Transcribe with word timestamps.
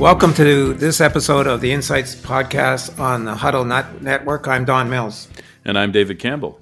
Welcome 0.00 0.32
to 0.32 0.72
this 0.72 0.98
episode 0.98 1.46
of 1.46 1.60
the 1.60 1.72
Insights 1.72 2.14
Podcast 2.14 2.98
on 2.98 3.26
the 3.26 3.34
Huddle 3.34 3.66
Net- 3.66 4.00
Network. 4.00 4.48
I'm 4.48 4.64
Don 4.64 4.88
Mills. 4.88 5.28
And 5.66 5.78
I'm 5.78 5.92
David 5.92 6.18
Campbell. 6.18 6.58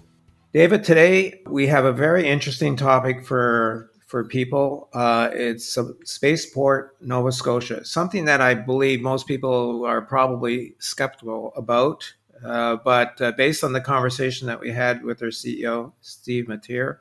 David, 0.53 0.83
today 0.83 1.41
we 1.47 1.69
have 1.69 1.85
a 1.85 1.93
very 1.93 2.27
interesting 2.27 2.75
topic 2.75 3.25
for 3.25 3.93
for 4.09 4.25
people. 4.25 4.89
Uh, 4.93 5.31
it's 5.33 5.79
Spaceport, 6.03 6.97
Nova 7.01 7.31
Scotia, 7.31 7.85
something 7.85 8.25
that 8.25 8.41
I 8.41 8.55
believe 8.55 9.03
most 9.03 9.29
people 9.29 9.87
are 9.87 10.03
probably 10.03 10.75
skeptical 10.81 11.53
about. 11.55 12.13
Uh, 12.45 12.79
but 12.85 13.21
uh, 13.21 13.31
based 13.31 13.63
on 13.63 13.73
the 13.73 13.81
conversation 13.81 14.49
that 14.49 14.59
we 14.59 14.73
had 14.73 15.05
with 15.05 15.21
their 15.21 15.29
CEO, 15.29 15.93
Steve 16.01 16.49
Matier, 16.49 16.99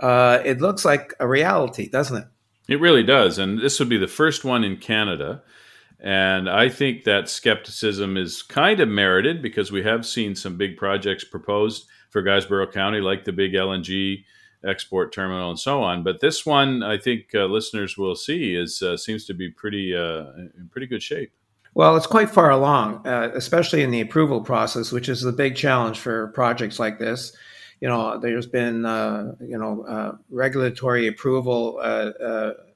uh, 0.00 0.40
it 0.44 0.60
looks 0.60 0.84
like 0.84 1.14
a 1.20 1.28
reality, 1.28 1.88
doesn't 1.88 2.16
it? 2.16 2.26
It 2.66 2.80
really 2.80 3.04
does. 3.04 3.38
And 3.38 3.60
this 3.60 3.78
would 3.78 3.88
be 3.88 3.98
the 3.98 4.08
first 4.08 4.44
one 4.44 4.64
in 4.64 4.76
Canada. 4.76 5.42
And 6.02 6.48
I 6.48 6.70
think 6.70 7.04
that 7.04 7.28
skepticism 7.28 8.16
is 8.16 8.42
kind 8.42 8.80
of 8.80 8.88
merited 8.88 9.42
because 9.42 9.70
we 9.70 9.82
have 9.82 10.06
seen 10.06 10.34
some 10.34 10.56
big 10.56 10.76
projects 10.76 11.24
proposed 11.24 11.86
for 12.08 12.22
Guysborough 12.22 12.72
County, 12.72 13.00
like 13.00 13.24
the 13.24 13.32
big 13.32 13.52
LNG 13.52 14.24
export 14.64 15.12
terminal 15.12 15.50
and 15.50 15.58
so 15.58 15.82
on. 15.82 16.02
But 16.02 16.20
this 16.20 16.46
one, 16.46 16.82
I 16.82 16.98
think 16.98 17.34
uh, 17.34 17.46
listeners 17.46 17.98
will 17.98 18.14
see, 18.14 18.54
is 18.54 18.82
uh, 18.82 18.96
seems 18.96 19.26
to 19.26 19.34
be 19.34 19.50
pretty 19.50 19.94
uh, 19.94 20.24
in 20.36 20.68
pretty 20.70 20.86
good 20.86 21.02
shape. 21.02 21.32
Well, 21.74 21.96
it's 21.96 22.06
quite 22.06 22.30
far 22.30 22.50
along, 22.50 23.06
uh, 23.06 23.30
especially 23.34 23.82
in 23.82 23.90
the 23.90 24.00
approval 24.00 24.40
process, 24.40 24.90
which 24.90 25.08
is 25.08 25.20
the 25.20 25.32
big 25.32 25.54
challenge 25.54 26.00
for 26.00 26.28
projects 26.28 26.78
like 26.78 26.98
this. 26.98 27.36
You 27.80 27.88
know, 27.88 28.18
there's 28.18 28.46
been 28.46 28.84
uh, 28.84 29.34
you 29.40 29.58
know 29.58 29.84
uh, 29.86 30.16
regulatory 30.30 31.06
approval 31.06 31.78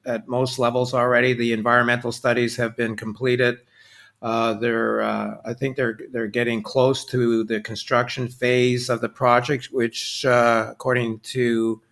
at 0.07 0.29
most 0.29 0.59
levels 0.59 0.95
already. 0.95 1.33
The 1.33 1.53
environmental 1.53 2.13
studies 2.13 2.57
have 2.57 2.77
been 2.77 2.97
completed. 2.97 3.59
Uh, 4.23 4.55
they're, 4.55 5.03
uh, 5.03 5.37
I 5.45 5.53
think 5.53 5.77
they're 5.77 5.99
they're 6.11 6.27
getting 6.29 6.63
close 6.63 7.05
to 7.07 7.45
the 7.45 7.61
construction 7.61 8.29
phase 8.29 8.89
of 8.89 9.03
the 9.03 9.09
project, 9.09 9.69
which, 9.71 10.25
uh, 10.25 10.69
according 10.71 11.21
to 11.35 11.83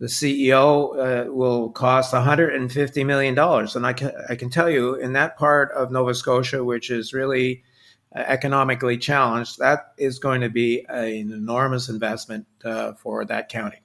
the 0.00 0.06
CEO, 0.06 1.28
uh, 1.28 1.30
will 1.32 1.70
cost 1.70 2.12
150 2.12 3.04
million 3.04 3.34
dollars. 3.36 3.76
And 3.76 3.86
I 3.86 3.92
can 3.92 4.10
I 4.28 4.34
can 4.34 4.50
tell 4.50 4.68
you, 4.68 4.96
in 4.96 5.12
that 5.12 5.38
part 5.38 5.70
of 5.72 5.92
Nova 5.92 6.14
Scotia, 6.14 6.64
which 6.64 6.90
is 6.90 7.12
really 7.12 7.62
uh, 8.16 8.24
economically 8.26 8.98
challenged, 8.98 9.58
that 9.58 9.92
is 9.96 10.18
going 10.18 10.40
to 10.40 10.50
be 10.50 10.84
an 10.88 11.30
enormous 11.32 11.88
investment 11.88 12.46
uh, 12.64 12.94
for 12.94 13.24
that 13.26 13.48
county. 13.48 13.80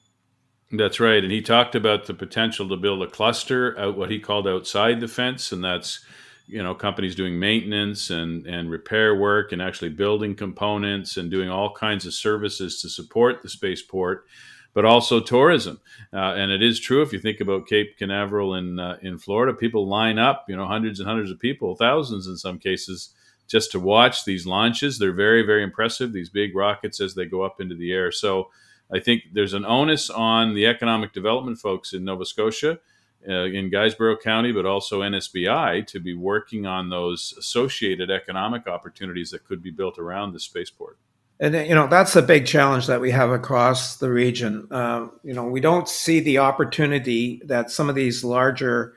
That's 0.78 1.00
right. 1.00 1.24
And 1.24 1.32
he 1.32 1.42
talked 1.42 1.76
about 1.76 2.06
the 2.06 2.14
potential 2.14 2.68
to 2.70 2.76
build 2.76 3.04
a 3.04 3.08
cluster 3.08 3.78
out 3.80 3.98
what 3.98 4.10
he 4.10 4.20
called 4.20 4.48
outside 4.48 5.00
the 5.00 5.08
fence. 5.08 5.52
And 5.52 5.64
that's, 5.64 6.04
you 6.48 6.62
know, 6.62 6.74
companies 6.74 7.16
doing 7.16 7.40
maintenance 7.40 8.10
and, 8.10 8.46
and 8.48 8.70
repair 8.70 9.16
work 9.16 9.52
and 9.52 9.62
actually 9.62 9.90
building 9.90 10.36
components 10.36 11.18
and 11.18 11.30
doing 11.30 11.50
all 11.50 11.74
kinds 11.74 12.06
of 12.06 12.14
services 12.14 12.82
to 12.82 12.90
support 12.90 13.42
the 13.42 13.50
spaceport, 13.50 14.26
but 14.74 14.86
also 14.86 15.20
tourism. 15.20 15.80
Uh, 16.12 16.34
and 16.36 16.52
it 16.52 16.64
is 16.64 16.80
true 16.80 17.02
if 17.02 17.14
you 17.14 17.20
think 17.20 17.42
about 17.42 17.68
Cape 17.68 17.98
Canaveral 17.98 18.56
in, 18.56 18.80
uh, 18.80 18.98
in 19.02 19.18
Florida, 19.18 19.54
people 19.54 19.88
line 19.88 20.18
up, 20.18 20.46
you 20.48 20.56
know, 20.56 20.66
hundreds 20.66 21.00
and 21.00 21.08
hundreds 21.08 21.32
of 21.32 21.40
people, 21.40 21.76
thousands 21.76 22.28
in 22.28 22.38
some 22.38 22.60
cases, 22.60 23.14
just 23.48 23.72
to 23.72 23.80
watch 23.80 24.26
these 24.26 24.48
launches. 24.48 24.98
They're 24.98 25.14
very, 25.14 25.44
very 25.44 25.64
impressive, 25.64 26.12
these 26.12 26.30
big 26.30 26.56
rockets 26.56 27.00
as 27.00 27.14
they 27.14 27.26
go 27.26 27.44
up 27.44 27.62
into 27.62 27.76
the 27.76 27.92
air. 27.92 28.12
So, 28.12 28.50
I 28.92 29.00
think 29.00 29.24
there's 29.34 29.54
an 29.54 29.66
onus 29.66 30.10
on 30.10 30.54
the 30.54 30.66
economic 30.66 31.14
development 31.14 31.60
folks 31.60 31.94
in 31.94 32.04
Nova 32.04 32.26
Scotia, 32.26 32.80
uh, 33.28 33.46
in 33.46 33.72
Guysborough 33.72 34.22
County, 34.22 34.52
but 34.52 34.66
also 34.66 35.02
NSBI 35.02 35.88
to 35.88 36.00
be 36.00 36.14
working 36.14 36.66
on 36.66 36.90
those 36.90 37.34
associated 37.38 38.12
economic 38.12 38.68
opportunities 38.68 39.32
that 39.32 39.46
could 39.46 39.64
be 39.64 39.72
built 39.72 39.98
around 39.98 40.34
the 40.34 40.40
spaceport. 40.40 40.98
And 41.40 41.54
you 41.54 41.76
know 41.76 41.88
that's 41.88 42.16
a 42.16 42.22
big 42.22 42.46
challenge 42.46 42.88
that 42.88 43.02
we 43.02 43.12
have 43.12 43.30
across 43.30 43.98
the 43.98 44.10
region. 44.10 44.68
Uh, 44.72 45.08
you 45.24 45.34
know, 45.34 45.44
we 45.44 45.60
don't 45.60 45.90
see 45.90 46.22
the 46.22 46.38
opportunity 46.38 47.42
that 47.46 47.72
some 47.72 47.90
of 47.90 47.96
these 47.96 48.24
larger 48.24 48.94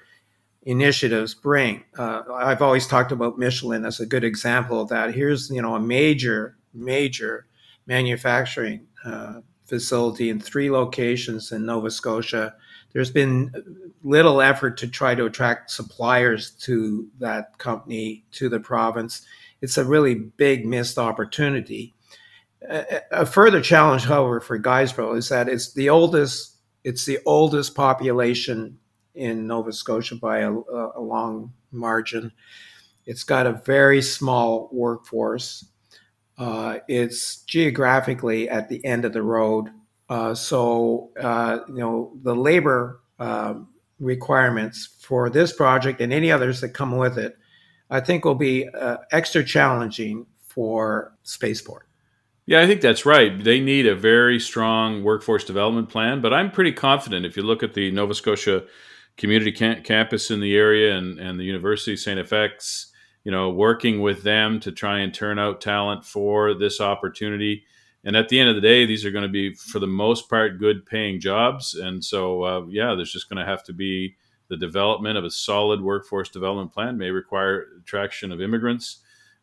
initiatives 0.62 1.34
bring. 1.34 1.82
Uh, 1.96 2.22
I've 2.32 2.62
always 2.62 2.86
talked 2.86 3.10
about 3.10 3.38
Michelin 3.38 3.84
as 3.84 3.98
a 3.98 4.06
good 4.06 4.22
example 4.22 4.80
of 4.80 4.88
that. 4.90 5.14
Here's 5.14 5.50
you 5.50 5.60
know 5.60 5.74
a 5.74 5.80
major, 5.80 6.56
major 6.72 7.46
manufacturing 7.86 8.86
uh, 9.04 9.40
facility 9.68 10.30
in 10.30 10.40
three 10.40 10.70
locations 10.70 11.52
in 11.52 11.66
Nova 11.66 11.90
Scotia. 11.90 12.54
There's 12.92 13.10
been 13.10 13.52
little 14.02 14.40
effort 14.40 14.78
to 14.78 14.88
try 14.88 15.14
to 15.14 15.26
attract 15.26 15.70
suppliers 15.70 16.50
to 16.62 17.06
that 17.18 17.58
company, 17.58 18.24
to 18.32 18.48
the 18.48 18.60
province. 18.60 19.26
It's 19.60 19.76
a 19.76 19.84
really 19.84 20.14
big 20.14 20.66
missed 20.66 20.98
opportunity. 20.98 21.94
A, 22.68 23.26
further 23.26 23.60
challenge, 23.60 24.04
however, 24.04 24.40
for 24.40 24.58
Guysborough 24.58 25.16
is 25.16 25.28
that 25.28 25.48
it's 25.48 25.72
the 25.74 25.90
oldest 25.90 26.56
it's 26.84 27.04
the 27.04 27.18
oldest 27.26 27.74
population 27.74 28.78
in 29.14 29.46
Nova 29.46 29.72
Scotia 29.72 30.14
by 30.16 30.38
a, 30.38 30.52
a 30.52 31.00
long 31.00 31.52
margin. 31.70 32.32
It's 33.04 33.24
got 33.24 33.46
a 33.46 33.60
very 33.64 34.00
small 34.00 34.70
workforce. 34.72 35.66
Uh, 36.38 36.78
it's 36.86 37.38
geographically 37.42 38.48
at 38.48 38.68
the 38.68 38.84
end 38.84 39.04
of 39.04 39.12
the 39.12 39.22
road. 39.22 39.70
Uh, 40.08 40.34
so, 40.34 41.10
uh, 41.20 41.58
you 41.68 41.74
know, 41.74 42.12
the 42.22 42.34
labor 42.34 43.00
um, 43.18 43.68
requirements 43.98 44.96
for 45.00 45.28
this 45.28 45.52
project 45.52 46.00
and 46.00 46.12
any 46.12 46.30
others 46.30 46.60
that 46.60 46.70
come 46.70 46.96
with 46.96 47.18
it, 47.18 47.36
I 47.90 48.00
think 48.00 48.24
will 48.24 48.34
be 48.34 48.68
uh, 48.68 48.98
extra 49.10 49.44
challenging 49.44 50.26
for 50.40 51.14
Spaceport. 51.24 51.86
Yeah, 52.46 52.60
I 52.62 52.66
think 52.66 52.80
that's 52.80 53.04
right. 53.04 53.44
They 53.44 53.60
need 53.60 53.86
a 53.86 53.94
very 53.94 54.40
strong 54.40 55.02
workforce 55.02 55.44
development 55.44 55.90
plan, 55.90 56.22
but 56.22 56.32
I'm 56.32 56.50
pretty 56.50 56.72
confident 56.72 57.26
if 57.26 57.36
you 57.36 57.42
look 57.42 57.62
at 57.62 57.74
the 57.74 57.90
Nova 57.90 58.14
Scotia 58.14 58.64
community 59.18 59.52
campus 59.52 60.30
in 60.30 60.40
the 60.40 60.56
area 60.56 60.96
and, 60.96 61.18
and 61.18 61.38
the 61.38 61.44
University 61.44 61.92
of 61.92 61.98
St. 61.98 62.26
FX, 62.26 62.86
you 63.28 63.32
know, 63.32 63.50
working 63.50 64.00
with 64.00 64.22
them 64.22 64.58
to 64.58 64.72
try 64.72 65.00
and 65.00 65.12
turn 65.12 65.38
out 65.38 65.60
talent 65.60 66.02
for 66.02 66.54
this 66.54 66.80
opportunity. 66.80 67.62
And 68.02 68.16
at 68.16 68.30
the 68.30 68.40
end 68.40 68.48
of 68.48 68.54
the 68.54 68.62
day, 68.62 68.86
these 68.86 69.04
are 69.04 69.10
going 69.10 69.24
to 69.24 69.28
be, 69.28 69.52
for 69.52 69.80
the 69.80 69.86
most 69.86 70.30
part, 70.30 70.58
good 70.58 70.86
paying 70.86 71.20
jobs. 71.20 71.74
And 71.74 72.02
so, 72.02 72.42
uh, 72.42 72.64
yeah, 72.70 72.94
there's 72.94 73.12
just 73.12 73.28
going 73.28 73.38
to 73.38 73.44
have 73.44 73.62
to 73.64 73.74
be 73.74 74.16
the 74.48 74.56
development 74.56 75.18
of 75.18 75.24
a 75.24 75.30
solid 75.30 75.82
workforce 75.82 76.30
development 76.30 76.72
plan, 76.72 76.96
may 76.96 77.10
require 77.10 77.66
attraction 77.78 78.32
of 78.32 78.40
immigrants. 78.40 79.00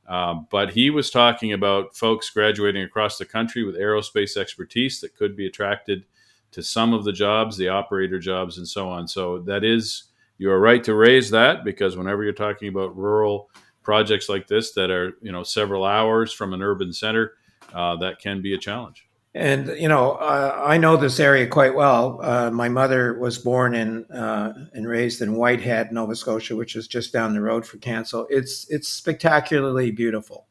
Uh, 0.09 0.39
but 0.49 0.71
he 0.71 0.89
was 0.89 1.11
talking 1.11 1.53
about 1.53 1.95
folks 1.95 2.31
graduating 2.31 2.81
across 2.81 3.19
the 3.19 3.25
country 3.25 3.63
with 3.63 3.75
aerospace 3.75 4.35
expertise 4.35 4.99
that 5.01 5.15
could 5.15 5.35
be 5.35 5.45
attracted 5.45 6.05
to 6.53 6.63
some 6.63 6.91
of 6.91 7.03
the 7.03 7.13
jobs, 7.13 7.55
the 7.55 7.69
operator 7.69 8.17
jobs, 8.17 8.57
and 8.57 8.67
so 8.67 8.89
on. 8.89 9.07
So 9.07 9.41
that 9.41 9.63
is, 9.63 10.05
you 10.39 10.49
are 10.49 10.59
right 10.59 10.83
to 10.85 10.95
raise 10.95 11.29
that 11.29 11.63
because 11.63 11.95
whenever 11.95 12.23
you're 12.23 12.33
talking 12.33 12.67
about 12.67 12.97
rural 12.97 13.51
projects 13.85 14.27
like 14.27 14.47
this 14.47 14.73
that 14.73 14.89
are 14.89 15.13
you 15.21 15.31
know 15.31 15.43
several 15.43 15.85
hours 15.85 16.33
from 16.33 16.53
an 16.53 16.61
urban 16.61 16.91
center, 16.91 17.33
uh, 17.73 17.95
that 17.97 18.19
can 18.19 18.41
be 18.41 18.53
a 18.53 18.57
challenge. 18.57 19.07
And 19.35 19.67
you 19.77 19.89
know, 19.89 20.13
uh, 20.13 20.63
I 20.65 20.77
know 20.77 20.95
this 20.95 21.19
area 21.19 21.45
quite 21.45 21.75
well. 21.75 22.19
Uh, 22.23 22.51
my 22.51 22.69
mother 22.69 23.19
was 23.19 23.37
born 23.37 23.75
in 23.75 24.05
uh, 24.05 24.53
and 24.73 24.87
raised 24.87 25.21
in 25.21 25.35
Whitehead, 25.35 25.91
Nova 25.91 26.15
Scotia, 26.15 26.55
which 26.55 26.75
is 26.75 26.87
just 26.87 27.11
down 27.11 27.33
the 27.33 27.41
road 27.41 27.65
from 27.65 27.81
Canso. 27.81 28.25
It's 28.29 28.69
it's 28.69 28.87
spectacularly 28.87 29.91
beautiful, 29.91 30.47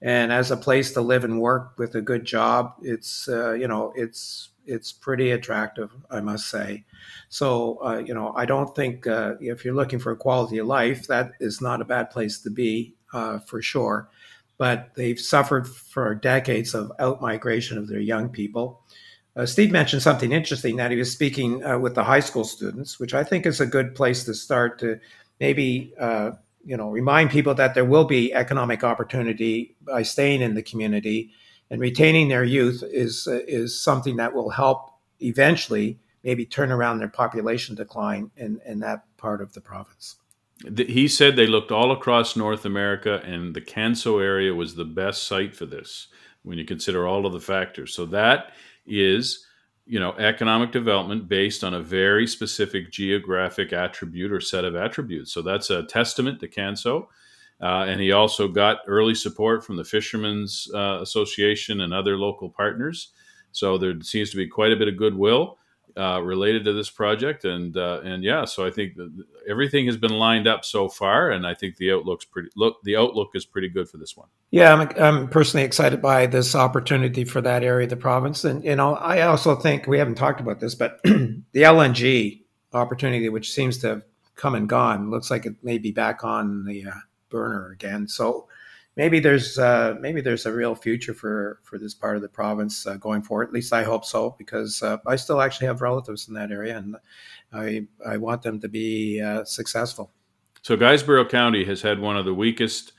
and 0.00 0.32
as 0.32 0.50
a 0.50 0.56
place 0.56 0.92
to 0.92 1.02
live 1.02 1.24
and 1.24 1.38
work 1.38 1.74
with 1.78 1.94
a 1.96 2.00
good 2.00 2.24
job, 2.24 2.72
it's 2.80 3.28
uh, 3.28 3.52
you 3.52 3.68
know 3.68 3.92
it's 3.94 4.50
it's 4.68 4.92
pretty 4.92 5.32
attractive, 5.32 5.90
I 6.10 6.20
must 6.20 6.48
say. 6.48 6.84
So, 7.28 7.82
uh, 7.84 7.98
you 7.98 8.14
know, 8.14 8.32
I 8.36 8.44
don't 8.44 8.74
think 8.76 9.06
uh, 9.06 9.34
if 9.40 9.64
you're 9.64 9.74
looking 9.74 9.98
for 9.98 10.12
a 10.12 10.16
quality 10.16 10.58
of 10.58 10.66
life, 10.66 11.06
that 11.08 11.32
is 11.40 11.60
not 11.60 11.80
a 11.80 11.84
bad 11.84 12.10
place 12.10 12.40
to 12.42 12.50
be 12.50 12.94
uh, 13.12 13.38
for 13.40 13.62
sure. 13.62 14.08
But 14.58 14.90
they've 14.94 15.18
suffered 15.18 15.66
for 15.66 16.14
decades 16.14 16.74
of 16.74 16.92
out 16.98 17.22
migration 17.22 17.78
of 17.78 17.88
their 17.88 18.00
young 18.00 18.28
people. 18.28 18.82
Uh, 19.36 19.46
Steve 19.46 19.70
mentioned 19.70 20.02
something 20.02 20.32
interesting 20.32 20.76
that 20.76 20.90
he 20.90 20.96
was 20.96 21.12
speaking 21.12 21.64
uh, 21.64 21.78
with 21.78 21.94
the 21.94 22.04
high 22.04 22.20
school 22.20 22.44
students, 22.44 22.98
which 22.98 23.14
I 23.14 23.24
think 23.24 23.46
is 23.46 23.60
a 23.60 23.66
good 23.66 23.94
place 23.94 24.24
to 24.24 24.34
start 24.34 24.78
to 24.80 24.98
maybe 25.40 25.94
uh, 25.98 26.32
you 26.64 26.76
know 26.76 26.90
remind 26.90 27.30
people 27.30 27.54
that 27.54 27.74
there 27.74 27.84
will 27.84 28.04
be 28.04 28.34
economic 28.34 28.82
opportunity 28.82 29.76
by 29.82 30.02
staying 30.02 30.42
in 30.42 30.54
the 30.54 30.62
community 30.62 31.30
and 31.70 31.80
retaining 31.80 32.28
their 32.28 32.44
youth 32.44 32.82
is 32.82 33.26
is 33.26 33.78
something 33.78 34.16
that 34.16 34.34
will 34.34 34.50
help 34.50 34.90
eventually 35.20 35.98
maybe 36.24 36.44
turn 36.44 36.72
around 36.72 36.98
their 36.98 37.08
population 37.08 37.74
decline 37.74 38.30
in, 38.36 38.60
in 38.66 38.80
that 38.80 39.04
part 39.16 39.40
of 39.40 39.52
the 39.52 39.60
province. 39.60 40.16
He 40.76 41.06
said 41.06 41.36
they 41.36 41.46
looked 41.46 41.70
all 41.70 41.92
across 41.92 42.34
North 42.34 42.64
America, 42.64 43.22
and 43.24 43.54
the 43.54 43.60
Canso 43.60 44.20
area 44.20 44.52
was 44.52 44.74
the 44.74 44.84
best 44.84 45.26
site 45.26 45.54
for 45.54 45.66
this 45.66 46.08
when 46.42 46.58
you 46.58 46.64
consider 46.64 47.06
all 47.06 47.26
of 47.26 47.32
the 47.32 47.40
factors. 47.40 47.94
So 47.94 48.06
that 48.06 48.52
is 48.86 49.46
you 49.86 50.00
know 50.00 50.12
economic 50.14 50.72
development 50.72 51.28
based 51.28 51.62
on 51.62 51.74
a 51.74 51.80
very 51.80 52.26
specific 52.26 52.90
geographic 52.90 53.72
attribute 53.72 54.32
or 54.32 54.40
set 54.40 54.64
of 54.64 54.74
attributes. 54.74 55.32
So 55.32 55.42
that's 55.42 55.70
a 55.70 55.84
testament 55.84 56.40
to 56.40 56.48
Canso. 56.48 57.06
Uh, 57.60 57.86
and 57.88 58.00
he 58.00 58.12
also 58.12 58.46
got 58.46 58.78
early 58.86 59.14
support 59.14 59.64
from 59.64 59.76
the 59.76 59.84
Fishermen's 59.84 60.70
uh, 60.74 60.98
Association 61.00 61.80
and 61.80 61.92
other 61.92 62.16
local 62.16 62.48
partners. 62.48 63.12
So 63.52 63.78
there 63.78 64.00
seems 64.02 64.30
to 64.30 64.36
be 64.36 64.46
quite 64.46 64.72
a 64.72 64.76
bit 64.76 64.88
of 64.88 64.96
goodwill 64.96 65.58
uh, 65.96 66.20
related 66.22 66.64
to 66.64 66.72
this 66.72 66.90
project, 66.90 67.44
and 67.44 67.76
uh, 67.76 68.00
and 68.04 68.22
yeah, 68.22 68.44
so 68.44 68.64
I 68.64 68.70
think 68.70 68.92
everything 69.48 69.86
has 69.86 69.96
been 69.96 70.12
lined 70.12 70.46
up 70.46 70.64
so 70.64 70.88
far, 70.88 71.30
and 71.30 71.44
I 71.44 71.54
think 71.54 71.76
the 71.76 71.92
outlook's 71.92 72.24
pretty 72.24 72.50
look 72.56 72.76
the 72.84 72.96
outlook 72.96 73.30
is 73.34 73.44
pretty 73.44 73.68
good 73.68 73.88
for 73.88 73.96
this 73.96 74.16
one. 74.16 74.28
Yeah, 74.52 74.74
I'm, 74.74 74.88
I'm 74.96 75.28
personally 75.28 75.64
excited 75.64 76.00
by 76.00 76.26
this 76.26 76.54
opportunity 76.54 77.24
for 77.24 77.40
that 77.40 77.64
area 77.64 77.84
of 77.84 77.90
the 77.90 77.96
province, 77.96 78.44
and 78.44 78.62
you 78.62 78.76
know 78.76 78.94
I 78.94 79.22
also 79.22 79.56
think 79.56 79.88
we 79.88 79.98
haven't 79.98 80.14
talked 80.14 80.40
about 80.40 80.60
this, 80.60 80.76
but 80.76 81.00
the 81.02 81.42
LNG 81.54 82.42
opportunity, 82.72 83.28
which 83.28 83.52
seems 83.52 83.78
to 83.78 83.88
have 83.88 84.02
come 84.36 84.54
and 84.54 84.68
gone, 84.68 85.10
looks 85.10 85.32
like 85.32 85.46
it 85.46 85.56
may 85.64 85.78
be 85.78 85.90
back 85.90 86.22
on 86.22 86.64
the 86.64 86.84
uh, 86.84 87.00
burner 87.28 87.70
again. 87.70 88.08
So 88.08 88.48
maybe 88.98 89.20
there's 89.20 89.58
uh, 89.58 89.94
maybe 89.98 90.20
there's 90.20 90.44
a 90.44 90.52
real 90.52 90.74
future 90.74 91.14
for 91.14 91.60
for 91.62 91.78
this 91.78 91.94
part 91.94 92.16
of 92.16 92.22
the 92.22 92.28
province 92.28 92.86
uh, 92.86 92.96
going 92.96 93.22
forward. 93.22 93.48
At 93.48 93.54
least 93.54 93.72
I 93.72 93.84
hope 93.84 94.04
so, 94.04 94.34
because 94.36 94.82
uh, 94.82 94.98
I 95.06 95.16
still 95.16 95.40
actually 95.40 95.68
have 95.68 95.80
relatives 95.80 96.28
in 96.28 96.34
that 96.34 96.50
area, 96.50 96.76
and 96.76 96.96
I 97.50 97.86
I 98.06 98.18
want 98.18 98.42
them 98.42 98.60
to 98.60 98.68
be 98.68 99.22
uh, 99.22 99.44
successful. 99.44 100.10
So 100.60 100.76
Guysborough 100.76 101.30
County 101.30 101.64
has 101.64 101.80
had 101.80 102.00
one 102.00 102.18
of 102.18 102.26
the 102.26 102.34
weakest 102.34 102.92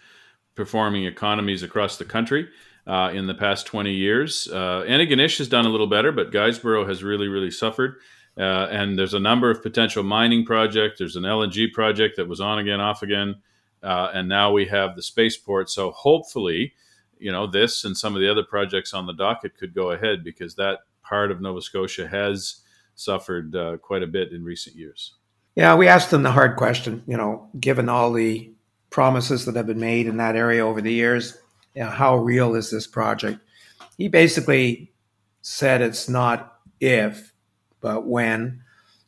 performing 0.56 1.06
economies 1.06 1.62
across 1.62 1.98
the 1.98 2.06
country. 2.06 2.48
Uh, 2.88 3.12
in 3.14 3.28
the 3.28 3.36
past 3.36 3.68
20 3.68 3.94
years, 3.94 4.48
uh, 4.52 4.84
Antigonish 4.88 5.38
has 5.38 5.48
done 5.48 5.66
a 5.68 5.70
little 5.70 5.86
better, 5.86 6.12
but 6.12 6.32
Guysborough 6.32 6.88
has 6.88 7.04
really, 7.04 7.28
really 7.28 7.52
suffered. 7.52 7.98
and 8.36 8.98
there's 8.98 9.14
a 9.14 9.20
number 9.20 9.52
of 9.52 9.62
potential 9.62 10.02
mining 10.02 10.44
projects. 10.44 10.98
There's 10.98 11.16
an 11.16 11.24
LNG 11.24 11.72
project 11.72 12.16
that 12.16 12.28
was 12.28 12.42
on 12.42 12.58
again, 12.58 12.82
off 12.82 13.04
again. 13.04 13.36
Uh, 13.82 14.10
and 14.14 14.28
now 14.28 14.52
we 14.52 14.66
have 14.66 14.96
the 14.96 15.02
spaceport. 15.02 15.70
So 15.70 15.92
hopefully, 15.92 16.74
you 17.18 17.32
know, 17.32 17.48
this 17.48 17.84
and 17.84 17.98
some 17.98 18.16
of 18.16 18.22
the 18.22 18.30
other 18.30 18.44
projects 18.44 18.94
on 18.94 19.06
the 19.06 19.14
docket 19.14 19.58
could 19.58 19.74
go 19.74 19.92
ahead 19.92 20.24
because 20.24 20.56
that 20.56 20.80
part 21.04 21.32
of 21.32 21.42
Nova 21.42 21.62
Scotia 21.62 22.08
has 22.08 22.62
suffered 22.96 23.56
uh, 23.56 23.78
quite 23.78 24.04
a 24.04 24.08
bit 24.08 24.32
in 24.32 24.44
recent 24.44 24.76
years. 24.76 25.16
Yeah, 25.56 25.76
we 25.76 25.88
asked 25.88 26.14
him 26.14 26.24
the 26.24 26.32
hard 26.32 26.58
question. 26.58 27.04
You 27.08 27.18
know, 27.18 27.50
given 27.60 27.90
all 27.90 28.14
the 28.14 28.52
promises 28.90 29.46
that 29.46 29.56
have 29.56 29.68
been 29.68 29.80
made 29.80 30.08
in 30.08 30.18
that 30.18 30.36
area 30.36 30.66
over 30.66 30.82
the 30.82 30.94
years, 30.94 31.38
you 31.74 31.82
know, 31.82 31.90
how 31.90 32.18
real 32.18 32.56
is 32.56 32.72
this 32.72 32.88
project? 32.88 33.40
He 33.98 34.08
basically 34.08 34.94
said 35.42 35.82
it's 35.82 36.08
not 36.08 36.60
if, 36.80 37.34
but 37.82 38.06
when. 38.06 38.62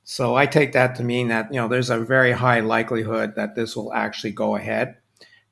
So 0.04 0.36
I 0.36 0.46
take 0.46 0.74
that 0.74 0.96
to 0.96 1.04
mean 1.04 1.28
that 1.30 1.54
you 1.54 1.60
know 1.60 1.68
there's 1.68 1.90
a 1.90 2.00
very 2.00 2.32
high 2.32 2.60
likelihood 2.60 3.36
that 3.36 3.56
this 3.56 3.76
will 3.76 3.94
actually 3.94 4.32
go 4.32 4.56
ahead, 4.56 4.98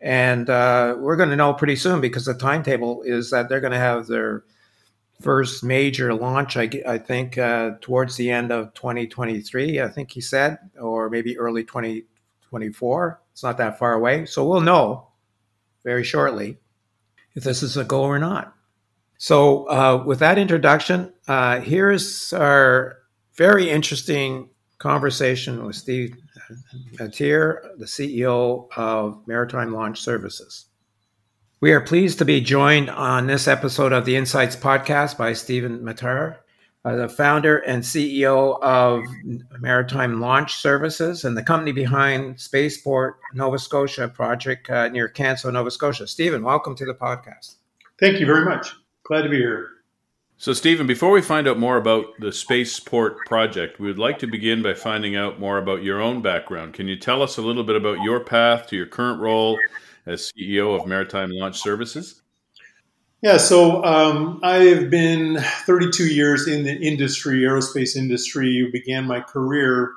and 0.01 0.50
uh, 0.50 0.96
we're 0.98 1.16
going 1.16 1.30
to 1.30 1.36
know 1.36 1.54
pretty 1.54 1.75
soon 1.75 2.01
because 2.01 2.25
the 2.25 2.34
timetable 2.34 3.04
is 3.04 3.30
that 3.31 3.48
they're 3.48 3.62
going 3.62 3.74
to 3.74 3.80
have 3.80 4.07
their 4.07 4.44
first 5.22 5.63
major 5.63 6.13
launch. 6.13 6.57
I, 6.57 6.69
I 6.88 6.98
think 6.98 7.38
uh, 7.38 7.72
towards 7.81 8.16
the 8.16 8.31
end 8.31 8.51
of 8.51 8.74
2023. 8.74 9.81
I 9.81 9.88
think 9.88 10.12
he 10.12 10.22
said, 10.22 10.57
or 10.80 11.10
maybe 11.10 11.38
early 11.38 11.63
2024. 11.63 13.22
It's 13.31 13.44
not 13.44 13.57
that 13.57 13.78
far 13.78 13.94
away, 13.94 14.25
so 14.25 14.48
we'll 14.48 14.62
know 14.62 15.10
very 15.84 16.04
shortly 16.04 16.57
if 17.36 17.44
this 17.44 17.63
is 17.63 17.78
a 17.78 17.84
go 17.84 18.04
or 18.04 18.19
not. 18.19 18.54
So, 19.18 19.69
uh, 19.69 20.04
with 20.06 20.19
that 20.19 20.38
introduction, 20.38 21.13
uh, 21.28 21.60
here's 21.60 22.31
our 22.31 22.99
very 23.40 23.70
interesting 23.70 24.50
conversation 24.80 25.66
with 25.66 25.74
Steve 25.74 26.14
Matier, 27.00 27.62
the 27.78 27.86
CEO 27.86 28.68
of 28.76 29.26
Maritime 29.28 29.74
Launch 29.74 30.02
Services. 30.02 30.66
We 31.62 31.72
are 31.72 31.80
pleased 31.80 32.18
to 32.18 32.26
be 32.26 32.42
joined 32.42 32.90
on 32.90 33.28
this 33.28 33.48
episode 33.48 33.94
of 33.94 34.04
the 34.04 34.18
Insights 34.18 34.58
Podcast 34.58 35.18
by 35.18 35.32
Stephen 35.32 35.82
Matier, 35.86 36.36
uh, 36.84 36.98
the 36.98 37.08
founder 37.08 37.60
and 37.60 37.82
CEO 37.82 38.62
of 38.62 39.06
Maritime 39.62 40.20
Launch 40.20 40.56
Services 40.56 41.24
and 41.24 41.38
the 41.38 41.44
company 41.44 41.72
behind 41.72 42.42
Spaceport 42.42 43.20
Nova 43.34 43.58
Scotia 43.58 44.10
project 44.10 44.70
uh, 44.70 44.90
near 44.90 45.08
Canso, 45.08 45.50
Nova 45.50 45.72
Scotia. 45.72 46.08
Stephen, 46.08 46.44
welcome 46.44 46.76
to 46.76 46.86
the 46.86 46.94
podcast. 46.94 47.56
Thank 48.02 48.20
you 48.20 48.26
very 48.26 48.44
much. 48.44 48.76
Glad 49.06 49.22
to 49.22 49.30
be 49.30 49.38
here. 49.38 49.79
So, 50.42 50.54
Stephen, 50.54 50.88
before 50.88 51.12
we 51.12 51.22
find 51.22 51.50
out 51.50 51.60
more 51.60 51.76
about 51.76 52.18
the 52.20 52.32
Spaceport 52.32 53.26
project, 53.26 53.78
we 53.78 53.88
would 53.88 54.00
like 54.00 54.20
to 54.20 54.28
begin 54.28 54.64
by 54.64 54.74
finding 54.74 55.18
out 55.18 55.38
more 55.38 55.58
about 55.58 55.84
your 55.84 56.00
own 56.00 56.22
background. 56.22 56.74
Can 56.74 56.88
you 56.88 56.96
tell 56.96 57.22
us 57.22 57.36
a 57.36 57.42
little 57.42 57.66
bit 57.66 57.76
about 57.76 58.02
your 58.04 58.22
path 58.22 58.68
to 58.68 58.78
your 58.78 58.86
current 58.86 59.20
role 59.20 59.60
as 60.06 60.32
CEO 60.32 60.80
of 60.80 60.88
Maritime 60.88 61.30
Launch 61.32 61.60
Services? 61.60 62.22
Yeah, 63.22 63.36
so 63.36 63.84
um, 63.84 64.40
I've 64.42 64.90
been 64.90 65.40
32 65.66 66.06
years 66.06 66.48
in 66.48 66.64
the 66.64 66.74
industry, 66.74 67.42
aerospace 67.42 67.98
industry. 67.98 68.48
You 68.48 68.72
began 68.72 69.04
my 69.04 69.20
career 69.20 69.92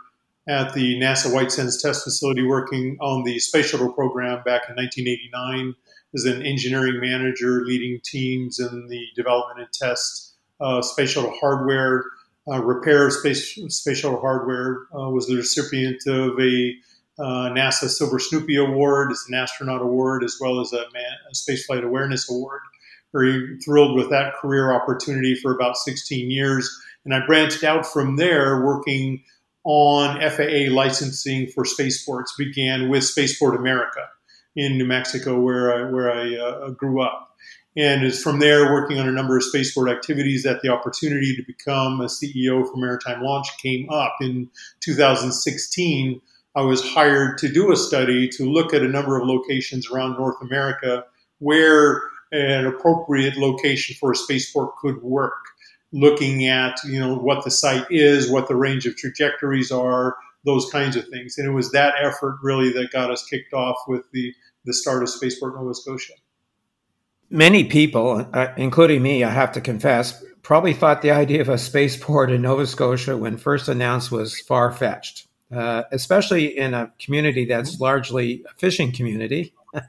at 0.49 0.75
the 0.75 0.99
NASA 0.99 1.33
White 1.33 1.53
Sands 1.53 1.81
Test 1.81 2.03
Facility 2.03 2.43
working 2.43 2.97
on 3.00 3.23
the 3.23 3.39
Space 3.39 3.67
Shuttle 3.67 3.93
program 3.93 4.43
back 4.43 4.62
in 4.69 4.75
1989 4.75 5.77
as 6.17 6.25
an 6.25 6.44
engineering 6.44 7.00
manager, 7.00 7.65
leading 7.65 8.00
teams 8.03 8.59
in 8.59 8.89
the 8.89 9.06
development 9.15 9.61
and 9.61 9.73
test 9.73 10.21
uh, 10.62 10.82
space 10.82 11.11
shuttle 11.11 11.35
hardware, 11.41 12.05
uh, 12.50 12.62
repair 12.62 13.11
space, 13.11 13.59
shuttle 13.81 14.20
hardware, 14.20 14.87
uh, 14.94 15.09
was 15.11 15.26
the 15.26 15.37
recipient 15.37 16.03
of 16.06 16.38
a 16.41 16.75
NASA 17.20 17.88
Silver 17.88 18.19
Snoopy 18.19 18.56
Award 18.56 19.12
as 19.12 19.25
an 19.29 19.35
astronaut 19.35 19.82
award, 19.82 20.25
as 20.25 20.38
well 20.41 20.61
as 20.61 20.73
a, 20.73 20.85
man, 20.93 21.17
a 21.31 21.35
Spaceflight 21.35 21.85
Awareness 21.85 22.31
Award. 22.31 22.61
Very 23.12 23.59
thrilled 23.64 23.94
with 23.97 24.11
that 24.11 24.35
career 24.35 24.73
opportunity 24.73 25.35
for 25.35 25.55
about 25.55 25.76
16 25.76 26.31
years. 26.31 26.70
And 27.05 27.15
I 27.15 27.25
branched 27.26 27.62
out 27.62 27.85
from 27.85 28.17
there 28.17 28.65
working 28.65 29.23
on 29.65 30.20
FAA 30.20 30.73
licensing 30.73 31.49
for 31.49 31.65
spaceports, 31.65 32.35
began 32.37 32.88
with 32.88 33.05
Spaceport 33.05 33.56
America 33.56 34.08
in 34.56 34.76
New 34.76 34.87
Mexico, 34.87 35.41
where 35.41 35.75
I, 35.75 35.91
where 35.91 36.11
I 36.11 36.37
uh, 36.37 36.70
grew 36.70 37.00
up 37.00 37.31
and 37.76 38.04
is 38.04 38.22
from 38.22 38.38
there 38.38 38.72
working 38.72 38.98
on 38.98 39.08
a 39.08 39.12
number 39.12 39.36
of 39.36 39.42
spaceport 39.42 39.90
activities 39.90 40.42
that 40.42 40.60
the 40.62 40.69
opportunity 40.69 41.34
to 41.34 41.42
become 41.46 42.00
a 42.00 42.06
CEO 42.06 42.66
for 42.69 42.76
Maritime 42.76 43.22
Launch 43.22 43.48
came 43.62 43.88
up 43.91 44.17
in 44.20 44.50
2016. 44.81 46.20
I 46.55 46.60
was 46.60 46.86
hired 46.86 47.38
to 47.38 47.48
do 47.50 47.72
a 47.72 47.76
study 47.76 48.29
to 48.31 48.50
look 48.50 48.74
at 48.74 48.82
a 48.82 48.88
number 48.88 49.19
of 49.19 49.26
locations 49.26 49.91
around 49.91 50.19
North 50.19 50.36
America 50.43 51.05
where 51.38 52.02
an 52.31 52.67
appropriate 52.67 53.36
location 53.36 53.96
for 53.98 54.12
a 54.12 54.17
spaceport 54.17 54.76
could 54.76 55.02
work. 55.02 55.32
Looking 55.94 56.46
at 56.46 56.79
you 56.84 56.98
know 56.98 57.14
what 57.14 57.44
the 57.44 57.50
site 57.50 57.86
is, 57.91 58.31
what 58.31 58.48
the 58.48 58.56
range 58.56 58.86
of 58.86 58.96
trajectories 58.96 59.70
are, 59.70 60.17
those 60.43 60.70
kinds 60.70 60.96
of 60.96 61.06
things, 61.08 61.36
and 61.36 61.46
it 61.46 61.52
was 61.52 61.70
that 61.72 61.94
effort 62.00 62.38
really 62.43 62.72
that 62.72 62.91
got 62.93 63.10
us 63.10 63.26
kicked 63.26 63.52
off 63.52 63.76
with 63.86 64.10
the 64.12 64.32
the 64.64 64.72
start 64.72 65.02
of 65.02 65.10
Spaceport 65.10 65.55
Nova 65.55 65.74
Scotia 65.74 66.14
many 67.32 67.65
people, 67.65 68.29
uh, 68.32 68.48
including 68.56 69.03
me, 69.03 69.24
I 69.24 69.31
have 69.31 69.53
to 69.53 69.60
confess, 69.60 70.22
probably 70.43 70.74
thought 70.74 71.03
the 71.03 71.10
idea 71.10 71.41
of 71.41 71.48
a 71.48 71.58
spaceport 71.58 72.31
in 72.31 72.43
Nova 72.43 72.67
Scotia 72.67 73.17
when 73.17 73.36
first 73.36 73.69
announced 73.69 74.12
was 74.12 74.39
far 74.41 74.70
fetched, 74.70 75.27
uh, 75.51 75.84
especially 75.91 76.56
in 76.56 76.74
a 76.74 76.93
community 77.01 77.46
that's 77.46 77.81
largely 77.81 78.44
a 78.48 78.55
fishing 78.58 78.93
community. 78.93 79.55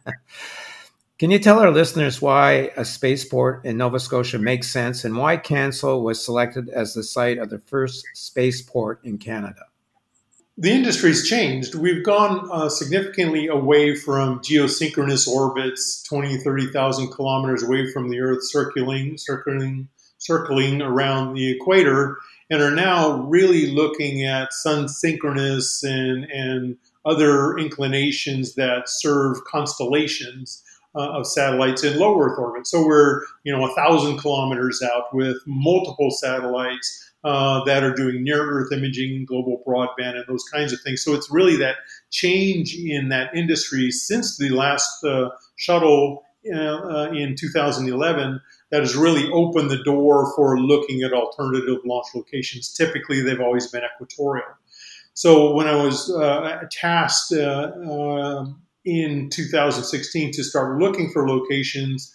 Can 1.20 1.32
you 1.32 1.40
tell 1.40 1.60
our 1.60 1.72
listeners 1.72 2.22
why 2.22 2.72
a 2.76 2.84
spaceport 2.84 3.66
in 3.66 3.78
Nova 3.78 4.00
Scotia 4.00 4.40
makes 4.40 4.70
sense 4.70 5.06
and 5.06 5.16
why 5.16 5.38
Canso 5.38 6.02
was 6.02 6.24
selected 6.24 6.70
as 6.70 6.94
the 6.94 7.04
site 7.04 7.38
of 7.38 7.50
the 7.50 7.60
first 7.60 8.06
spaceport 8.14 9.00
in 9.04 9.18
Canada? 9.18 9.66
The 10.58 10.72
industry's 10.72 11.28
changed. 11.28 11.74
We've 11.74 12.04
gone 12.04 12.48
uh, 12.52 12.70
significantly 12.70 13.48
away 13.48 13.96
from 13.96 14.40
geosynchronous 14.40 15.28
orbits, 15.28 16.04
20, 16.04 16.38
30,000 16.38 17.12
kilometers 17.12 17.64
away 17.64 17.92
from 17.92 18.10
the 18.10 18.20
Earth, 18.20 18.44
circling, 18.44 19.18
circling, 19.18 19.88
circling 20.20 20.82
around 20.82 21.34
the 21.34 21.50
equator, 21.52 22.18
and 22.52 22.62
are 22.62 22.72
now 22.72 23.24
really 23.24 23.72
looking 23.72 24.26
at 24.26 24.54
sun 24.54 24.88
synchronous 24.88 25.84
and, 25.84 26.26
and 26.26 26.78
other 27.04 27.58
inclinations 27.58 28.54
that 28.56 28.84
serve 28.88 29.44
constellations. 29.46 30.64
Uh, 30.96 31.18
of 31.18 31.26
satellites 31.26 31.84
in 31.84 31.98
low 31.98 32.22
Earth 32.22 32.38
orbit. 32.38 32.68
So 32.68 32.86
we're, 32.86 33.24
you 33.44 33.52
know, 33.52 33.66
a 33.66 33.74
thousand 33.74 34.20
kilometers 34.20 34.80
out 34.84 35.06
with 35.12 35.38
multiple 35.48 36.12
satellites 36.12 37.13
uh, 37.24 37.64
that 37.66 37.84
are 37.84 37.94
doing 37.94 38.24
near 38.24 38.42
Earth 38.42 38.72
imaging, 38.72 39.26
global 39.26 39.64
broadband, 39.66 40.16
and 40.16 40.26
those 40.28 40.44
kinds 40.52 40.74
of 40.74 40.82
things. 40.82 41.04
So 41.04 41.14
it's 41.14 41.32
really 41.32 41.56
that 41.58 41.78
change 42.12 42.76
in 42.76 43.10
that 43.10 43.36
industry 43.36 43.92
since 43.92 44.38
the 44.38 44.50
last 44.50 45.04
uh, 45.04 45.30
shuttle 45.56 46.24
uh, 46.54 47.10
in 47.12 47.36
2011 47.36 48.42
that 48.72 48.82
has 48.82 48.96
really 48.96 49.30
opened 49.32 49.72
the 49.72 49.82
door 49.84 50.34
for 50.36 50.60
looking 50.60 51.04
at 51.04 51.14
alternative 51.14 51.78
launch 51.86 52.08
locations. 52.14 52.74
Typically, 52.74 53.22
they've 53.22 53.40
always 53.40 53.68
been 53.68 53.84
equatorial. 53.84 54.46
So 55.14 55.54
when 55.54 55.68
I 55.68 55.76
was 55.76 56.12
uh, 56.12 56.64
tasked 56.72 57.34
uh, 57.34 57.72
um, 57.90 58.62
in 58.84 59.30
2016 59.30 60.32
to 60.32 60.44
start 60.44 60.80
looking 60.80 61.12
for 61.12 61.28
locations, 61.28 62.12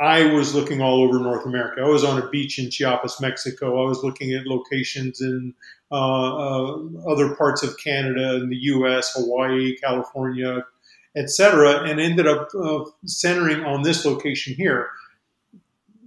I 0.00 0.32
was 0.32 0.54
looking 0.54 0.80
all 0.80 1.02
over 1.02 1.20
North 1.20 1.46
America. 1.46 1.80
I 1.80 1.88
was 1.88 2.02
on 2.02 2.20
a 2.20 2.28
beach 2.28 2.58
in 2.58 2.70
Chiapas, 2.70 3.20
Mexico. 3.20 3.84
I 3.84 3.88
was 3.88 4.02
looking 4.02 4.32
at 4.34 4.46
locations 4.46 5.20
in 5.20 5.54
uh, 5.92 6.36
uh, 6.36 6.78
other 7.06 7.36
parts 7.36 7.62
of 7.62 7.78
Canada, 7.78 8.36
in 8.36 8.48
the 8.48 8.56
U.S., 8.56 9.14
Hawaii, 9.14 9.76
California, 9.76 10.64
etc., 11.16 11.84
and 11.84 12.00
ended 12.00 12.26
up 12.26 12.48
uh, 12.60 12.84
centering 13.04 13.64
on 13.64 13.82
this 13.82 14.04
location 14.04 14.54
here. 14.54 14.88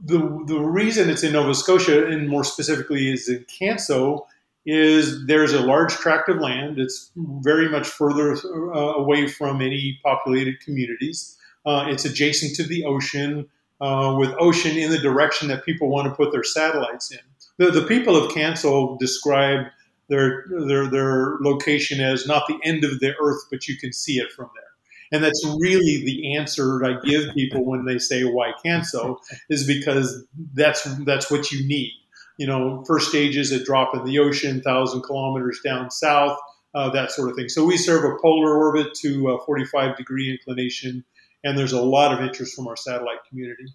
The, 0.04 0.18
the 0.46 0.60
reason 0.60 1.10
it's 1.10 1.24
in 1.24 1.34
Nova 1.34 1.56
Scotia, 1.56 2.08
and 2.08 2.28
more 2.28 2.44
specifically 2.44 3.12
is 3.12 3.30
in 3.30 3.46
Canso, 3.46 4.26
is 4.66 5.26
there's 5.28 5.54
a 5.54 5.62
large 5.62 5.94
tract 5.94 6.28
of 6.28 6.40
land. 6.40 6.78
It's 6.78 7.12
very 7.16 7.70
much 7.70 7.88
further 7.88 8.34
uh, 8.34 8.96
away 8.96 9.28
from 9.28 9.62
any 9.62 9.98
populated 10.04 10.60
communities. 10.60 11.38
Uh, 11.66 11.86
it's 11.88 12.04
adjacent 12.04 12.56
to 12.58 12.64
the 12.64 12.84
ocean, 12.84 13.48
uh, 13.82 14.16
with 14.18 14.34
ocean 14.40 14.78
in 14.78 14.92
the 14.92 14.98
direction 14.98 15.48
that 15.50 15.66
people 15.66 15.90
want 15.90 16.08
to 16.08 16.16
put 16.16 16.32
their 16.32 16.44
satellites 16.44 17.12
in. 17.12 17.20
The, 17.58 17.72
the 17.72 17.88
people 17.88 18.16
of 18.16 18.32
Canso 18.32 18.98
describe 19.00 19.68
their, 20.10 20.46
their, 20.68 20.88
their 20.88 21.38
location 21.42 22.00
as 22.00 22.28
not 22.28 22.48
the 22.48 22.60
end 22.64 22.84
of 22.84 23.00
the 23.00 23.14
earth, 23.22 23.44
but 23.52 23.68
you 23.68 23.78
can 23.78 23.92
see 23.92 24.18
it 24.18 24.32
from 24.32 24.50
there. 24.56 24.64
And 25.12 25.24
that's 25.24 25.44
really 25.60 26.04
the 26.06 26.36
answer 26.36 26.84
I 26.84 27.00
give 27.06 27.34
people 27.34 27.66
when 27.66 27.86
they 27.86 27.98
say 27.98 28.24
why 28.24 28.52
Canso 28.66 29.18
is 29.50 29.66
because 29.66 30.26
that's 30.54 30.84
that's 31.06 31.32
what 31.32 31.50
you 31.50 31.66
need 31.66 31.94
you 32.38 32.46
know, 32.46 32.84
first 32.86 33.10
stage 33.10 33.36
is 33.36 33.52
a 33.52 33.64
drop 33.64 33.96
in 33.96 34.06
the 34.06 34.20
ocean, 34.20 34.62
thousand 34.62 35.02
kilometers 35.02 35.60
down 35.64 35.90
south, 35.90 36.38
uh, 36.76 36.90
that 36.92 37.12
sort 37.12 37.30
of 37.30 37.36
thing. 37.36 37.50
So 37.50 37.66
we 37.66 37.78
serve 37.78 38.04
a 38.04 38.16
polar 38.22 38.56
orbit 38.56 38.94
to 39.02 39.30
a 39.30 39.46
45 39.46 39.98
degree 39.98 40.32
inclination, 40.32 41.04
and 41.44 41.58
there's 41.58 41.74
a 41.74 41.82
lot 41.82 42.14
of 42.14 42.26
interest 42.26 42.56
from 42.56 42.68
our 42.68 42.76
satellite 42.76 43.20
community. 43.30 43.66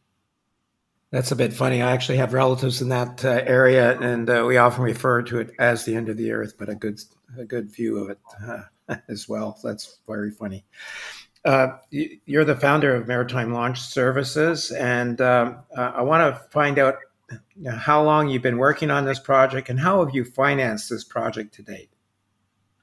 That's 1.10 1.30
a 1.30 1.36
bit 1.36 1.52
funny. 1.52 1.82
I 1.82 1.92
actually 1.92 2.18
have 2.18 2.32
relatives 2.32 2.80
in 2.80 2.88
that 2.88 3.22
uh, 3.22 3.42
area, 3.44 3.98
and 4.00 4.28
uh, 4.30 4.44
we 4.46 4.56
often 4.56 4.82
refer 4.82 5.22
to 5.22 5.40
it 5.40 5.50
as 5.58 5.84
the 5.84 5.94
end 5.94 6.08
of 6.08 6.16
the 6.16 6.32
earth, 6.32 6.54
but 6.58 6.70
a 6.70 6.74
good 6.74 7.00
a 7.38 7.44
good 7.44 7.70
view 7.70 7.98
of 7.98 8.10
it 8.10 8.18
uh, 8.46 8.96
as 9.08 9.28
well. 9.28 9.58
That's 9.62 9.98
very 10.06 10.30
funny. 10.30 10.64
Uh, 11.44 11.78
you're 11.90 12.44
the 12.44 12.56
founder 12.56 12.94
of 12.94 13.08
Maritime 13.08 13.52
Launch 13.52 13.80
Services, 13.80 14.70
and 14.70 15.20
um, 15.20 15.58
uh, 15.76 15.92
I 15.96 16.02
want 16.02 16.34
to 16.34 16.40
find 16.50 16.78
out 16.78 16.96
how 17.76 18.02
long 18.02 18.28
you've 18.28 18.42
been 18.42 18.58
working 18.58 18.90
on 18.90 19.04
this 19.04 19.18
project 19.18 19.68
and 19.68 19.78
how 19.78 20.04
have 20.04 20.14
you 20.14 20.24
financed 20.24 20.90
this 20.90 21.04
project 21.04 21.54
to 21.54 21.62
date? 21.62 21.90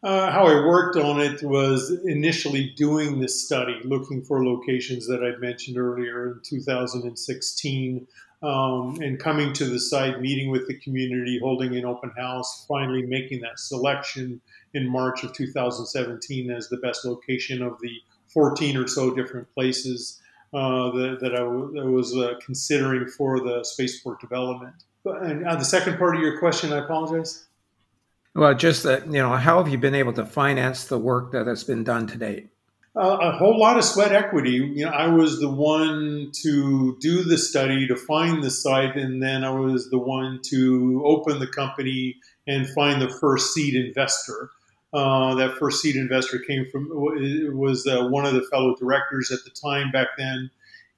Uh, 0.02 0.32
how 0.32 0.48
I 0.48 0.66
worked 0.66 0.96
on 0.96 1.20
it 1.20 1.44
was 1.44 1.92
initially 2.06 2.70
doing 2.78 3.20
this 3.20 3.46
study, 3.46 3.82
looking 3.84 4.24
for 4.24 4.46
locations 4.46 5.06
that 5.08 5.22
I'd 5.24 5.42
mentioned 5.42 5.78
earlier 5.78 6.32
in 6.32 6.40
2016, 6.44 8.08
um, 8.42 8.98
and 9.02 9.20
coming 9.20 9.52
to 9.54 9.66
the 9.66 9.80
site, 9.80 10.22
meeting 10.22 10.50
with 10.50 10.68
the 10.68 10.80
community, 10.80 11.38
holding 11.42 11.76
an 11.76 11.84
open 11.84 12.12
house, 12.18 12.66
finally 12.66 13.02
making 13.02 13.42
that 13.42 13.60
selection 13.60 14.40
in 14.74 14.88
March 14.88 15.26
of 15.26 15.34
2017 15.34 16.50
as 16.50 16.70
the 16.70 16.78
best 16.78 17.04
location 17.04 17.62
of 17.62 17.78
the 17.82 17.92
14 18.28 18.78
or 18.78 18.88
so 18.88 19.14
different 19.14 19.54
places 19.54 20.22
uh, 20.54 20.92
that, 20.92 21.18
that, 21.20 21.86
was 21.92 22.16
uh, 22.16 22.36
considering 22.44 23.06
for 23.06 23.42
the 23.42 23.64
spaceport 23.64 24.22
development. 24.22 24.76
But, 25.04 25.24
and 25.24 25.46
uh, 25.46 25.58
the 25.58 25.66
second 25.66 25.98
part 25.98 26.16
of 26.16 26.22
your 26.22 26.40
question, 26.40 26.72
I 26.72 26.78
apologize. 26.78 27.49
Well, 28.36 28.54
just 28.54 28.84
that 28.84 29.08
you 29.08 29.14
know, 29.14 29.36
how 29.36 29.62
have 29.62 29.72
you 29.72 29.78
been 29.78 29.96
able 29.96 30.14
to 30.14 30.26
finance 30.26 30.86
the 30.86 31.00
work 31.00 31.32
that 31.32 31.48
has 31.48 31.64
been 31.64 31.84
done 31.84 32.08
to 32.08 32.18
date? 32.18 32.50
Uh, 32.96 33.18
a 33.22 33.32
whole 33.32 33.58
lot 33.58 33.78
of 33.78 33.84
sweat 33.84 34.12
equity. 34.12 34.52
You 34.52 34.86
know, 34.86 34.92
I 34.92 35.08
was 35.08 35.40
the 35.40 35.50
one 35.50 36.32
to 36.42 36.98
do 37.00 37.24
the 37.24 37.38
study, 37.38 37.88
to 37.88 37.96
find 37.96 38.44
the 38.44 38.52
site, 38.52 38.96
and 38.96 39.22
then 39.22 39.44
I 39.44 39.52
was 39.52 39.90
the 39.90 40.00
one 40.00 40.42
to 40.46 41.04
open 41.06 41.40
the 41.40 41.48
company 41.48 42.18
and 42.48 42.68
find 42.70 43.02
the 43.02 43.10
first 43.10 43.54
seed 43.54 43.76
investor. 43.76 44.50
Uh, 44.92 45.36
that 45.36 45.58
first 45.58 45.82
seed 45.82 45.96
investor 45.96 46.40
came 46.40 46.66
from 46.72 46.90
was 46.92 47.86
uh, 47.86 48.08
one 48.08 48.26
of 48.26 48.34
the 48.34 48.48
fellow 48.52 48.76
directors 48.76 49.32
at 49.32 49.40
the 49.44 49.52
time 49.52 49.92
back 49.92 50.08
then, 50.18 50.50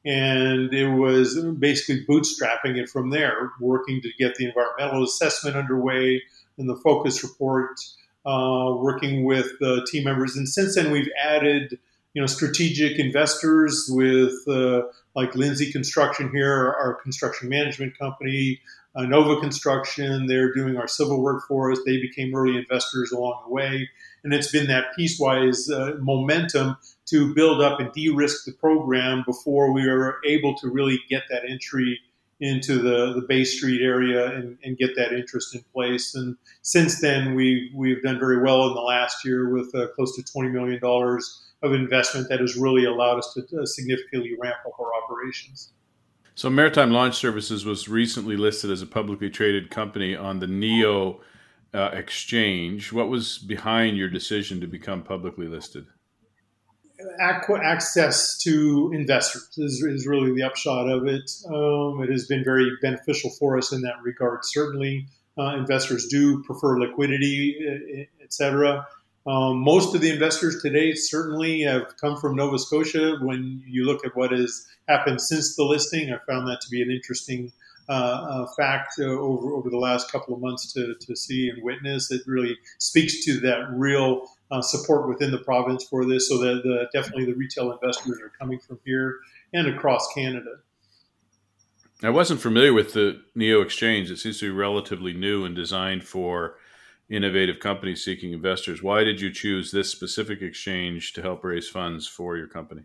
and 0.05 0.73
it 0.73 0.87
was 0.87 1.43
basically 1.59 2.05
bootstrapping 2.05 2.77
it 2.77 2.89
from 2.89 3.09
there, 3.09 3.51
working 3.59 4.01
to 4.01 4.09
get 4.17 4.35
the 4.35 4.45
environmental 4.45 5.03
assessment 5.03 5.57
underway 5.57 6.21
and 6.61 6.69
the 6.69 6.77
focus 6.77 7.23
report, 7.23 7.77
uh, 8.25 8.73
working 8.77 9.25
with 9.25 9.47
the 9.59 9.85
team 9.91 10.05
members, 10.05 10.37
and 10.37 10.47
since 10.47 10.75
then 10.75 10.91
we've 10.91 11.09
added 11.21 11.77
you 12.13 12.21
know 12.21 12.27
strategic 12.27 12.99
investors 12.99 13.87
with 13.89 14.47
uh, 14.47 14.83
like 15.15 15.35
Lindsay 15.35 15.71
Construction 15.71 16.29
here, 16.31 16.73
our 16.79 16.95
construction 16.95 17.49
management 17.49 17.97
company, 17.97 18.61
uh, 18.95 19.03
Nova 19.03 19.39
Construction. 19.39 20.27
They're 20.27 20.53
doing 20.53 20.77
our 20.77 20.87
civil 20.87 21.21
work 21.21 21.43
for 21.47 21.71
us. 21.71 21.79
They 21.85 21.99
became 21.99 22.33
early 22.35 22.57
investors 22.57 23.11
along 23.11 23.43
the 23.45 23.53
way. 23.53 23.89
And 24.23 24.33
it's 24.33 24.51
been 24.51 24.67
that 24.67 24.87
piecewise 24.97 25.71
uh, 25.71 25.97
momentum 25.99 26.77
to 27.07 27.33
build 27.33 27.61
up 27.61 27.79
and 27.79 27.91
de 27.91 28.09
risk 28.09 28.45
the 28.45 28.53
program 28.53 29.23
before 29.25 29.73
we 29.73 29.87
were 29.87 30.17
able 30.25 30.55
to 30.57 30.69
really 30.69 30.99
get 31.09 31.23
that 31.29 31.43
entry 31.47 31.99
into 32.41 32.79
the, 32.79 33.13
the 33.13 33.21
Bay 33.27 33.43
Street 33.43 33.81
area 33.81 34.35
and, 34.35 34.57
and 34.63 34.77
get 34.77 34.95
that 34.95 35.13
interest 35.13 35.55
in 35.55 35.63
place. 35.73 36.15
And 36.15 36.35
since 36.63 36.99
then, 36.99 37.35
we, 37.35 37.71
we've 37.75 38.01
done 38.01 38.19
very 38.19 38.41
well 38.41 38.67
in 38.67 38.73
the 38.73 38.81
last 38.81 39.23
year 39.23 39.53
with 39.53 39.73
uh, 39.75 39.87
close 39.95 40.15
to 40.15 40.23
$20 40.23 40.51
million 40.51 40.79
of 41.63 41.73
investment 41.73 42.27
that 42.29 42.39
has 42.39 42.57
really 42.57 42.85
allowed 42.85 43.19
us 43.19 43.33
to 43.35 43.41
uh, 43.61 43.65
significantly 43.65 44.35
ramp 44.41 44.57
up 44.65 44.73
our 44.79 44.91
operations. 45.03 45.71
So, 46.33 46.49
Maritime 46.49 46.91
Launch 46.91 47.15
Services 47.15 47.65
was 47.65 47.87
recently 47.87 48.35
listed 48.35 48.71
as 48.71 48.81
a 48.81 48.87
publicly 48.87 49.29
traded 49.29 49.69
company 49.69 50.15
on 50.15 50.39
the 50.39 50.47
NEO 50.47 51.19
uh, 51.73 51.89
exchange. 51.93 52.91
What 52.91 53.09
was 53.09 53.37
behind 53.37 53.97
your 53.97 54.09
decision 54.09 54.59
to 54.61 54.67
become 54.67 55.03
publicly 55.03 55.47
listed? 55.47 55.85
Access 57.19 58.37
to 58.39 58.91
investors 58.93 59.49
is, 59.57 59.83
is 59.83 60.07
really 60.07 60.33
the 60.33 60.43
upshot 60.43 60.89
of 60.89 61.07
it. 61.07 61.29
Um, 61.47 62.01
it 62.03 62.09
has 62.09 62.27
been 62.27 62.43
very 62.43 62.69
beneficial 62.81 63.29
for 63.31 63.57
us 63.57 63.71
in 63.71 63.81
that 63.81 64.01
regard. 64.03 64.39
Certainly, 64.43 65.07
uh, 65.37 65.55
investors 65.57 66.07
do 66.07 66.43
prefer 66.43 66.79
liquidity, 66.79 68.07
et 68.21 68.33
cetera. 68.33 68.87
Um, 69.27 69.59
most 69.59 69.93
of 69.93 70.01
the 70.01 70.09
investors 70.09 70.61
today 70.63 70.93
certainly 70.93 71.61
have 71.61 71.95
come 71.97 72.17
from 72.17 72.35
Nova 72.35 72.57
Scotia. 72.57 73.17
When 73.21 73.63
you 73.67 73.85
look 73.85 74.03
at 74.05 74.15
what 74.15 74.31
has 74.31 74.65
happened 74.87 75.21
since 75.21 75.55
the 75.55 75.63
listing, 75.63 76.11
I 76.11 76.17
found 76.25 76.47
that 76.47 76.59
to 76.61 76.69
be 76.69 76.81
an 76.81 76.89
interesting 76.89 77.51
uh, 77.87 77.93
uh, 77.93 78.47
fact 78.57 78.95
uh, 78.99 79.03
over 79.03 79.53
over 79.53 79.69
the 79.69 79.77
last 79.77 80.11
couple 80.11 80.33
of 80.33 80.41
months 80.41 80.73
to, 80.73 80.95
to 80.95 81.15
see 81.15 81.49
and 81.49 81.61
witness. 81.61 82.11
It 82.11 82.21
really 82.25 82.57
speaks 82.79 83.23
to 83.25 83.39
that 83.41 83.69
real 83.71 84.27
uh, 84.51 84.61
support 84.61 85.07
within 85.07 85.31
the 85.31 85.39
province 85.39 85.83
for 85.83 86.05
this. 86.05 86.29
So 86.29 86.37
that 86.39 86.61
the, 86.63 86.87
definitely 86.93 87.25
the 87.25 87.35
retail 87.35 87.71
investors 87.71 88.19
are 88.21 88.31
coming 88.39 88.59
from 88.59 88.79
here 88.85 89.19
and 89.53 89.67
across 89.67 90.07
Canada. 90.13 90.57
I 92.03 92.09
wasn't 92.09 92.41
familiar 92.41 92.73
with 92.73 92.93
the 92.93 93.21
Neo 93.35 93.61
Exchange. 93.61 94.09
It 94.09 94.17
seems 94.17 94.39
to 94.39 94.45
be 94.45 94.57
relatively 94.57 95.13
new 95.13 95.45
and 95.45 95.55
designed 95.55 96.03
for 96.03 96.55
innovative 97.09 97.59
companies 97.59 98.03
seeking 98.03 98.33
investors. 98.33 98.81
Why 98.81 99.03
did 99.03 99.21
you 99.21 99.31
choose 99.31 99.71
this 99.71 99.91
specific 99.91 100.41
exchange 100.41 101.13
to 101.13 101.21
help 101.21 101.43
raise 101.43 101.69
funds 101.69 102.07
for 102.07 102.37
your 102.37 102.47
company? 102.47 102.83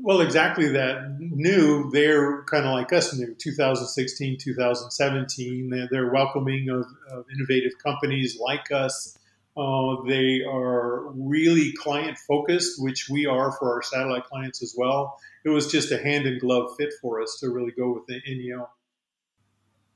Well, 0.00 0.20
exactly 0.20 0.68
that. 0.68 1.16
New, 1.18 1.90
they're 1.90 2.44
kind 2.44 2.64
of 2.64 2.72
like 2.72 2.92
us 2.92 3.12
new, 3.14 3.34
2016, 3.34 4.38
2017. 4.38 5.70
They're, 5.70 5.88
they're 5.90 6.12
welcoming 6.12 6.68
of, 6.70 6.86
of, 7.10 7.24
innovative 7.34 7.72
companies 7.82 8.38
like 8.40 8.70
us. 8.70 9.17
Uh, 9.58 10.02
they 10.06 10.42
are 10.44 11.10
really 11.10 11.72
client 11.72 12.16
focused, 12.16 12.80
which 12.80 13.08
we 13.10 13.26
are 13.26 13.52
for 13.52 13.74
our 13.74 13.82
satellite 13.82 14.24
clients 14.24 14.62
as 14.62 14.74
well. 14.78 15.18
It 15.44 15.48
was 15.48 15.70
just 15.70 15.90
a 15.90 15.98
hand 15.98 16.26
in 16.26 16.38
glove 16.38 16.76
fit 16.78 16.92
for 17.02 17.20
us 17.20 17.38
to 17.40 17.50
really 17.50 17.72
go 17.72 17.92
with 17.92 18.06
the 18.06 18.20
NEO 18.26 18.68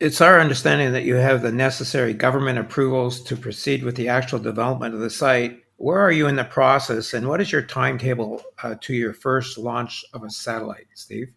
it's 0.02 0.20
our 0.20 0.40
understanding 0.40 0.90
that 0.90 1.04
you 1.04 1.14
have 1.14 1.42
the 1.42 1.52
necessary 1.52 2.12
government 2.12 2.58
approvals 2.58 3.22
to 3.22 3.36
proceed 3.36 3.84
with 3.84 3.94
the 3.94 4.08
actual 4.08 4.40
development 4.40 4.94
of 4.94 5.00
the 5.00 5.08
site. 5.08 5.62
Where 5.76 6.00
are 6.00 6.10
you 6.10 6.26
in 6.26 6.34
the 6.34 6.42
process, 6.42 7.14
and 7.14 7.28
what 7.28 7.40
is 7.40 7.52
your 7.52 7.62
timetable 7.62 8.42
uh, 8.64 8.74
to 8.80 8.94
your 8.94 9.14
first 9.14 9.58
launch 9.58 10.04
of 10.12 10.24
a 10.24 10.30
satellite, 10.30 10.88
Steve? 10.94 11.28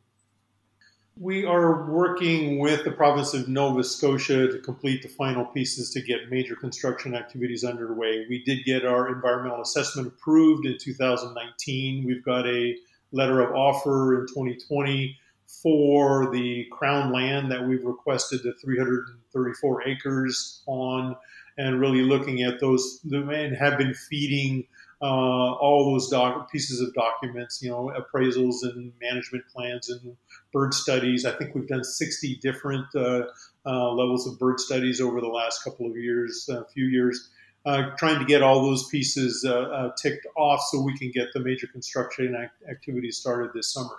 We 1.17 1.45
are 1.45 1.89
working 1.89 2.59
with 2.59 2.83
the 2.83 2.91
province 2.91 3.33
of 3.33 3.47
Nova 3.47 3.85
Scotia 3.85 4.51
to 4.51 4.59
complete 4.59 5.01
the 5.01 5.07
final 5.07 5.45
pieces 5.45 5.89
to 5.91 6.01
get 6.01 6.29
major 6.29 6.57
construction 6.57 7.15
activities 7.15 7.63
underway. 7.63 8.25
We 8.27 8.43
did 8.43 8.65
get 8.65 8.85
our 8.85 9.07
environmental 9.07 9.61
assessment 9.61 10.09
approved 10.09 10.65
in 10.65 10.77
2019. 10.77 12.03
We've 12.05 12.23
got 12.25 12.45
a 12.45 12.75
letter 13.13 13.39
of 13.39 13.55
offer 13.55 14.19
in 14.19 14.27
2020 14.27 15.17
for 15.47 16.29
the 16.33 16.65
crown 16.69 17.13
land 17.13 17.49
that 17.49 17.65
we've 17.65 17.85
requested 17.85 18.43
the 18.43 18.51
334 18.61 19.87
acres 19.87 20.63
on, 20.65 21.15
and 21.57 21.79
really 21.79 22.01
looking 22.01 22.41
at 22.41 22.59
those 22.59 22.99
and 23.09 23.55
have 23.55 23.77
been 23.77 23.93
feeding 23.93 24.67
uh, 25.05 25.53
all 25.53 25.91
those 25.91 26.09
doc- 26.09 26.51
pieces 26.51 26.81
of 26.81 26.91
documents, 26.95 27.61
you 27.61 27.69
know, 27.69 27.93
appraisals 27.95 28.63
and 28.63 28.91
management 28.99 29.43
plans 29.47 29.87
and 29.87 30.17
bird 30.51 30.73
studies. 30.73 31.25
I 31.25 31.31
think 31.31 31.53
we've 31.53 31.67
done 31.67 31.83
60 31.83 32.37
different 32.37 32.87
uh, 32.95 33.25
uh, 33.67 33.91
levels 33.91 34.27
of 34.27 34.39
bird 34.39 34.59
studies 34.59 34.99
over 34.99 35.21
the 35.21 35.27
last 35.27 35.63
couple 35.63 35.85
of 35.85 35.95
years, 35.95 36.49
a 36.49 36.65
few 36.73 36.85
years, 36.85 37.29
uh, 37.67 37.91
trying 37.99 38.17
to 38.17 38.25
get 38.25 38.41
all 38.41 38.63
those 38.63 38.87
pieces 38.89 39.45
uh, 39.47 39.53
uh, 39.53 39.91
ticked 40.01 40.25
off 40.35 40.61
so 40.71 40.81
we 40.81 40.97
can 40.97 41.11
get 41.11 41.27
the 41.35 41.39
major 41.39 41.67
construction 41.67 42.35
act- 42.35 42.63
activities 42.67 43.17
started 43.17 43.51
this 43.53 43.71
summer. 43.71 43.97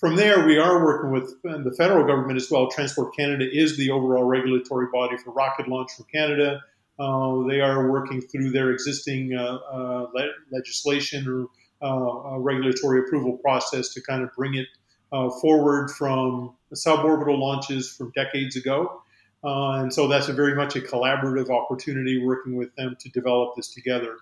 From 0.00 0.16
there, 0.16 0.44
we 0.44 0.58
are 0.58 0.84
working 0.84 1.12
with 1.12 1.40
the 1.42 1.72
federal 1.78 2.04
government 2.04 2.36
as 2.36 2.50
well. 2.50 2.68
Transport 2.68 3.14
Canada 3.14 3.48
is 3.50 3.76
the 3.76 3.90
overall 3.90 4.24
regulatory 4.24 4.88
body 4.92 5.16
for 5.16 5.30
rocket 5.30 5.68
launch 5.68 5.92
from 5.92 6.06
Canada. 6.12 6.60
Uh, 6.98 7.42
they 7.48 7.60
are 7.60 7.90
working 7.90 8.20
through 8.20 8.50
their 8.50 8.70
existing 8.70 9.34
uh, 9.34 9.58
uh, 9.72 10.06
le- 10.14 10.32
legislation 10.52 11.48
or 11.80 12.40
regulatory 12.40 13.00
approval 13.00 13.36
process 13.38 13.90
to 13.90 14.00
kind 14.00 14.22
of 14.22 14.30
bring 14.36 14.54
it 14.54 14.66
forward 15.40 15.90
from 15.90 16.54
suborbital 16.72 17.38
launches 17.38 17.90
from 17.90 18.10
decades 18.14 18.56
ago. 18.56 19.02
Uh, 19.44 19.82
and 19.82 19.92
so 19.92 20.08
that's 20.08 20.26
very 20.28 20.54
much 20.54 20.74
a 20.74 20.80
collaborative 20.80 21.50
opportunity 21.50 22.24
working 22.24 22.56
with 22.56 22.74
them 22.76 22.96
to 22.98 23.10
develop 23.10 23.54
this 23.54 23.68
together. 23.74 24.16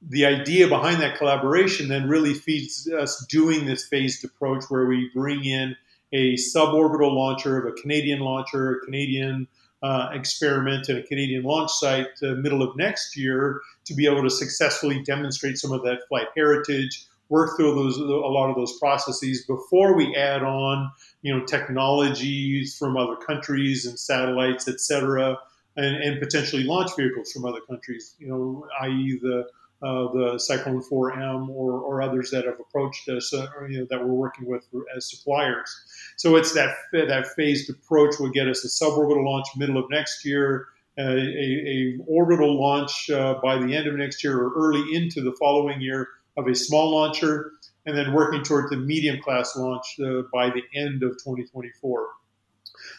The 0.00 0.24
idea 0.24 0.68
behind 0.68 1.02
that 1.02 1.18
collaboration 1.18 1.88
then 1.88 2.08
really 2.08 2.32
feeds 2.32 2.88
us 2.88 3.26
doing 3.28 3.66
this 3.66 3.86
phased 3.86 4.24
approach 4.24 4.64
where 4.68 4.86
we 4.86 5.10
bring 5.14 5.44
in 5.44 5.76
a 6.12 6.34
suborbital 6.34 7.14
launcher 7.14 7.58
of 7.58 7.66
a 7.66 7.72
Canadian 7.72 8.20
launcher, 8.20 8.76
a 8.76 8.84
Canadian 8.84 9.48
uh, 9.84 10.08
experiment 10.14 10.88
at 10.88 10.96
a 10.96 11.02
Canadian 11.02 11.42
launch 11.42 11.70
site 11.70 12.06
uh, 12.22 12.28
middle 12.36 12.62
of 12.62 12.74
next 12.74 13.18
year 13.18 13.60
to 13.84 13.92
be 13.92 14.06
able 14.06 14.22
to 14.22 14.30
successfully 14.30 15.02
demonstrate 15.02 15.58
some 15.58 15.72
of 15.72 15.82
that 15.82 15.98
flight 16.08 16.28
heritage, 16.34 17.04
work 17.28 17.54
through 17.58 17.74
those 17.74 17.98
a 17.98 18.02
lot 18.02 18.48
of 18.48 18.56
those 18.56 18.78
processes 18.78 19.44
before 19.44 19.94
we 19.94 20.16
add 20.16 20.42
on 20.42 20.90
you 21.20 21.36
know 21.36 21.44
technologies 21.44 22.74
from 22.78 22.96
other 22.96 23.16
countries 23.16 23.84
and 23.84 23.98
satellites, 23.98 24.66
et 24.68 24.80
cetera, 24.80 25.36
and, 25.76 25.96
and 25.96 26.18
potentially 26.18 26.64
launch 26.64 26.90
vehicles 26.96 27.30
from 27.30 27.44
other 27.44 27.60
countries. 27.68 28.14
You 28.18 28.28
know, 28.28 28.66
i.e. 28.80 29.18
the 29.20 29.46
uh, 29.84 30.10
the 30.12 30.38
Cyclone 30.38 30.82
4M 30.82 31.50
or, 31.50 31.72
or 31.72 32.00
others 32.00 32.30
that 32.30 32.46
have 32.46 32.58
approached 32.58 33.06
us, 33.10 33.34
uh, 33.34 33.46
or, 33.58 33.68
you 33.68 33.80
know, 33.80 33.86
that 33.90 34.00
we're 34.00 34.14
working 34.14 34.46
with 34.46 34.66
as 34.96 35.10
suppliers. 35.10 35.70
So 36.16 36.36
it's 36.36 36.54
that 36.54 36.74
that 36.92 37.26
phased 37.36 37.68
approach 37.68 38.14
will 38.18 38.30
get 38.30 38.48
us 38.48 38.64
a 38.64 38.68
suborbital 38.68 39.24
launch 39.24 39.46
middle 39.56 39.76
of 39.76 39.90
next 39.90 40.24
year, 40.24 40.68
uh, 40.98 41.02
a, 41.02 41.16
a, 41.16 41.98
orbital 42.06 42.58
launch 42.58 43.10
uh, 43.10 43.34
by 43.42 43.58
the 43.58 43.76
end 43.76 43.86
of 43.86 43.94
next 43.94 44.24
year 44.24 44.38
or 44.38 44.52
early 44.56 44.94
into 44.94 45.20
the 45.20 45.36
following 45.38 45.80
year 45.80 46.08
of 46.38 46.46
a 46.46 46.54
small 46.54 46.90
launcher, 46.90 47.52
and 47.84 47.96
then 47.96 48.14
working 48.14 48.42
towards 48.42 48.70
the 48.70 48.76
medium 48.76 49.20
class 49.20 49.54
launch 49.54 49.84
uh, 50.00 50.22
by 50.32 50.48
the 50.48 50.62
end 50.74 51.02
of 51.02 51.10
2024. 51.12 52.08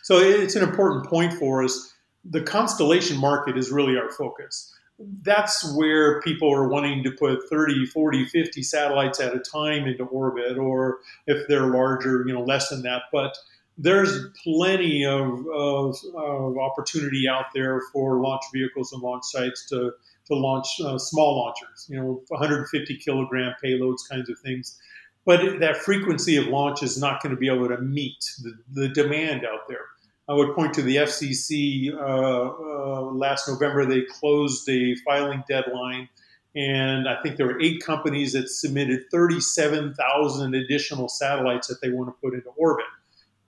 So 0.03 0.19
it's 0.19 0.55
an 0.55 0.63
important 0.63 1.07
point 1.07 1.33
for 1.33 1.63
us. 1.63 1.93
The 2.29 2.41
constellation 2.41 3.17
market 3.17 3.57
is 3.57 3.71
really 3.71 3.97
our 3.97 4.11
focus 4.11 4.71
that's 4.99 5.75
where 5.75 6.21
people 6.21 6.53
are 6.53 6.67
wanting 6.67 7.03
to 7.03 7.11
put 7.11 7.49
30, 7.49 7.85
40, 7.87 8.25
50 8.25 8.63
satellites 8.63 9.19
at 9.19 9.35
a 9.35 9.39
time 9.39 9.87
into 9.87 10.05
orbit, 10.05 10.57
or 10.57 10.99
if 11.27 11.47
they're 11.47 11.67
larger, 11.67 12.23
you 12.25 12.33
know, 12.33 12.43
less 12.43 12.69
than 12.69 12.81
that. 12.83 13.03
But 13.11 13.37
there's 13.77 14.27
plenty 14.41 15.05
of, 15.05 15.45
of, 15.53 15.97
of 16.15 16.57
opportunity 16.57 17.27
out 17.27 17.47
there 17.53 17.81
for 17.91 18.21
launch 18.21 18.43
vehicles 18.53 18.93
and 18.93 19.01
launch 19.01 19.25
sites 19.25 19.67
to, 19.69 19.91
to 20.27 20.35
launch 20.35 20.67
uh, 20.83 20.97
small 20.97 21.37
launchers, 21.39 21.87
you 21.89 21.99
know, 21.99 22.23
150 22.29 22.97
kilogram 22.97 23.53
payloads 23.63 24.07
kinds 24.09 24.29
of 24.29 24.39
things. 24.39 24.79
But 25.25 25.59
that 25.59 25.77
frequency 25.77 26.37
of 26.37 26.45
launch 26.47 26.83
is 26.83 26.97
not 26.99 27.21
going 27.21 27.33
to 27.33 27.39
be 27.39 27.49
able 27.49 27.67
to 27.67 27.79
meet 27.79 28.23
the, 28.43 28.53
the 28.71 28.87
demand 28.89 29.43
out 29.43 29.67
there. 29.67 29.84
I 30.27 30.33
would 30.33 30.55
point 30.55 30.73
to 30.75 30.81
the 30.81 30.97
FCC. 30.97 31.93
Uh, 31.93 31.97
uh, 31.97 33.01
last 33.11 33.47
November, 33.47 33.85
they 33.85 34.01
closed 34.01 34.67
a 34.69 34.95
filing 35.05 35.43
deadline, 35.47 36.09
and 36.55 37.07
I 37.07 37.21
think 37.21 37.37
there 37.37 37.45
were 37.45 37.61
eight 37.61 37.83
companies 37.83 38.33
that 38.33 38.49
submitted 38.49 39.03
37,000 39.11 40.55
additional 40.55 41.09
satellites 41.09 41.67
that 41.67 41.79
they 41.81 41.89
want 41.89 42.09
to 42.09 42.13
put 42.21 42.33
into 42.33 42.49
orbit. 42.57 42.85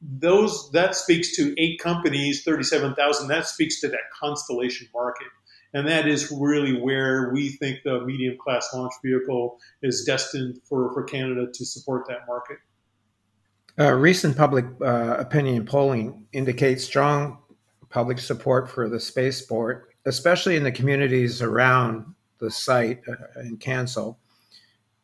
Those 0.02 0.70
that 0.72 0.96
speaks 0.96 1.36
to 1.38 1.56
eight 1.60 1.80
companies, 1.80 2.44
37,000. 2.44 3.28
That 3.28 3.48
speaks 3.48 3.82
to 3.82 3.88
that 3.88 4.12
constellation 4.20 4.88
market. 4.94 5.28
And 5.74 5.88
that 5.88 6.08
is 6.08 6.32
really 6.32 6.80
where 6.80 7.32
we 7.34 7.50
think 7.50 7.80
the 7.84 8.02
medium 8.02 8.38
class 8.38 8.70
launch 8.74 8.94
vehicle 9.04 9.60
is 9.82 10.04
destined 10.06 10.62
for, 10.64 10.94
for 10.94 11.04
Canada 11.04 11.48
to 11.52 11.66
support 11.66 12.08
that 12.08 12.28
market. 12.28 12.58
Uh, 13.80 13.94
recent 13.94 14.36
public 14.36 14.66
uh, 14.82 15.18
opinion 15.20 15.64
polling 15.64 16.26
indicates 16.34 16.84
strong 16.84 17.38
public 17.90 18.18
support 18.18 18.70
for 18.70 18.90
the 18.90 19.00
spaceport, 19.00 19.94
especially 20.06 20.56
in 20.56 20.64
the 20.64 20.72
communities 20.72 21.44
around 21.44 22.04
the 22.40 22.50
site 22.50 23.02
uh, 23.08 23.40
in 23.42 23.56
Canso. 23.58 24.16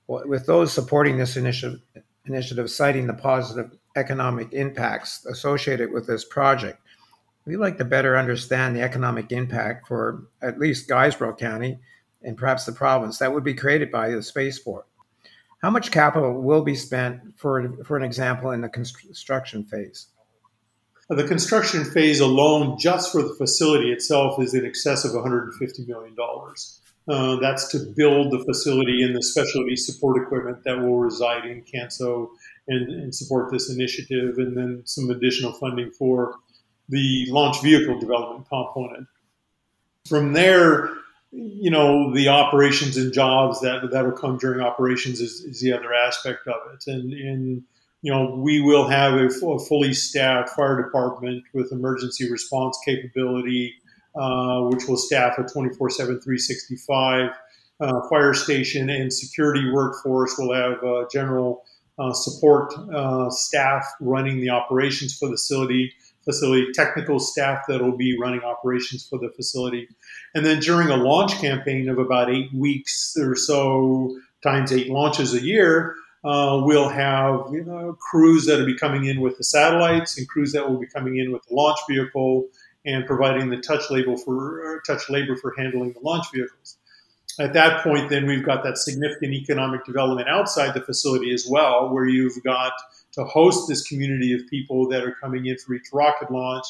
With 0.07 0.47
those 0.47 0.73
supporting 0.73 1.17
this 1.17 1.37
initiative, 1.37 1.81
initiative 2.25 2.69
citing 2.69 3.05
the 3.05 3.13
positive 3.13 3.77
economic 3.95 4.51
impacts 4.53 5.25
associated 5.27 5.91
with 5.91 6.07
this 6.07 6.25
project, 6.25 6.79
we'd 7.45 7.57
like 7.57 7.77
to 7.77 7.85
better 7.85 8.17
understand 8.17 8.75
the 8.75 8.81
economic 8.81 9.31
impact 9.31 9.87
for 9.87 10.23
at 10.41 10.59
least 10.59 10.89
Guysborough 10.89 11.37
County 11.37 11.77
and 12.23 12.37
perhaps 12.37 12.65
the 12.65 12.71
province 12.71 13.19
that 13.19 13.33
would 13.33 13.43
be 13.43 13.53
created 13.53 13.91
by 13.91 14.09
the 14.09 14.23
spaceport. 14.23 14.87
How 15.63 15.69
much 15.69 15.91
capital 15.91 16.41
will 16.41 16.61
be 16.61 16.75
spent, 16.75 17.39
for, 17.39 17.73
for 17.85 17.95
an 17.95 18.03
example, 18.03 18.51
in 18.51 18.59
the 18.59 18.67
construction 18.67 19.63
phase? 19.63 20.07
The 21.07 21.23
construction 21.23 21.85
phase 21.85 22.19
alone, 22.19 22.77
just 22.77 23.13
for 23.13 23.21
the 23.21 23.33
facility 23.35 23.93
itself, 23.93 24.41
is 24.41 24.53
in 24.53 24.65
excess 24.65 25.05
of 25.05 25.13
$150 25.13 25.87
million. 25.87 26.15
Uh, 27.07 27.37
that's 27.37 27.69
to 27.69 27.79
build 27.95 28.31
the 28.31 28.43
facility 28.43 29.03
and 29.03 29.15
the 29.15 29.23
specialty 29.23 29.77
support 29.77 30.21
equipment 30.21 30.65
that 30.65 30.79
will 30.79 30.99
reside 30.99 31.45
in 31.45 31.63
Canso 31.63 32.27
and, 32.67 32.89
and, 32.89 33.15
support 33.15 33.49
this 33.49 33.69
initiative, 33.69 34.37
and 34.39 34.57
then 34.57 34.81
some 34.83 35.09
additional 35.09 35.53
funding 35.53 35.91
for 35.91 36.35
the 36.89 37.25
launch 37.29 37.61
vehicle 37.61 37.99
development 37.99 38.49
component. 38.49 39.07
From 40.09 40.33
there, 40.33 40.89
you 41.33 41.71
know 41.71 42.13
the 42.13 42.29
operations 42.29 42.95
and 42.97 43.11
jobs 43.11 43.59
that 43.61 43.89
that 43.91 44.05
will 44.05 44.11
come 44.11 44.37
during 44.37 44.61
operations 44.61 45.19
is, 45.19 45.41
is 45.41 45.61
the 45.61 45.73
other 45.73 45.93
aspect 45.93 46.47
of 46.47 46.55
it. 46.73 46.83
And 46.87 47.11
and 47.13 47.63
you 48.01 48.11
know 48.11 48.35
we 48.35 48.61
will 48.61 48.87
have 48.87 49.13
a, 49.13 49.27
a 49.27 49.59
fully 49.59 49.93
staffed 49.93 50.49
fire 50.51 50.81
department 50.83 51.43
with 51.53 51.71
emergency 51.71 52.29
response 52.29 52.77
capability 52.85 53.73
uh, 54.15 54.61
which 54.65 54.87
will 54.87 54.97
staff 54.97 55.39
a 55.39 55.43
24-7 55.43 55.79
365 55.79 57.31
uh, 57.79 58.07
fire 58.09 58.33
station 58.33 58.89
and 58.89 59.11
security 59.11 59.71
workforce 59.71 60.37
will 60.37 60.53
have 60.53 60.83
uh, 60.83 61.05
general 61.11 61.63
uh, 61.97 62.13
support 62.13 62.71
uh, 62.93 63.29
staff 63.31 63.85
running 63.99 64.39
the 64.39 64.49
operations 64.49 65.17
for 65.17 65.27
the 65.27 65.33
facility 65.33 65.91
facility 66.23 66.71
technical 66.73 67.19
staff 67.19 67.63
that 67.67 67.81
will 67.81 67.97
be 67.97 68.17
running 68.19 68.41
operations 68.41 69.07
for 69.07 69.19
the 69.19 69.29
facility 69.35 69.87
and 70.33 70.45
then 70.45 70.59
during 70.59 70.89
a 70.89 70.97
launch 70.97 71.39
campaign 71.39 71.89
of 71.89 71.99
about 71.99 72.29
eight 72.31 72.51
weeks 72.53 73.15
or 73.17 73.35
so, 73.35 74.17
times 74.41 74.71
eight 74.71 74.89
launches 74.89 75.33
a 75.33 75.41
year, 75.41 75.95
uh, 76.23 76.61
we'll 76.63 76.89
have 76.89 77.47
you 77.51 77.63
know, 77.63 77.95
crews 77.99 78.45
that 78.45 78.59
will 78.59 78.65
be 78.65 78.77
coming 78.77 79.05
in 79.05 79.21
with 79.21 79.37
the 79.37 79.43
satellites 79.43 80.17
and 80.17 80.27
crews 80.27 80.51
that 80.53 80.67
will 80.67 80.79
be 80.79 80.87
coming 80.87 81.17
in 81.17 81.31
with 81.31 81.43
the 81.47 81.53
launch 81.53 81.77
vehicle 81.87 82.47
and 82.85 83.05
providing 83.05 83.49
the 83.49 83.57
touch 83.57 83.89
label 83.91 84.17
for 84.17 84.81
touch 84.87 85.09
labor 85.09 85.35
for 85.35 85.53
handling 85.57 85.93
the 85.93 85.99
launch 85.99 86.25
vehicles. 86.33 86.77
At 87.39 87.53
that 87.53 87.83
point, 87.83 88.09
then 88.09 88.25
we've 88.25 88.45
got 88.45 88.63
that 88.63 88.77
significant 88.77 89.33
economic 89.33 89.85
development 89.85 90.29
outside 90.29 90.73
the 90.73 90.81
facility 90.81 91.33
as 91.33 91.47
well, 91.49 91.91
where 91.91 92.05
you've 92.05 92.41
got 92.43 92.73
to 93.13 93.23
host 93.23 93.67
this 93.67 93.87
community 93.87 94.33
of 94.33 94.41
people 94.49 94.87
that 94.89 95.03
are 95.03 95.15
coming 95.21 95.45
in 95.45 95.57
for 95.57 95.73
each 95.73 95.89
rocket 95.93 96.31
launch 96.31 96.65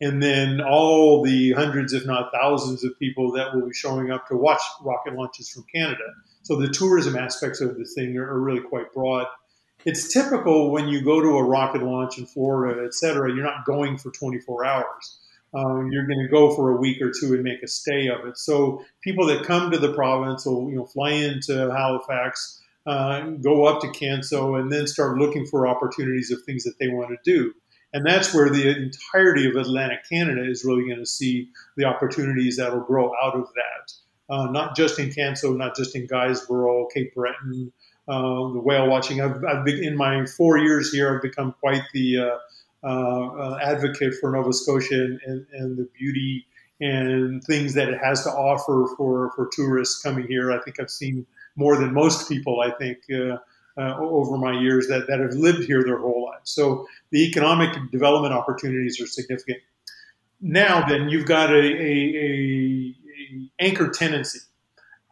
and 0.00 0.22
then 0.22 0.60
all 0.60 1.22
the 1.22 1.52
hundreds, 1.52 1.92
if 1.92 2.04
not 2.04 2.30
thousands, 2.32 2.84
of 2.84 2.98
people 2.98 3.32
that 3.32 3.54
will 3.54 3.66
be 3.66 3.74
showing 3.74 4.10
up 4.10 4.26
to 4.28 4.36
watch 4.36 4.60
rocket 4.82 5.14
launches 5.14 5.48
from 5.48 5.64
Canada. 5.72 6.04
So 6.42 6.56
the 6.56 6.68
tourism 6.68 7.16
aspects 7.16 7.60
of 7.60 7.78
the 7.78 7.84
thing 7.84 8.16
are, 8.18 8.38
really 8.38 8.60
quite 8.60 8.92
broad. 8.92 9.26
It's 9.84 10.12
typical 10.12 10.70
when 10.70 10.88
you 10.88 11.02
go 11.02 11.20
to 11.20 11.38
a 11.38 11.42
rocket 11.42 11.82
launch 11.82 12.18
in 12.18 12.26
Florida, 12.26 12.84
et 12.84 12.94
cetera, 12.94 13.32
you're 13.32 13.44
not 13.44 13.64
going 13.64 13.96
for 13.98 14.10
24 14.10 14.64
hours. 14.64 15.18
Um, 15.54 15.90
you're 15.92 16.06
going 16.06 16.20
to 16.20 16.28
go 16.28 16.54
for 16.54 16.70
a 16.70 16.76
week 16.76 17.00
or 17.00 17.12
two 17.12 17.34
and 17.34 17.44
make 17.44 17.62
a 17.62 17.68
stay 17.68 18.08
of 18.08 18.26
it. 18.26 18.36
So 18.36 18.84
people 19.02 19.26
that 19.26 19.44
come 19.44 19.70
to 19.70 19.78
the 19.78 19.92
province 19.92 20.44
will, 20.44 20.68
you 20.68 20.76
know, 20.76 20.86
fly 20.86 21.10
into 21.10 21.70
Halifax, 21.70 22.60
uh, 22.86 23.20
go 23.42 23.64
up 23.64 23.80
to 23.80 23.88
Canso, 23.88 24.60
and 24.60 24.70
then 24.70 24.86
start 24.86 25.18
looking 25.18 25.46
for 25.46 25.66
opportunities 25.66 26.30
of 26.30 26.42
things 26.42 26.64
that 26.64 26.78
they 26.78 26.88
want 26.88 27.10
to 27.10 27.16
do. 27.24 27.52
And 27.92 28.04
that's 28.04 28.34
where 28.34 28.50
the 28.50 28.68
entirety 28.68 29.48
of 29.48 29.54
Atlantic 29.54 30.00
Canada 30.10 30.44
is 30.44 30.64
really 30.64 30.84
going 30.84 30.98
to 30.98 31.06
see 31.06 31.50
the 31.76 31.84
opportunities 31.84 32.56
that 32.56 32.72
will 32.72 32.82
grow 32.82 33.12
out 33.22 33.36
of 33.36 33.46
that. 33.54 33.92
Uh, 34.28 34.50
not 34.50 34.74
just 34.74 34.98
in 34.98 35.10
Canso, 35.10 35.56
not 35.56 35.76
just 35.76 35.94
in 35.94 36.06
Guysborough, 36.08 36.88
Cape 36.92 37.14
Breton, 37.14 37.72
uh, 38.08 38.52
the 38.52 38.60
whale 38.60 38.88
watching. 38.88 39.20
I've, 39.20 39.44
I've 39.44 39.64
been, 39.64 39.84
in 39.84 39.96
my 39.96 40.26
four 40.26 40.58
years 40.58 40.92
here, 40.92 41.14
I've 41.14 41.22
become 41.22 41.54
quite 41.60 41.82
the 41.92 42.18
uh, 42.18 42.38
uh, 42.84 43.28
uh, 43.28 43.58
advocate 43.62 44.14
for 44.20 44.30
Nova 44.30 44.52
Scotia 44.52 44.94
and, 44.94 45.20
and, 45.24 45.46
and, 45.52 45.78
the 45.78 45.88
beauty 45.98 46.46
and 46.80 47.42
things 47.44 47.72
that 47.74 47.88
it 47.88 47.98
has 47.98 48.24
to 48.24 48.30
offer 48.30 48.86
for, 48.96 49.32
for 49.34 49.48
tourists 49.52 50.02
coming 50.02 50.26
here. 50.26 50.52
I 50.52 50.58
think 50.58 50.78
I've 50.78 50.90
seen 50.90 51.26
more 51.56 51.76
than 51.76 51.92
most 51.92 52.28
people, 52.28 52.60
I 52.60 52.70
think, 52.70 52.98
uh, 53.12 53.38
uh, 53.76 53.96
over 53.98 54.36
my 54.38 54.60
years 54.60 54.86
that, 54.88 55.06
that 55.08 55.20
have 55.20 55.32
lived 55.32 55.64
here 55.64 55.82
their 55.82 55.98
whole 55.98 56.26
lives. 56.26 56.50
So 56.50 56.86
the 57.10 57.26
economic 57.26 57.90
development 57.90 58.32
opportunities 58.32 59.00
are 59.00 59.06
significant. 59.06 59.58
Now, 60.40 60.86
then, 60.86 61.08
you've 61.08 61.26
got 61.26 61.50
a, 61.50 61.58
a, 61.58 62.14
a, 62.28 62.94
anchor 63.58 63.88
tenancy. 63.88 64.40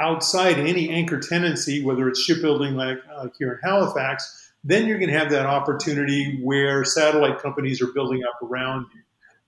Outside 0.00 0.58
any 0.58 0.90
anchor 0.90 1.20
tenancy, 1.20 1.84
whether 1.84 2.08
it's 2.08 2.20
shipbuilding 2.20 2.74
like, 2.74 2.98
like 3.16 3.32
here 3.38 3.52
in 3.52 3.58
Halifax, 3.62 4.52
then 4.64 4.86
you're 4.86 4.98
going 4.98 5.10
to 5.10 5.18
have 5.18 5.30
that 5.30 5.46
opportunity 5.46 6.40
where 6.42 6.84
satellite 6.84 7.40
companies 7.40 7.80
are 7.82 7.92
building 7.92 8.22
up 8.24 8.42
around 8.42 8.86
you. 8.94 9.00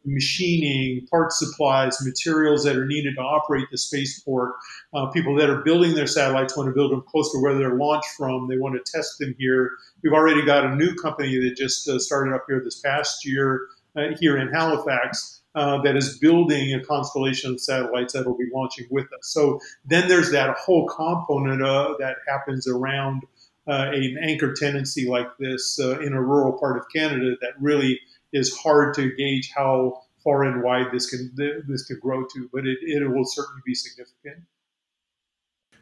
Machining, 0.05 1.07
parts 1.07 1.38
supplies, 1.38 1.99
materials 2.05 2.64
that 2.64 2.77
are 2.77 2.87
needed 2.87 3.14
to 3.17 3.23
operate 3.23 3.67
the 3.71 3.79
spaceport. 3.79 4.53
Uh, 4.93 5.07
people 5.07 5.35
that 5.37 5.49
are 5.49 5.62
building 5.62 5.95
their 5.95 6.07
satellites 6.07 6.57
want 6.57 6.69
to 6.69 6.75
build 6.75 6.93
them 6.93 7.03
close 7.09 7.33
to 7.33 7.38
where 7.40 7.57
they're 7.57 7.77
launched 7.77 8.11
from. 8.17 8.49
They 8.49 8.59
want 8.59 8.75
to 8.75 8.93
test 8.93 9.19
them 9.19 9.35
here. 9.38 9.71
We've 10.03 10.12
already 10.12 10.45
got 10.45 10.64
a 10.64 10.75
new 10.75 10.95
company 10.95 11.38
that 11.38 11.57
just 11.57 11.88
uh, 11.88 11.99
started 11.99 12.35
up 12.35 12.45
here 12.49 12.61
this 12.62 12.81
past 12.81 13.25
year 13.27 13.69
uh, 13.97 14.09
here 14.19 14.37
in 14.37 14.49
Halifax 14.49 15.43
uh, 15.55 15.81
that 15.83 15.97
is 15.97 16.19
building 16.19 16.75
a 16.75 16.85
constellation 16.85 17.53
of 17.53 17.61
satellites 17.61 18.12
that 18.12 18.27
will 18.27 18.37
be 18.37 18.49
launching 18.53 18.87
with 18.90 19.07
us. 19.07 19.29
So 19.29 19.61
then 19.85 20.09
there's 20.09 20.33
that 20.33 20.57
whole 20.57 20.87
component 20.88 21.62
uh, 21.62 21.95
that 22.01 22.17
happens 22.27 22.67
around 22.67 23.23
uh, 23.69 23.90
an 23.93 24.19
anchor 24.21 24.53
tenancy 24.53 25.09
like 25.09 25.29
this 25.38 25.79
in 25.79 26.12
a 26.12 26.21
rural 26.21 26.59
part 26.59 26.77
of 26.77 26.85
Canada 26.95 27.37
that 27.40 27.53
really 27.61 28.01
is 28.35 28.55
hard 28.59 28.94
to 28.97 29.14
gauge 29.16 29.51
how 29.57 30.03
far 30.23 30.42
and 30.42 30.62
wide 30.62 30.87
this 30.92 31.09
can 31.09 31.33
this 31.66 31.87
could 31.87 32.01
grow 32.01 32.25
to, 32.35 32.51
but 32.53 32.66
it, 32.66 32.79
it 32.83 33.09
will 33.09 33.25
certainly 33.25 33.62
be 33.64 33.75
significant. 33.75 34.44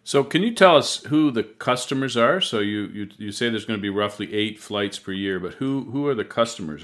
So, 0.04 0.24
can 0.24 0.42
you 0.42 0.52
tell 0.52 0.76
us 0.76 1.04
who 1.04 1.30
the 1.30 1.44
customers 1.44 2.16
are? 2.16 2.40
So, 2.40 2.58
you, 2.58 2.86
you, 2.86 3.08
you 3.18 3.32
say 3.32 3.48
there's 3.48 3.64
going 3.64 3.78
to 3.78 3.82
be 3.82 3.90
roughly 3.90 4.34
eight 4.34 4.58
flights 4.58 4.98
per 4.98 5.12
year, 5.12 5.38
but 5.38 5.54
who, 5.54 5.88
who 5.92 6.08
are 6.08 6.14
the 6.14 6.24
customers? 6.24 6.82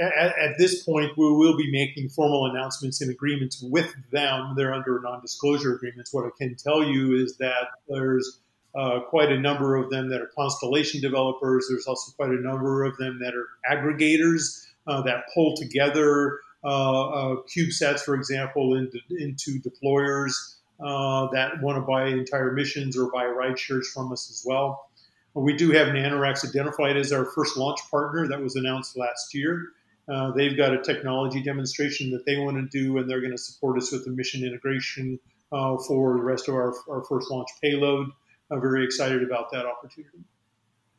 At, 0.00 0.38
at 0.38 0.56
this 0.56 0.82
point, 0.82 1.12
we 1.18 1.30
will 1.30 1.58
be 1.58 1.70
making 1.70 2.08
formal 2.08 2.46
announcements 2.46 3.02
and 3.02 3.10
agreements 3.10 3.62
with 3.62 3.94
them. 4.10 4.54
They're 4.56 4.72
under 4.72 4.98
non 5.02 5.20
disclosure 5.20 5.74
agreements. 5.74 6.14
What 6.14 6.24
I 6.24 6.30
can 6.38 6.56
tell 6.56 6.82
you 6.82 7.22
is 7.22 7.36
that 7.36 7.68
there's 7.86 8.40
uh, 8.74 9.00
quite 9.00 9.30
a 9.30 9.38
number 9.38 9.76
of 9.76 9.90
them 9.90 10.08
that 10.08 10.22
are 10.22 10.30
constellation 10.34 11.02
developers. 11.02 11.66
There's 11.68 11.86
also 11.86 12.12
quite 12.12 12.30
a 12.30 12.40
number 12.40 12.84
of 12.84 12.96
them 12.96 13.20
that 13.22 13.34
are 13.34 13.46
aggregators 13.70 14.64
that 14.86 15.24
pull 15.34 15.56
together 15.56 16.40
uh, 16.64 17.08
uh 17.08 17.36
CubeSats, 17.48 18.00
for 18.00 18.14
example, 18.14 18.76
into, 18.76 18.98
into 19.10 19.60
deployers 19.60 20.32
uh, 20.80 21.28
that 21.32 21.60
want 21.62 21.76
to 21.76 21.82
buy 21.82 22.06
entire 22.06 22.52
missions 22.52 22.96
or 22.96 23.10
buy 23.10 23.24
ride 23.26 23.58
shares 23.58 23.90
from 23.92 24.12
us 24.12 24.30
as 24.30 24.42
well. 24.46 24.88
We 25.34 25.56
do 25.56 25.70
have 25.70 25.88
NanoRacks 25.88 26.46
identified 26.46 26.96
as 26.96 27.12
our 27.12 27.24
first 27.24 27.56
launch 27.56 27.80
partner 27.90 28.28
that 28.28 28.40
was 28.40 28.56
announced 28.56 28.96
last 28.96 29.32
year. 29.32 29.68
Uh, 30.08 30.32
they've 30.32 30.56
got 30.56 30.74
a 30.74 30.82
technology 30.82 31.42
demonstration 31.42 32.10
that 32.10 32.26
they 32.26 32.36
want 32.36 32.56
to 32.56 32.66
do, 32.66 32.98
and 32.98 33.08
they're 33.08 33.20
going 33.20 33.32
to 33.32 33.38
support 33.38 33.78
us 33.78 33.92
with 33.92 34.04
the 34.04 34.10
mission 34.10 34.44
integration 34.44 35.18
uh, 35.52 35.78
for 35.78 36.16
the 36.16 36.22
rest 36.22 36.48
of 36.48 36.54
our, 36.54 36.74
our 36.90 37.02
first 37.04 37.30
launch 37.30 37.48
payload. 37.62 38.08
I'm 38.50 38.60
very 38.60 38.84
excited 38.84 39.22
about 39.22 39.50
that 39.52 39.64
opportunity. 39.64 40.18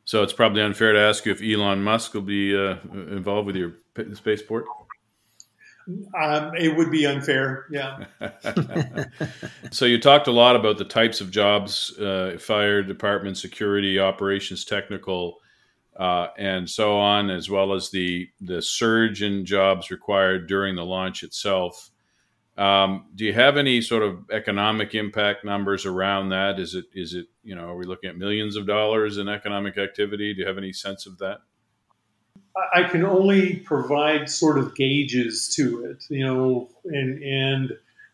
So 0.04 0.22
it's 0.22 0.32
probably 0.32 0.60
unfair 0.62 0.92
to 0.92 0.98
ask 0.98 1.24
you 1.24 1.32
if 1.32 1.42
Elon 1.42 1.82
Musk 1.82 2.14
will 2.14 2.22
be 2.22 2.54
uh, 2.56 2.76
involved 2.92 3.46
with 3.46 3.56
your 3.56 3.74
spaceport. 4.14 4.66
Um, 5.86 6.52
it 6.56 6.74
would 6.74 6.90
be 6.90 7.06
unfair, 7.06 7.66
yeah. 7.70 8.06
so 9.70 9.84
you 9.84 10.00
talked 10.00 10.28
a 10.28 10.32
lot 10.32 10.56
about 10.56 10.78
the 10.78 10.84
types 10.84 11.20
of 11.20 11.30
jobs: 11.30 11.96
uh, 11.98 12.38
fire 12.40 12.82
department, 12.82 13.36
security, 13.36 13.98
operations, 13.98 14.64
technical, 14.64 15.36
uh, 15.98 16.28
and 16.38 16.68
so 16.68 16.98
on, 16.98 17.28
as 17.28 17.50
well 17.50 17.74
as 17.74 17.90
the 17.90 18.28
the 18.40 18.62
surge 18.62 19.22
in 19.22 19.44
jobs 19.44 19.90
required 19.90 20.48
during 20.48 20.74
the 20.74 20.84
launch 20.84 21.22
itself. 21.22 21.90
Um, 22.56 23.06
do 23.14 23.24
you 23.24 23.32
have 23.32 23.56
any 23.56 23.80
sort 23.80 24.04
of 24.04 24.30
economic 24.30 24.94
impact 24.94 25.44
numbers 25.44 25.86
around 25.86 26.28
that? 26.28 26.60
Is 26.60 26.74
it 26.74 26.84
is 26.92 27.14
it 27.14 27.26
you 27.42 27.54
know 27.54 27.68
are 27.68 27.76
we 27.76 27.84
looking 27.84 28.10
at 28.10 28.16
millions 28.16 28.56
of 28.56 28.66
dollars 28.66 29.18
in 29.18 29.28
economic 29.28 29.76
activity? 29.76 30.32
Do 30.34 30.42
you 30.42 30.46
have 30.46 30.58
any 30.58 30.72
sense 30.72 31.06
of 31.06 31.18
that? 31.18 31.40
I 32.72 32.84
can 32.84 33.04
only 33.04 33.56
provide 33.56 34.30
sort 34.30 34.58
of 34.58 34.76
gauges 34.76 35.52
to 35.56 35.84
it, 35.86 36.04
you 36.08 36.24
know, 36.24 36.68
and 36.84 37.20
and 37.22 37.72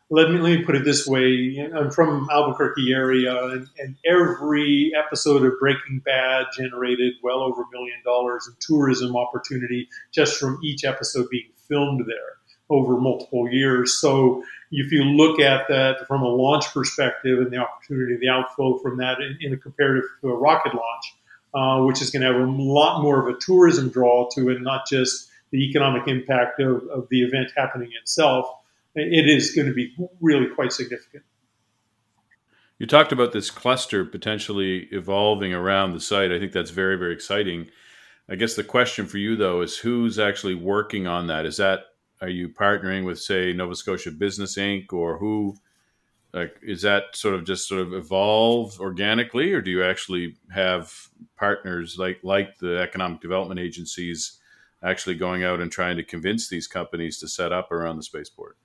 let 0.08 0.30
me 0.30 0.38
let 0.38 0.58
me 0.58 0.64
put 0.64 0.74
it 0.74 0.86
this 0.86 1.06
way: 1.06 1.70
I'm 1.76 1.90
from 1.90 2.26
Albuquerque 2.32 2.94
area, 2.94 3.44
and, 3.44 3.68
and 3.78 3.96
every 4.06 4.92
episode 4.98 5.44
of 5.44 5.52
Breaking 5.60 6.00
Bad 6.02 6.46
generated 6.56 7.12
well 7.22 7.42
over 7.42 7.60
a 7.60 7.70
million 7.70 7.98
dollars 8.06 8.48
in 8.48 8.54
tourism 8.58 9.14
opportunity 9.16 9.86
just 10.12 10.38
from 10.38 10.58
each 10.64 10.84
episode 10.84 11.28
being 11.30 11.50
filmed 11.68 12.06
there 12.06 12.39
over 12.70 12.98
multiple 12.98 13.50
years. 13.50 14.00
So 14.00 14.44
if 14.70 14.92
you 14.92 15.02
look 15.02 15.40
at 15.40 15.66
that 15.68 16.06
from 16.06 16.22
a 16.22 16.28
launch 16.28 16.72
perspective 16.72 17.40
and 17.40 17.50
the 17.50 17.58
opportunity, 17.58 18.16
the 18.16 18.28
outflow 18.28 18.78
from 18.78 18.98
that 18.98 19.20
in, 19.20 19.36
in 19.40 19.52
a 19.52 19.56
comparative 19.56 20.04
to 20.20 20.28
a 20.28 20.38
rocket 20.38 20.72
launch, 20.74 21.14
uh, 21.52 21.84
which 21.84 22.00
is 22.00 22.10
going 22.10 22.22
to 22.22 22.32
have 22.32 22.40
a 22.40 22.50
lot 22.50 23.02
more 23.02 23.28
of 23.28 23.34
a 23.34 23.38
tourism 23.40 23.88
draw 23.88 24.28
to 24.34 24.48
it, 24.50 24.62
not 24.62 24.86
just 24.86 25.28
the 25.50 25.68
economic 25.68 26.06
impact 26.06 26.60
of, 26.60 26.84
of 26.88 27.08
the 27.10 27.22
event 27.22 27.50
happening 27.56 27.90
itself, 28.00 28.46
it 28.94 29.28
is 29.28 29.52
going 29.52 29.66
to 29.66 29.74
be 29.74 29.94
really 30.20 30.46
quite 30.46 30.72
significant. 30.72 31.24
You 32.78 32.86
talked 32.86 33.12
about 33.12 33.32
this 33.32 33.50
cluster 33.50 34.04
potentially 34.04 34.88
evolving 34.90 35.52
around 35.52 35.92
the 35.92 36.00
site. 36.00 36.32
I 36.32 36.38
think 36.38 36.52
that's 36.52 36.70
very, 36.70 36.96
very 36.96 37.12
exciting. 37.12 37.68
I 38.28 38.36
guess 38.36 38.54
the 38.54 38.64
question 38.64 39.06
for 39.06 39.18
you, 39.18 39.36
though, 39.36 39.60
is 39.60 39.76
who's 39.76 40.18
actually 40.18 40.54
working 40.54 41.06
on 41.06 41.26
that? 41.26 41.44
Is 41.44 41.56
that 41.58 41.86
are 42.20 42.28
you 42.28 42.48
partnering 42.48 43.04
with 43.04 43.18
say 43.20 43.52
Nova 43.52 43.74
Scotia 43.74 44.10
Business 44.10 44.56
Inc. 44.56 44.92
or 44.92 45.18
who 45.18 45.56
like 46.32 46.56
is 46.62 46.82
that 46.82 47.16
sort 47.16 47.34
of 47.34 47.44
just 47.44 47.66
sort 47.66 47.80
of 47.80 47.92
evolve 47.92 48.78
organically 48.80 49.52
or 49.52 49.60
do 49.60 49.70
you 49.70 49.82
actually 49.82 50.36
have 50.50 50.92
partners 51.36 51.96
like 51.98 52.20
like 52.22 52.58
the 52.58 52.78
economic 52.78 53.20
development 53.20 53.60
agencies 53.60 54.38
actually 54.82 55.14
going 55.14 55.44
out 55.44 55.60
and 55.60 55.72
trying 55.72 55.96
to 55.96 56.04
convince 56.04 56.48
these 56.48 56.66
companies 56.66 57.18
to 57.18 57.28
set 57.28 57.52
up 57.52 57.70
around 57.72 57.96
the 57.96 58.02
spaceport? 58.02 58.56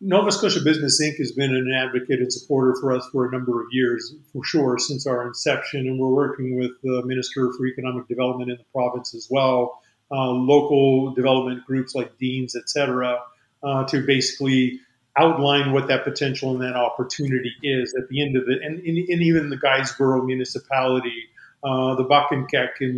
Nova 0.00 0.30
Scotia 0.30 0.60
Business 0.60 1.02
Inc. 1.02 1.16
has 1.16 1.32
been 1.32 1.54
an 1.54 1.72
advocate 1.76 2.20
and 2.20 2.32
supporter 2.32 2.76
for 2.80 2.92
us 2.92 3.08
for 3.10 3.26
a 3.26 3.32
number 3.32 3.60
of 3.60 3.66
years, 3.72 4.14
for 4.32 4.44
sure, 4.44 4.78
since 4.78 5.08
our 5.08 5.26
inception. 5.26 5.88
And 5.88 5.98
we're 5.98 6.06
working 6.06 6.56
with 6.56 6.70
the 6.84 7.02
Minister 7.04 7.50
for 7.52 7.66
Economic 7.66 8.06
Development 8.06 8.48
in 8.48 8.58
the 8.58 8.64
province 8.72 9.12
as 9.12 9.26
well 9.28 9.80
uh, 10.10 10.30
local 10.30 11.14
development 11.14 11.64
groups 11.66 11.94
like 11.94 12.16
deans, 12.18 12.56
et 12.56 12.68
cetera, 12.68 13.20
uh, 13.62 13.84
to 13.84 14.04
basically 14.06 14.80
outline 15.16 15.72
what 15.72 15.88
that 15.88 16.04
potential 16.04 16.52
and 16.52 16.62
that 16.62 16.76
opportunity 16.76 17.52
is 17.62 17.94
at 17.94 18.08
the 18.08 18.22
end 18.22 18.36
of 18.36 18.44
it. 18.48 18.62
And, 18.62 18.78
and, 18.78 18.96
and 18.96 19.22
even 19.22 19.50
the 19.50 19.56
Guysborough 19.56 20.24
municipality, 20.24 21.24
uh, 21.64 21.96
the 21.96 22.04
Buck 22.04 22.30
and 22.30 22.46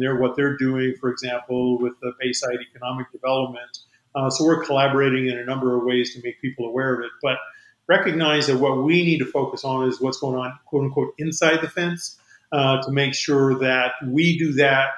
their, 0.03 0.17
what 0.17 0.37
they're 0.37 0.57
doing, 0.57 0.95
for 1.01 1.11
example, 1.11 1.79
with 1.79 1.95
the 2.01 2.13
Bayside 2.21 2.59
Economic 2.71 3.11
Development. 3.11 3.79
Uh, 4.15 4.29
so 4.29 4.45
we're 4.45 4.63
collaborating 4.65 5.29
in 5.29 5.39
a 5.39 5.45
number 5.45 5.77
of 5.77 5.85
ways 5.85 6.15
to 6.15 6.21
make 6.23 6.41
people 6.43 6.67
aware 6.67 6.95
of 6.95 7.01
it. 7.01 7.11
But 7.23 7.39
recognize 7.87 8.49
that 8.49 8.59
what 8.59 8.85
we 8.85 9.03
need 9.05 9.19
to 9.19 9.25
focus 9.25 9.65
on 9.65 9.89
is 9.89 10.01
what's 10.01 10.19
going 10.19 10.37
on, 10.37 10.59
quote 10.67 10.85
unquote, 10.85 11.15
inside 11.19 11.61
the 11.63 11.69
fence 11.69 12.19
uh, 12.53 12.83
to 12.83 12.93
make 12.93 13.15
sure 13.15 13.59
that 13.61 13.93
we 14.07 14.39
do 14.39 14.53
that 14.55 14.91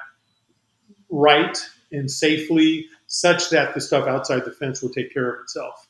right 1.09 1.57
and 1.93 2.11
safely 2.11 2.87
such 3.07 3.49
that 3.51 3.73
the 3.73 3.79
stuff 3.79 4.07
outside 4.07 4.43
the 4.43 4.51
fence 4.51 4.81
will 4.81 4.89
take 4.89 5.13
care 5.13 5.33
of 5.33 5.41
itself. 5.43 5.87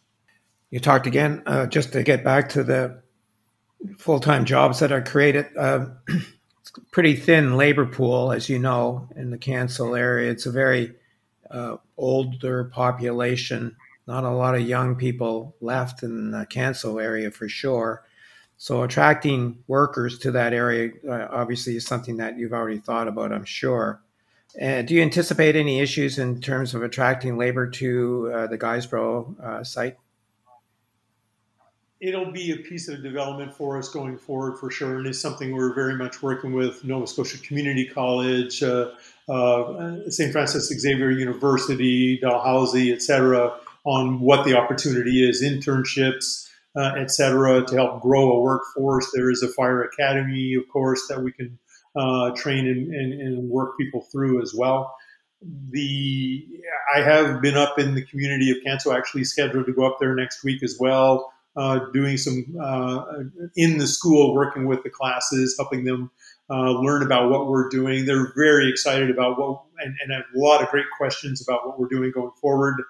You 0.69 0.79
talked 0.79 1.07
again, 1.07 1.43
uh, 1.45 1.65
just 1.67 1.93
to 1.93 2.03
get 2.03 2.23
back 2.23 2.49
to 2.49 2.63
the 2.63 3.01
full 3.97 4.19
time 4.19 4.45
jobs 4.45 4.79
that 4.79 4.91
are 4.91 5.01
created. 5.01 5.47
Uh, 5.57 5.87
pretty 6.91 7.15
thin 7.15 7.57
labor 7.57 7.85
pool, 7.85 8.31
as 8.31 8.49
you 8.49 8.59
know, 8.59 9.07
in 9.15 9.29
the 9.29 9.37
Canso 9.37 9.97
area. 9.97 10.31
It's 10.31 10.45
a 10.45 10.51
very 10.51 10.93
uh, 11.49 11.77
older 11.97 12.65
population, 12.65 13.75
not 14.07 14.23
a 14.23 14.29
lot 14.29 14.55
of 14.55 14.61
young 14.61 14.95
people 14.95 15.55
left 15.61 16.03
in 16.03 16.31
the 16.31 16.45
Canso 16.45 17.01
area 17.01 17.31
for 17.31 17.47
sure. 17.47 18.03
So 18.57 18.83
attracting 18.83 19.63
workers 19.67 20.19
to 20.19 20.31
that 20.31 20.53
area 20.53 20.91
uh, 21.07 21.27
obviously 21.29 21.75
is 21.75 21.85
something 21.85 22.17
that 22.17 22.37
you've 22.37 22.53
already 22.53 22.79
thought 22.79 23.07
about, 23.07 23.31
I'm 23.31 23.45
sure. 23.45 24.01
Uh, 24.61 24.83
do 24.83 24.93
you 24.93 25.01
anticipate 25.01 25.55
any 25.55 25.79
issues 25.79 26.19
in 26.19 26.39
terms 26.39 26.75
of 26.75 26.83
attracting 26.83 27.37
labor 27.37 27.67
to 27.67 28.31
uh, 28.33 28.47
the 28.47 28.57
Guysborough 28.57 29.39
uh, 29.39 29.63
site? 29.63 29.97
It'll 31.99 32.31
be 32.31 32.51
a 32.51 32.57
piece 32.57 32.89
of 32.89 33.01
development 33.01 33.55
for 33.55 33.77
us 33.77 33.89
going 33.89 34.17
forward 34.17 34.59
for 34.59 34.69
sure, 34.69 34.97
and 34.97 35.07
it's 35.07 35.21
something 35.21 35.55
we're 35.55 35.73
very 35.73 35.95
much 35.95 36.21
working 36.21 36.51
with 36.51 36.83
Nova 36.83 37.07
Scotia 37.07 37.37
Community 37.39 37.87
College, 37.87 38.61
uh, 38.61 38.91
uh, 39.29 40.09
St. 40.09 40.31
Francis 40.31 40.67
Xavier 40.67 41.11
University, 41.11 42.19
Dalhousie, 42.19 42.91
et 42.91 43.01
cetera, 43.01 43.57
on 43.85 44.19
what 44.19 44.45
the 44.45 44.55
opportunity 44.55 45.27
is, 45.27 45.41
internships, 45.41 46.49
uh, 46.75 46.93
et 46.97 47.09
cetera, 47.09 47.65
to 47.65 47.75
help 47.75 48.01
grow 48.01 48.33
a 48.33 48.41
workforce. 48.41 49.09
There 49.13 49.31
is 49.31 49.41
a 49.41 49.47
fire 49.47 49.81
academy, 49.81 50.55
of 50.55 50.67
course, 50.67 51.07
that 51.07 51.21
we 51.21 51.31
can 51.31 51.57
uh, 51.95 52.31
train 52.31 52.67
and, 52.67 52.93
and, 52.93 53.13
and, 53.21 53.49
work 53.49 53.77
people 53.77 54.01
through 54.11 54.41
as 54.41 54.53
well. 54.53 54.95
The 55.69 56.47
I 56.95 57.01
have 57.01 57.41
been 57.41 57.55
up 57.55 57.77
in 57.77 57.95
the 57.95 58.03
community 58.03 58.49
of 58.49 58.57
Canso, 58.65 58.95
actually 58.95 59.25
scheduled 59.25 59.65
to 59.65 59.73
go 59.73 59.85
up 59.85 59.97
there 59.99 60.15
next 60.15 60.43
week 60.43 60.63
as 60.63 60.77
well, 60.79 61.31
uh, 61.55 61.79
doing 61.91 62.17
some 62.17 62.45
uh, 62.61 63.03
in 63.55 63.77
the 63.77 63.87
school, 63.87 64.33
working 64.33 64.65
with 64.65 64.83
the 64.83 64.89
classes, 64.89 65.55
helping 65.57 65.83
them 65.83 66.09
uh, 66.49 66.71
learn 66.71 67.03
about 67.03 67.29
what 67.29 67.47
we're 67.47 67.69
doing. 67.69 68.05
They're 68.05 68.33
very 68.35 68.69
excited 68.69 69.09
about 69.09 69.37
what, 69.37 69.61
and, 69.79 69.95
and 70.03 70.13
have 70.13 70.23
a 70.35 70.39
lot 70.39 70.63
of 70.63 70.69
great 70.69 70.85
questions 70.97 71.45
about 71.47 71.67
what 71.67 71.79
we're 71.79 71.87
doing 71.87 72.11
going 72.11 72.31
forward. 72.41 72.81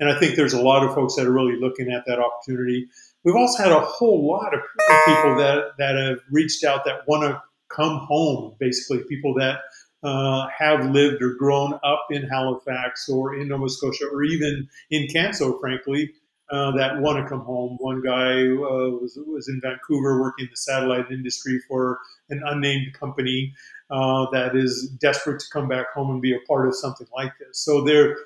And 0.00 0.10
I 0.10 0.18
think 0.18 0.36
there's 0.36 0.52
a 0.54 0.60
lot 0.60 0.84
of 0.84 0.94
folks 0.94 1.16
that 1.16 1.26
are 1.26 1.32
really 1.32 1.58
looking 1.58 1.92
at 1.92 2.04
that 2.06 2.18
opportunity. 2.18 2.88
We've 3.24 3.36
also 3.36 3.62
had 3.62 3.72
a 3.72 3.80
whole 3.80 4.26
lot 4.26 4.54
of 4.54 4.60
people 5.06 5.36
that, 5.36 5.72
that 5.78 5.96
have 5.96 6.18
reached 6.30 6.64
out 6.64 6.84
that 6.86 7.06
want 7.06 7.22
to 7.22 7.40
come 7.74 7.98
home, 7.98 8.54
basically, 8.58 9.04
people 9.08 9.34
that 9.34 9.60
uh, 10.02 10.46
have 10.56 10.90
lived 10.90 11.22
or 11.22 11.34
grown 11.34 11.74
up 11.84 12.06
in 12.10 12.22
Halifax 12.28 13.08
or 13.08 13.34
in 13.34 13.48
Nova 13.48 13.68
Scotia 13.68 14.06
or 14.12 14.24
even 14.24 14.68
in 14.90 15.06
Canso, 15.06 15.58
frankly, 15.60 16.12
uh, 16.50 16.70
that 16.72 17.00
want 17.00 17.22
to 17.22 17.28
come 17.28 17.40
home. 17.40 17.76
One 17.80 18.02
guy 18.02 18.42
uh, 18.42 18.90
was, 19.00 19.18
was 19.26 19.48
in 19.48 19.60
Vancouver 19.60 20.20
working 20.20 20.46
in 20.46 20.50
the 20.50 20.56
satellite 20.56 21.10
industry 21.10 21.60
for 21.66 21.98
an 22.30 22.42
unnamed 22.44 22.92
company 22.92 23.54
uh, 23.90 24.26
that 24.32 24.54
is 24.54 24.88
desperate 25.00 25.40
to 25.40 25.46
come 25.52 25.68
back 25.68 25.92
home 25.92 26.10
and 26.10 26.20
be 26.20 26.34
a 26.34 26.40
part 26.46 26.66
of 26.66 26.74
something 26.74 27.06
like 27.14 27.32
this. 27.38 27.58
So 27.58 27.82
there, 27.82 28.16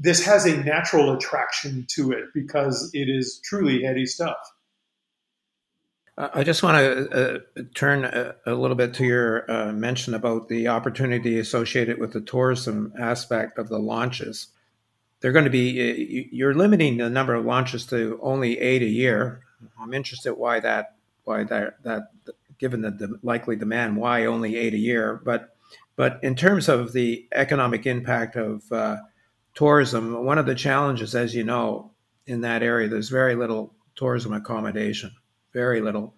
this 0.00 0.24
has 0.24 0.46
a 0.46 0.56
natural 0.62 1.12
attraction 1.12 1.86
to 1.90 2.12
it 2.12 2.26
because 2.32 2.90
it 2.94 3.08
is 3.08 3.40
truly 3.44 3.82
heady 3.82 4.06
stuff. 4.06 4.36
I 6.20 6.44
just 6.44 6.62
want 6.62 6.76
to 6.76 7.10
uh, 7.10 7.62
turn 7.74 8.04
a, 8.04 8.34
a, 8.44 8.54
little 8.54 8.76
bit 8.76 8.92
to 8.94 9.06
your 9.06 9.50
uh, 9.50 9.72
mention 9.72 10.12
about 10.12 10.48
the 10.48 10.68
opportunity 10.68 11.38
associated 11.38 11.98
with 11.98 12.12
the 12.12 12.20
tourism 12.20 12.92
aspect 12.98 13.56
of 13.58 13.70
the 13.70 13.78
launches. 13.78 14.48
They're 15.20 15.32
going 15.32 15.46
to 15.46 15.50
be 15.50 16.28
you're 16.30 16.54
limiting 16.54 16.98
the 16.98 17.08
number 17.08 17.34
of 17.34 17.46
launches 17.46 17.86
to 17.86 18.18
only 18.22 18.58
eight 18.58 18.82
a 18.82 18.86
year. 18.86 19.40
I'm 19.80 19.94
interested 19.94 20.34
why 20.34 20.60
that 20.60 20.96
why 21.24 21.44
that 21.44 21.82
that 21.84 22.08
given 22.58 22.82
the, 22.82 22.90
the 22.90 23.18
likely 23.22 23.56
demand 23.56 23.96
why 23.96 24.26
only 24.26 24.56
eight 24.56 24.74
a 24.74 24.78
year. 24.78 25.22
But 25.24 25.56
but 25.96 26.22
in 26.22 26.34
terms 26.34 26.68
of 26.68 26.92
the 26.92 27.26
economic 27.32 27.86
impact 27.86 28.36
of 28.36 28.70
uh, 28.70 28.98
tourism, 29.54 30.24
one 30.26 30.38
of 30.38 30.46
the 30.46 30.54
challenges, 30.54 31.14
as 31.14 31.34
you 31.34 31.44
know, 31.44 31.92
in 32.26 32.42
that 32.42 32.62
area, 32.62 32.88
there's 32.88 33.08
very 33.08 33.36
little 33.36 33.74
tourism 33.94 34.34
accommodation 34.34 35.12
very 35.52 35.80
little. 35.80 36.14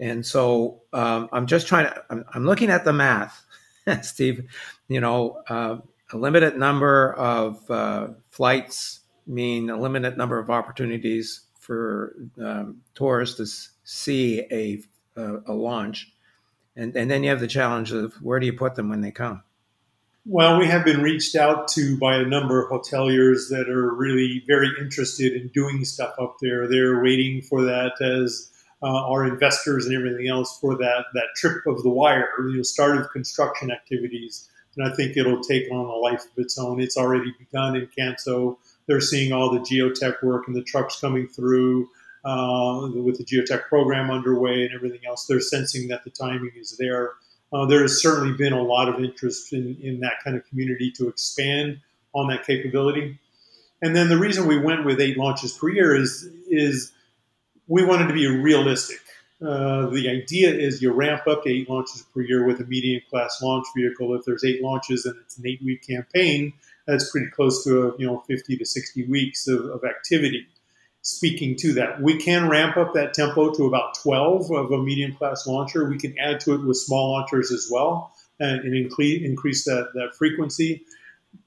And 0.00 0.24
so 0.24 0.82
um, 0.92 1.28
I'm 1.32 1.46
just 1.46 1.66
trying 1.66 1.86
to, 1.86 2.04
I'm, 2.10 2.24
I'm, 2.34 2.44
looking 2.44 2.70
at 2.70 2.84
the 2.84 2.92
math, 2.92 3.44
Steve. 4.02 4.44
You 4.88 5.00
know, 5.00 5.42
uh, 5.48 5.78
a 6.12 6.16
limited 6.16 6.56
number 6.56 7.12
of 7.14 7.70
uh, 7.70 8.08
flights 8.30 9.00
mean 9.26 9.70
a 9.70 9.76
limited 9.78 10.18
number 10.18 10.38
of 10.38 10.50
opportunities 10.50 11.42
for 11.58 12.14
um, 12.42 12.82
tourists 12.94 13.36
to 13.36 13.46
see 13.84 14.40
a, 14.50 14.82
a, 15.16 15.36
a 15.46 15.54
launch. 15.54 16.12
And, 16.76 16.94
and 16.96 17.10
then 17.10 17.22
you 17.22 17.30
have 17.30 17.40
the 17.40 17.46
challenge 17.46 17.92
of 17.92 18.14
where 18.14 18.40
do 18.40 18.46
you 18.46 18.52
put 18.52 18.74
them 18.74 18.88
when 18.88 19.00
they 19.00 19.12
come? 19.12 19.42
Well, 20.26 20.58
we 20.58 20.66
have 20.66 20.84
been 20.84 21.02
reached 21.02 21.36
out 21.36 21.68
to 21.68 21.98
by 21.98 22.16
a 22.16 22.24
number 22.24 22.62
of 22.62 22.70
hoteliers 22.70 23.50
that 23.50 23.68
are 23.68 23.94
really 23.94 24.42
very 24.46 24.70
interested 24.80 25.34
in 25.34 25.48
doing 25.48 25.84
stuff 25.84 26.14
up 26.18 26.36
there. 26.40 26.66
They're 26.66 27.02
waiting 27.02 27.42
for 27.42 27.62
that 27.64 28.00
as 28.00 28.50
uh, 28.84 29.08
our 29.08 29.24
investors 29.24 29.86
and 29.86 29.96
everything 29.96 30.28
else 30.28 30.58
for 30.60 30.76
that 30.76 31.06
that 31.14 31.28
trip 31.34 31.66
of 31.66 31.82
the 31.82 31.88
wire, 31.88 32.28
you 32.50 32.58
know, 32.58 32.62
start 32.62 32.98
of 32.98 33.10
construction 33.10 33.70
activities. 33.70 34.50
And 34.76 34.86
I 34.86 34.94
think 34.94 35.16
it'll 35.16 35.40
take 35.40 35.70
on 35.72 35.86
a 35.86 35.96
life 35.96 36.24
of 36.24 36.36
its 36.36 36.58
own. 36.58 36.80
It's 36.80 36.96
already 36.96 37.32
begun 37.38 37.76
in 37.76 37.88
Canso. 37.98 38.58
They're 38.86 39.00
seeing 39.00 39.32
all 39.32 39.50
the 39.50 39.60
geotech 39.60 40.22
work 40.22 40.46
and 40.46 40.54
the 40.54 40.62
trucks 40.62 41.00
coming 41.00 41.28
through 41.28 41.88
uh, 42.24 42.88
with 42.94 43.18
the 43.18 43.24
geotech 43.24 43.68
program 43.68 44.10
underway 44.10 44.64
and 44.64 44.74
everything 44.74 45.00
else. 45.06 45.26
They're 45.26 45.40
sensing 45.40 45.88
that 45.88 46.04
the 46.04 46.10
timing 46.10 46.52
is 46.56 46.76
there. 46.76 47.12
Uh, 47.52 47.66
there 47.66 47.82
has 47.82 48.02
certainly 48.02 48.36
been 48.36 48.52
a 48.52 48.62
lot 48.62 48.88
of 48.88 49.02
interest 49.02 49.52
in, 49.52 49.76
in 49.80 50.00
that 50.00 50.14
kind 50.24 50.36
of 50.36 50.46
community 50.48 50.90
to 50.92 51.08
expand 51.08 51.80
on 52.12 52.28
that 52.28 52.44
capability. 52.44 53.18
And 53.80 53.94
then 53.94 54.08
the 54.08 54.18
reason 54.18 54.46
we 54.46 54.58
went 54.58 54.84
with 54.84 55.00
eight 55.00 55.16
launches 55.16 55.52
per 55.52 55.68
year 55.70 55.94
is 55.94 56.28
is 56.48 56.92
we 57.66 57.84
wanted 57.84 58.08
to 58.08 58.14
be 58.14 58.26
realistic. 58.26 58.98
Uh, 59.42 59.86
the 59.90 60.08
idea 60.08 60.52
is 60.54 60.80
you 60.80 60.92
ramp 60.92 61.26
up 61.26 61.42
to 61.42 61.50
eight 61.50 61.68
launches 61.68 62.02
per 62.14 62.22
year 62.22 62.46
with 62.46 62.60
a 62.60 62.64
medium 62.64 63.02
class 63.10 63.40
launch 63.42 63.66
vehicle. 63.76 64.14
If 64.14 64.24
there's 64.24 64.44
eight 64.44 64.62
launches 64.62 65.04
and 65.04 65.16
it's 65.18 65.38
an 65.38 65.46
eight 65.46 65.62
week 65.62 65.86
campaign, 65.86 66.52
that's 66.86 67.10
pretty 67.10 67.30
close 67.30 67.64
to 67.64 67.88
a, 67.88 67.98
you 67.98 68.06
know 68.06 68.24
50 68.28 68.56
to 68.56 68.64
60 68.64 69.06
weeks 69.06 69.48
of, 69.48 69.64
of 69.66 69.84
activity. 69.84 70.46
Speaking 71.02 71.56
to 71.56 71.74
that, 71.74 72.00
we 72.00 72.16
can 72.16 72.48
ramp 72.48 72.78
up 72.78 72.94
that 72.94 73.12
tempo 73.12 73.52
to 73.52 73.66
about 73.66 73.94
12 74.02 74.50
of 74.50 74.70
a 74.70 74.78
medium 74.78 75.14
class 75.14 75.46
launcher. 75.46 75.88
We 75.88 75.98
can 75.98 76.18
add 76.18 76.40
to 76.40 76.54
it 76.54 76.64
with 76.64 76.78
small 76.78 77.12
launchers 77.12 77.52
as 77.52 77.68
well 77.70 78.14
and, 78.40 78.60
and 78.60 78.74
increase, 78.74 79.22
increase 79.22 79.64
that, 79.64 79.90
that 79.94 80.14
frequency 80.16 80.86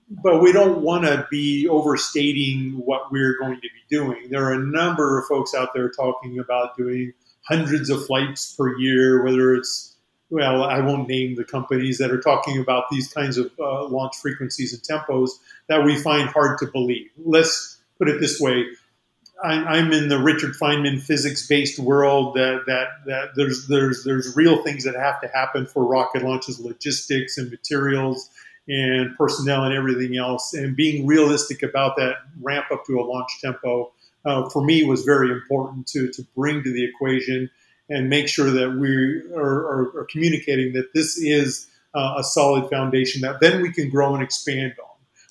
but 0.10 0.42
we 0.42 0.52
don't 0.52 0.82
want 0.82 1.04
to 1.06 1.28
be 1.30 1.68
overstating 1.68 2.74
what 2.74 3.12
we're 3.12 3.38
going 3.38 3.56
to 3.56 3.62
be 3.62 3.70
doing. 3.90 4.30
There 4.30 4.46
are 4.46 4.54
a 4.54 4.66
number 4.66 5.20
of 5.20 5.28
folks 5.28 5.54
out 5.54 5.74
there 5.74 5.90
talking 5.90 6.40
about 6.40 6.78
doing 6.78 7.14
hundreds 7.42 7.90
of 7.90 8.06
flights 8.06 8.54
per 8.54 8.78
year, 8.78 9.24
whether 9.24 9.56
it's 9.56 9.96
well, 10.30 10.64
I 10.64 10.82
won't 10.82 11.08
name 11.08 11.36
the 11.36 11.46
companies 11.46 12.00
that 12.00 12.12
are 12.12 12.20
talking 12.20 12.60
about 12.60 12.90
these 12.92 13.12
kinds 13.14 13.38
of 13.38 13.50
uh, 13.58 13.86
launch 13.86 14.18
frequencies 14.18 14.74
and 14.74 14.84
tempos 14.84 15.30
that 15.70 15.86
we 15.86 15.98
find 15.98 16.28
hard 16.28 16.58
to 16.60 16.68
believe. 16.68 17.10
Let's 17.18 17.78
put 17.98 18.10
it 18.10 18.20
this 18.20 18.40
way. 18.40 18.66
I'm 19.42 19.94
in 19.94 20.10
the 20.10 20.18
Richard 20.18 20.56
Feynman 20.56 21.00
physics-based 21.00 21.78
world 21.78 22.36
that, 22.36 22.64
that, 22.66 22.88
that 23.06 23.30
there's, 23.36 23.68
there's, 23.68 24.04
there's 24.04 24.36
real 24.36 24.64
things 24.64 24.84
that 24.86 24.96
have 24.96 25.22
to 25.22 25.28
happen 25.28 25.68
for 25.68 25.86
rocket 25.86 26.24
launches, 26.24 26.60
logistics 26.60 27.38
and 27.38 27.52
materials 27.52 28.32
and 28.68 29.16
personnel 29.16 29.64
and 29.64 29.74
everything 29.74 30.18
else. 30.18 30.54
And 30.54 30.76
being 30.76 31.06
realistic 31.08 31.64
about 31.64 31.96
that 31.98 32.16
ramp 32.42 32.66
up 32.72 32.86
to 32.86 33.00
a 33.00 33.04
launch 33.04 33.32
tempo 33.42 33.92
uh, 34.26 34.50
for 34.50 34.64
me 34.64 34.84
was 34.84 35.04
very 35.04 35.32
important 35.32 35.88
to, 35.88 36.10
to 36.12 36.24
bring 36.36 36.64
to 36.64 36.72
the 36.72 36.84
equation 36.84 37.50
and 37.90 38.10
make 38.10 38.28
sure 38.28 38.52
that 38.52 38.72
we 38.72 39.22
are, 39.34 39.42
are, 39.42 40.00
are 40.00 40.08
communicating 40.12 40.74
that 40.74 40.94
this 40.94 41.18
is 41.18 41.68
uh, 41.96 42.16
a 42.18 42.24
solid 42.24 42.70
foundation 42.70 43.22
that 43.22 43.40
then 43.40 43.62
we 43.62 43.72
can 43.72 43.90
grow 43.90 44.14
and 44.14 44.24
expand 44.24 44.74
on. 44.84 44.88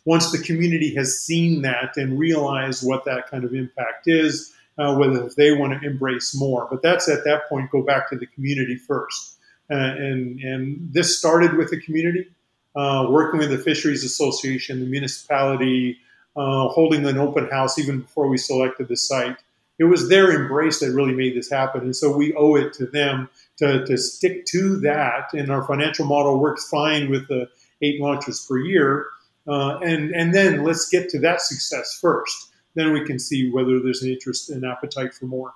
Once 0.06 0.30
the 0.30 0.38
community 0.38 0.94
has 0.94 1.20
seen 1.20 1.62
that 1.62 1.96
and 1.96 2.18
realized 2.18 2.86
what 2.86 3.04
that 3.04 3.28
kind 3.30 3.44
of 3.44 3.54
impact 3.54 4.06
is, 4.06 4.54
uh, 4.78 4.94
whether 4.94 5.28
they 5.36 5.52
want 5.52 5.78
to 5.78 5.86
embrace 5.86 6.34
more. 6.34 6.66
But 6.70 6.80
that's 6.82 7.08
at 7.08 7.24
that 7.24 7.48
point, 7.48 7.70
go 7.70 7.82
back 7.82 8.08
to 8.10 8.16
the 8.16 8.26
community 8.26 8.76
first. 8.76 9.38
Uh, 9.70 9.74
and, 9.74 10.40
and 10.40 10.92
this 10.92 11.18
started 11.18 11.54
with 11.54 11.70
the 11.70 11.80
community 11.80 12.28
uh, 12.76 13.06
working 13.08 13.40
with 13.40 13.50
the 13.50 13.58
Fisheries 13.58 14.04
Association, 14.04 14.80
the 14.80 14.86
municipality, 14.86 15.98
uh, 16.36 16.68
holding 16.68 17.06
an 17.06 17.18
open 17.18 17.48
house 17.48 17.78
even 17.78 18.02
before 18.02 18.28
we 18.28 18.36
selected 18.36 18.88
the 18.88 18.96
site. 18.96 19.36
It 19.78 19.84
was 19.84 20.08
their 20.08 20.30
embrace 20.30 20.80
that 20.80 20.92
really 20.92 21.14
made 21.14 21.36
this 21.36 21.50
happen. 21.50 21.82
And 21.82 21.96
so 21.96 22.14
we 22.14 22.34
owe 22.34 22.54
it 22.56 22.72
to 22.74 22.86
them 22.86 23.28
to, 23.58 23.84
to 23.86 23.96
stick 23.96 24.46
to 24.46 24.78
that. 24.80 25.32
And 25.34 25.50
our 25.50 25.64
financial 25.64 26.06
model 26.06 26.38
works 26.38 26.68
fine 26.68 27.10
with 27.10 27.28
the 27.28 27.48
eight 27.82 28.00
launches 28.00 28.44
per 28.48 28.58
year. 28.58 29.06
Uh, 29.48 29.78
and, 29.78 30.14
and 30.14 30.34
then 30.34 30.64
let's 30.64 30.88
get 30.88 31.08
to 31.10 31.18
that 31.20 31.40
success 31.40 31.98
first. 32.00 32.50
Then 32.74 32.92
we 32.92 33.04
can 33.04 33.18
see 33.18 33.50
whether 33.50 33.80
there's 33.80 34.02
an 34.02 34.10
interest 34.10 34.50
and 34.50 34.64
appetite 34.64 35.14
for 35.14 35.26
more. 35.26 35.54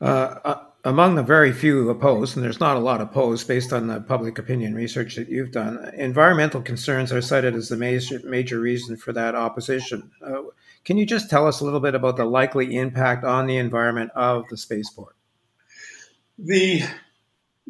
Uh, 0.00 0.64
among 0.84 1.14
the 1.14 1.22
very 1.22 1.52
few 1.52 1.88
opposed, 1.90 2.36
and 2.36 2.44
there's 2.44 2.60
not 2.60 2.76
a 2.76 2.80
lot 2.80 3.00
opposed 3.00 3.46
based 3.46 3.72
on 3.72 3.86
the 3.86 4.00
public 4.00 4.38
opinion 4.38 4.74
research 4.74 5.14
that 5.16 5.28
you've 5.28 5.52
done, 5.52 5.90
environmental 5.94 6.60
concerns 6.60 7.12
are 7.12 7.22
cited 7.22 7.54
as 7.54 7.68
the 7.68 7.76
major, 7.76 8.20
major 8.24 8.58
reason 8.58 8.96
for 8.96 9.12
that 9.12 9.34
opposition. 9.34 10.10
Uh, 10.24 10.42
Can 10.84 10.96
you 10.96 11.06
just 11.06 11.30
tell 11.30 11.46
us 11.46 11.60
a 11.60 11.64
little 11.64 11.80
bit 11.80 11.94
about 11.94 12.16
the 12.16 12.24
likely 12.24 12.76
impact 12.76 13.24
on 13.24 13.46
the 13.46 13.58
environment 13.58 14.10
of 14.16 14.48
the 14.48 14.56
spaceport? 14.56 15.14
The 16.38 16.82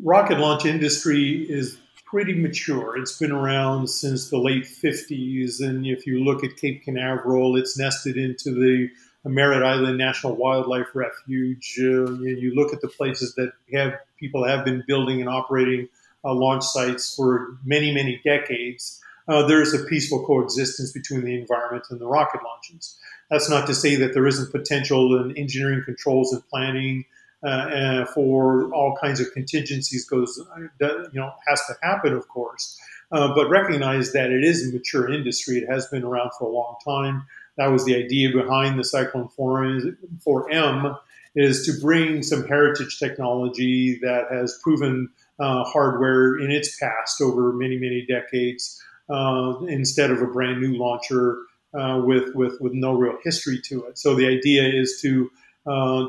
rocket 0.03 0.38
launch 0.38 0.64
industry 0.64 1.46
is 1.51 1.79
pretty 2.07 2.35
mature. 2.35 2.96
It's 2.98 3.18
been 3.18 3.33
around 3.33 3.88
since 3.88 4.31
the 4.31 4.38
late 4.38 4.64
50s. 4.64 5.61
And 5.61 5.87
if 5.87 6.07
you 6.07 6.22
look 6.25 6.44
at 6.44 6.57
Cape 6.57 6.85
Canaveral, 6.85 7.57
it's 7.57 7.79
nested 7.79 8.16
into 8.16 8.53
the 8.53 8.88
Merritt 9.24 9.62
Island 9.62 9.98
National 9.98 10.35
Wildlife 10.35 10.88
Refuge. 10.94 11.76
Uh, 11.78 12.12
you 12.12 12.52
look 12.54 12.72
at 12.72 12.80
the 12.80 12.88
places 12.88 13.35
that 13.35 13.52
have 13.72 13.94
people 14.18 14.44
have 14.44 14.64
been 14.64 14.82
building 14.87 15.20
and 15.20 15.28
operating 15.28 15.88
uh, 16.24 16.32
launch 16.32 16.64
sites 16.64 17.14
for 17.14 17.56
many, 17.64 17.92
many 17.92 18.20
decades. 18.24 19.00
Uh, 19.28 19.46
there 19.46 19.62
is 19.62 19.72
a 19.72 19.85
peaceful 19.85 20.24
coexistence 20.26 20.92
between 20.92 21.24
the 21.24 21.38
environment 21.38 21.85
and 21.90 22.00
the 22.00 22.06
rocket 22.06 22.40
launches. 22.42 22.98
That's 23.30 23.48
not 23.48 23.66
to 23.68 23.74
say 23.74 23.94
that 23.96 24.14
there 24.14 24.26
isn't 24.26 24.50
potential 24.50 25.22
in 25.22 25.37
engineering 25.37 25.82
controls 25.85 26.32
and 26.32 26.46
planning 26.48 27.04
uh, 27.42 28.04
for 28.06 28.72
all 28.72 28.96
kinds 29.00 29.20
of 29.20 29.32
contingencies 29.32 30.04
goes, 30.04 30.40
you 30.80 31.08
know, 31.14 31.32
has 31.46 31.64
to 31.66 31.74
happen, 31.82 32.12
of 32.12 32.28
course. 32.28 32.78
Uh, 33.11 33.35
but 33.35 33.48
recognize 33.50 34.12
that 34.12 34.30
it 34.30 34.42
is 34.42 34.68
a 34.68 34.72
mature 34.72 35.12
industry. 35.12 35.58
It 35.58 35.68
has 35.68 35.87
been 35.88 36.02
around 36.02 36.30
for 36.38 36.48
a 36.48 36.52
long 36.52 36.76
time. 36.85 37.26
That 37.56 37.68
was 37.68 37.84
the 37.84 37.96
idea 37.96 38.30
behind 38.32 38.78
the 38.78 38.84
Cyclone 38.84 39.28
4M, 39.36 40.98
is 41.34 41.64
to 41.66 41.80
bring 41.80 42.22
some 42.22 42.46
heritage 42.46 42.98
technology 42.98 43.98
that 44.02 44.26
has 44.30 44.58
proven 44.62 45.08
uh, 45.38 45.64
hardware 45.64 46.38
in 46.38 46.50
its 46.50 46.78
past 46.78 47.20
over 47.20 47.52
many, 47.52 47.78
many 47.78 48.06
decades 48.06 48.82
uh, 49.08 49.54
instead 49.68 50.10
of 50.10 50.20
a 50.20 50.26
brand 50.26 50.60
new 50.60 50.76
launcher 50.76 51.38
uh, 51.74 52.00
with, 52.04 52.34
with, 52.34 52.60
with 52.60 52.72
no 52.74 52.92
real 52.92 53.16
history 53.24 53.60
to 53.64 53.84
it. 53.86 53.98
So 53.98 54.14
the 54.14 54.26
idea 54.26 54.68
is 54.68 55.00
to 55.02 55.30
uh, 55.66 56.06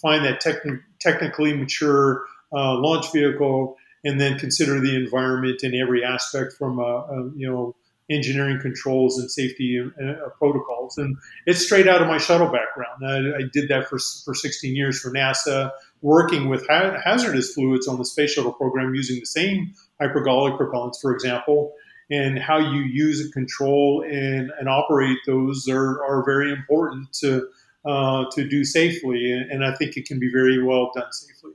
find 0.00 0.24
that 0.24 0.42
techn- 0.42 0.82
technically 1.00 1.54
mature 1.54 2.24
uh, 2.52 2.74
launch 2.74 3.12
vehicle 3.12 3.76
and 4.04 4.20
then 4.20 4.38
consider 4.38 4.80
the 4.80 4.94
environment 4.94 5.62
in 5.62 5.74
every 5.74 6.04
aspect 6.04 6.52
from 6.52 6.78
a, 6.78 6.82
a 6.82 7.30
you 7.34 7.50
know 7.50 7.74
engineering 8.10 8.60
controls 8.60 9.18
and 9.18 9.30
safety 9.30 9.80
uh, 9.80 10.28
protocols. 10.38 10.96
And 10.96 11.16
it's 11.46 11.64
straight 11.64 11.88
out 11.88 12.00
of 12.00 12.08
my 12.08 12.18
shuttle 12.18 12.46
background. 12.46 13.02
I, 13.04 13.38
I, 13.38 13.48
did 13.52 13.68
that 13.68 13.88
for, 13.88 13.98
for 14.24 14.34
16 14.34 14.76
years 14.76 15.00
for 15.00 15.10
NASA, 15.10 15.72
working 16.02 16.48
with 16.48 16.66
ha- 16.68 16.98
hazardous 17.04 17.54
fluids 17.54 17.88
on 17.88 17.98
the 17.98 18.04
space 18.04 18.32
shuttle 18.32 18.52
program 18.52 18.94
using 18.94 19.18
the 19.18 19.26
same 19.26 19.74
hypergolic 20.00 20.58
propellants, 20.58 21.00
for 21.00 21.12
example. 21.12 21.72
And 22.08 22.38
how 22.38 22.58
you 22.58 22.82
use 22.82 23.20
and 23.20 23.32
control 23.32 24.04
and, 24.08 24.52
and 24.60 24.68
operate 24.68 25.18
those 25.26 25.68
are, 25.68 26.04
are 26.04 26.24
very 26.24 26.52
important 26.52 27.12
to, 27.14 27.48
uh, 27.84 28.26
to 28.36 28.48
do 28.48 28.64
safely. 28.64 29.32
And 29.32 29.64
I 29.64 29.74
think 29.74 29.96
it 29.96 30.06
can 30.06 30.20
be 30.20 30.30
very 30.32 30.62
well 30.62 30.92
done 30.94 31.12
safely. 31.12 31.50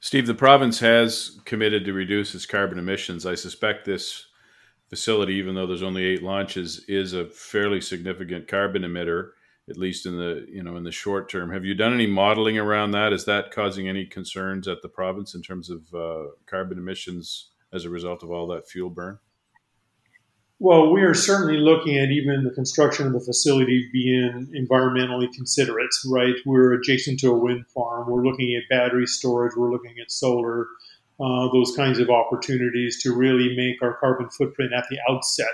Steve, 0.00 0.26
the 0.26 0.34
province 0.34 0.80
has 0.80 1.40
committed 1.46 1.86
to 1.86 1.94
reduce 1.94 2.34
its 2.34 2.44
carbon 2.44 2.78
emissions. 2.78 3.24
I 3.24 3.36
suspect 3.36 3.86
this 3.86 4.26
facility, 4.88 5.34
even 5.34 5.54
though 5.54 5.66
there's 5.66 5.82
only 5.82 6.04
eight 6.04 6.22
launches, 6.22 6.84
is 6.88 7.12
a 7.12 7.26
fairly 7.26 7.80
significant 7.80 8.48
carbon 8.48 8.82
emitter, 8.82 9.30
at 9.68 9.76
least 9.76 10.06
in 10.06 10.16
the 10.16 10.46
you 10.48 10.62
know 10.62 10.76
in 10.76 10.84
the 10.84 10.92
short 10.92 11.30
term. 11.30 11.50
Have 11.50 11.64
you 11.64 11.74
done 11.74 11.94
any 11.94 12.06
modeling 12.06 12.58
around 12.58 12.92
that? 12.92 13.12
Is 13.12 13.24
that 13.24 13.50
causing 13.50 13.88
any 13.88 14.06
concerns 14.06 14.68
at 14.68 14.82
the 14.82 14.88
province 14.88 15.34
in 15.34 15.42
terms 15.42 15.70
of 15.70 15.82
uh, 15.94 16.30
carbon 16.46 16.78
emissions 16.78 17.50
as 17.72 17.84
a 17.84 17.90
result 17.90 18.22
of 18.22 18.30
all 18.30 18.46
that 18.48 18.68
fuel 18.68 18.90
burn? 18.90 19.18
Well, 20.60 20.92
we 20.92 21.02
are 21.02 21.14
certainly 21.14 21.58
looking 21.58 21.98
at 21.98 22.10
even 22.10 22.44
the 22.44 22.50
construction 22.50 23.08
of 23.08 23.12
the 23.12 23.20
facility 23.20 23.88
being 23.92 24.48
environmentally 24.54 25.30
considerate, 25.34 25.90
right? 26.06 26.34
We're 26.46 26.74
adjacent 26.74 27.18
to 27.20 27.32
a 27.32 27.38
wind 27.38 27.66
farm. 27.74 28.08
We're 28.08 28.24
looking 28.24 28.54
at 28.54 28.74
battery 28.74 29.06
storage. 29.06 29.56
We're 29.56 29.72
looking 29.72 29.96
at 30.00 30.12
solar 30.12 30.68
uh, 31.20 31.48
those 31.52 31.74
kinds 31.76 31.98
of 31.98 32.10
opportunities 32.10 33.02
to 33.02 33.14
really 33.14 33.56
make 33.56 33.82
our 33.82 33.94
carbon 33.94 34.28
footprint 34.30 34.72
at 34.72 34.84
the 34.90 34.98
outset, 35.08 35.46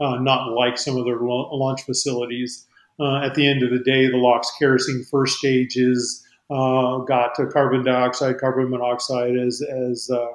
uh, 0.00 0.16
not 0.20 0.52
like 0.52 0.78
some 0.78 0.96
of 0.96 1.04
their 1.04 1.18
launch 1.20 1.82
facilities. 1.82 2.66
Uh, 3.00 3.16
at 3.24 3.34
the 3.34 3.48
end 3.48 3.62
of 3.62 3.70
the 3.70 3.78
day, 3.78 4.08
the 4.08 4.16
LOX 4.16 4.50
kerosene 4.58 5.04
first 5.10 5.38
stages 5.38 6.24
uh, 6.50 6.98
got 6.98 7.34
carbon 7.52 7.84
dioxide, 7.84 8.38
carbon 8.38 8.70
monoxide 8.70 9.36
as, 9.36 9.62
as 9.62 10.10
uh, 10.12 10.26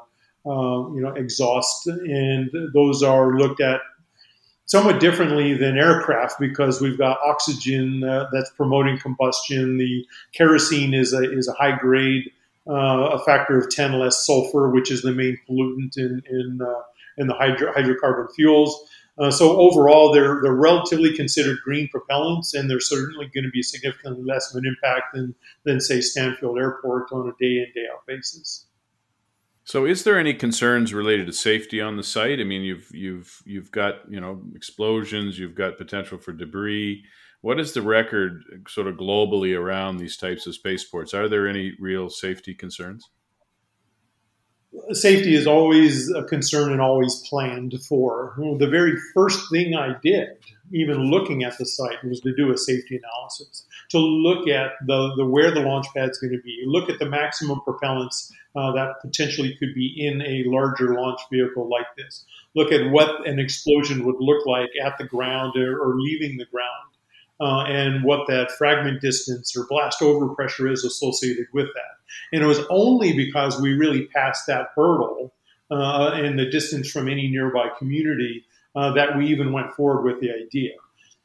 uh, 0.49 0.89
you 0.93 1.01
know 1.01 1.13
exhaust, 1.15 1.87
and 1.87 2.49
those 2.73 3.01
are 3.01 3.37
looked 3.37 3.61
at 3.61 3.81
somewhat 4.65 4.99
differently 4.99 5.55
than 5.55 5.77
aircraft 5.77 6.39
because 6.39 6.81
we've 6.81 6.97
got 6.97 7.17
oxygen 7.23 7.99
that's 8.31 8.49
promoting 8.51 8.97
combustion. 8.97 9.77
The 9.77 10.05
kerosene 10.33 10.93
is 10.93 11.13
a, 11.13 11.31
is 11.31 11.47
a 11.47 11.53
high 11.53 11.77
grade 11.77 12.31
uh, 12.69 13.09
a 13.13 13.23
factor 13.25 13.57
of 13.57 13.69
10 13.69 13.93
less 13.99 14.25
sulfur, 14.25 14.69
which 14.69 14.91
is 14.91 15.01
the 15.01 15.11
main 15.11 15.37
pollutant 15.47 15.97
in, 15.97 16.21
in, 16.29 16.59
uh, 16.61 16.81
in 17.17 17.27
the 17.27 17.33
hydro- 17.33 17.73
hydrocarbon 17.73 18.27
fuels. 18.35 18.87
Uh, 19.17 19.31
so 19.31 19.57
overall, 19.57 20.11
they're, 20.11 20.39
they're 20.43 20.53
relatively 20.53 21.15
considered 21.15 21.57
green 21.63 21.87
propellants, 21.95 22.53
and 22.53 22.69
they're 22.69 22.81
certainly 22.81 23.29
going 23.33 23.45
to 23.45 23.51
be 23.51 23.63
significantly 23.63 24.23
less 24.23 24.53
of 24.53 24.57
an 24.57 24.65
impact 24.65 25.13
than, 25.13 25.33
than 25.63 25.79
say, 25.79 26.01
Stanfield 26.01 26.57
Airport 26.57 27.11
on 27.13 27.27
a 27.27 27.31
day 27.41 27.57
in, 27.57 27.67
day 27.73 27.87
out 27.91 28.05
basis. 28.07 28.65
So, 29.63 29.85
is 29.85 30.03
there 30.03 30.19
any 30.19 30.33
concerns 30.33 30.93
related 30.93 31.25
to 31.27 31.33
safety 31.33 31.81
on 31.81 31.97
the 31.97 32.03
site? 32.03 32.39
I 32.39 32.43
mean, 32.43 32.61
you've 32.61 32.87
you've 32.93 33.41
you've 33.45 33.71
got 33.71 33.95
you 34.07 34.21
know 34.21 34.39
explosions, 34.53 35.39
you've 35.39 35.55
got 35.55 35.79
potential 35.79 36.19
for 36.19 36.33
debris. 36.33 37.03
What 37.45 37.59
is 37.59 37.73
the 37.73 37.83
record 37.83 38.43
sort 38.67 38.87
of 38.87 38.95
globally 38.95 39.55
around 39.55 39.97
these 39.97 40.17
types 40.17 40.47
of 40.47 40.55
spaceports? 40.55 41.13
Are 41.13 41.29
there 41.29 41.47
any 41.47 41.73
real 41.79 42.09
safety 42.09 42.55
concerns? 42.55 43.07
Safety 44.93 45.35
is 45.35 45.45
always 45.45 46.09
a 46.09 46.23
concern 46.23 46.71
and 46.71 46.81
always 46.81 47.21
planned 47.29 47.75
for. 47.87 48.33
The 48.57 48.67
very 48.67 48.97
first 49.13 49.51
thing 49.51 49.75
I 49.75 49.93
did, 50.01 50.29
even 50.73 51.11
looking 51.11 51.43
at 51.43 51.55
the 51.59 51.67
site, 51.67 52.03
was 52.03 52.19
to 52.21 52.35
do 52.35 52.51
a 52.51 52.57
safety 52.57 52.99
analysis 52.99 53.67
to 53.91 53.99
look 53.99 54.47
at 54.47 54.71
the, 54.87 55.13
the 55.15 55.25
where 55.27 55.51
the 55.51 55.59
launch 55.59 55.85
pad 55.95 56.09
is 56.09 56.17
going 56.17 56.33
to 56.33 56.41
be, 56.41 56.63
look 56.65 56.89
at 56.89 56.97
the 56.97 57.07
maximum 57.07 57.59
propellants 57.59 58.31
uh, 58.55 58.71
that 58.71 58.95
potentially 59.03 59.55
could 59.59 59.75
be 59.75 59.93
in 59.99 60.19
a 60.23 60.45
larger 60.47 60.95
launch 60.95 61.19
vehicle 61.31 61.69
like 61.69 61.95
this, 61.95 62.25
look 62.55 62.71
at 62.71 62.89
what 62.89 63.27
an 63.27 63.37
explosion 63.37 64.03
would 64.03 64.15
look 64.17 64.47
like 64.47 64.71
at 64.83 64.97
the 64.97 65.05
ground 65.05 65.55
or, 65.55 65.79
or 65.79 65.99
leaving 65.99 66.37
the 66.37 66.45
ground 66.45 66.94
uh, 67.39 67.63
and 67.63 68.03
what 68.03 68.27
that 68.27 68.51
fragment 68.51 69.01
distance 69.01 69.55
or 69.57 69.65
blast 69.67 69.99
overpressure 69.99 70.71
is 70.71 70.83
associated 70.83 71.47
with 71.53 71.67
that. 71.67 71.95
And 72.31 72.43
it 72.43 72.47
was 72.47 72.59
only 72.69 73.13
because 73.13 73.59
we 73.59 73.73
really 73.73 74.07
passed 74.07 74.47
that 74.47 74.69
hurdle 74.75 75.33
uh, 75.71 76.11
and 76.13 76.37
the 76.39 76.49
distance 76.49 76.89
from 76.89 77.09
any 77.09 77.27
nearby 77.27 77.69
community 77.77 78.45
uh, 78.75 78.93
that 78.93 79.17
we 79.17 79.27
even 79.27 79.51
went 79.51 79.73
forward 79.73 80.03
with 80.03 80.21
the 80.21 80.31
idea. 80.31 80.71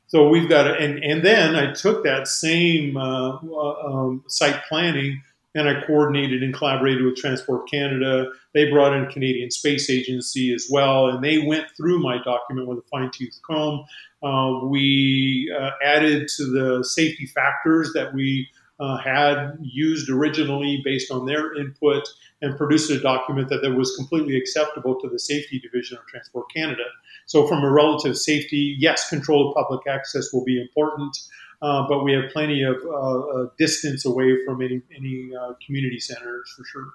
So 0.07 0.29
we've 0.29 0.49
got, 0.49 0.81
and, 0.81 1.03
and 1.05 1.25
then 1.25 1.55
I 1.55 1.73
took 1.73 2.03
that 2.03 2.27
same 2.27 2.97
uh, 2.97 3.37
uh, 3.37 3.87
um, 3.87 4.25
site 4.27 4.61
planning 4.69 5.23
and 5.55 5.69
I 5.69 5.85
coordinated 5.87 6.43
and 6.43 6.55
collaborated 6.55 7.05
with 7.05 7.17
Transport 7.17 7.69
Canada. 7.69 8.27
They 8.55 8.71
brought 8.71 8.95
in 8.95 9.07
Canadian 9.07 9.51
Space 9.51 9.91
Agency 9.91 10.55
as 10.55 10.69
well, 10.71 11.09
and 11.09 11.25
they 11.25 11.39
went 11.39 11.67
through 11.77 12.01
my 12.01 12.23
document 12.23 12.69
with 12.69 12.79
a 12.79 12.89
fine 12.91 13.11
tooth 13.13 13.39
comb. 13.47 13.85
Uh, 14.23 14.67
we 14.67 15.53
uh, 15.59 15.71
added 15.85 16.29
to 16.37 16.45
the 16.45 16.85
safety 16.85 17.27
factors 17.27 17.93
that 17.95 18.15
we 18.15 18.49
uh, 18.79 18.97
had 18.97 19.59
used 19.61 20.09
originally 20.09 20.81
based 20.85 21.11
on 21.11 21.27
their 21.27 21.55
input 21.61 22.09
and 22.41 22.57
produced 22.57 22.91
a 22.91 22.99
document 22.99 23.49
that, 23.51 23.61
that 23.63 23.73
was 23.73 23.95
completely 23.97 24.37
acceptable 24.37 24.99
to 24.99 25.09
the 25.09 25.19
safety 25.19 25.61
division 25.61 25.99
of 25.99 26.07
Transport 26.07 26.47
Canada. 26.55 26.85
So, 27.27 27.47
from 27.47 27.63
a 27.63 27.71
relative 27.71 28.17
safety, 28.17 28.77
yes, 28.79 29.09
control 29.11 29.49
of 29.49 29.55
public 29.55 29.87
access 29.87 30.33
will 30.33 30.45
be 30.45 30.61
important. 30.61 31.17
Uh, 31.63 31.87
but 31.89 32.05
we 32.05 32.13
have 32.13 32.31
plenty 32.31 32.63
of 32.63 32.77
uh, 32.85 33.21
uh, 33.21 33.47
distance 33.59 34.05
away 34.05 34.45
from 34.45 34.63
any 34.63 34.81
any 34.97 35.31
uh, 35.35 35.53
community 35.65 36.01
centers 36.01 36.53
for 36.57 36.65
sure. 36.65 36.89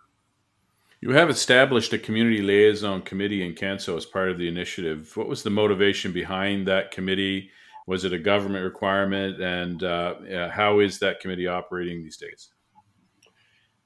You 1.02 1.12
have 1.12 1.30
established 1.30 1.94
a 1.94 2.00
community 2.00 2.42
liaison 2.42 3.04
committee 3.04 3.46
in 3.46 3.54
Canso 3.54 3.96
as 3.96 4.06
part 4.06 4.30
of 4.30 4.40
the 4.40 4.48
initiative. 4.48 5.16
What 5.16 5.28
was 5.28 5.44
the 5.44 5.52
motivation 5.52 6.12
behind 6.12 6.68
that 6.68 6.90
committee? 6.90 7.52
Was 7.86 8.04
it 8.04 8.14
a 8.14 8.18
government 8.18 8.64
requirement, 8.64 9.40
and 9.40 9.84
uh, 9.84 10.50
how 10.50 10.80
is 10.80 10.98
that 11.00 11.20
committee 11.20 11.46
operating 11.46 12.02
these 12.02 12.18
days? 12.18 12.50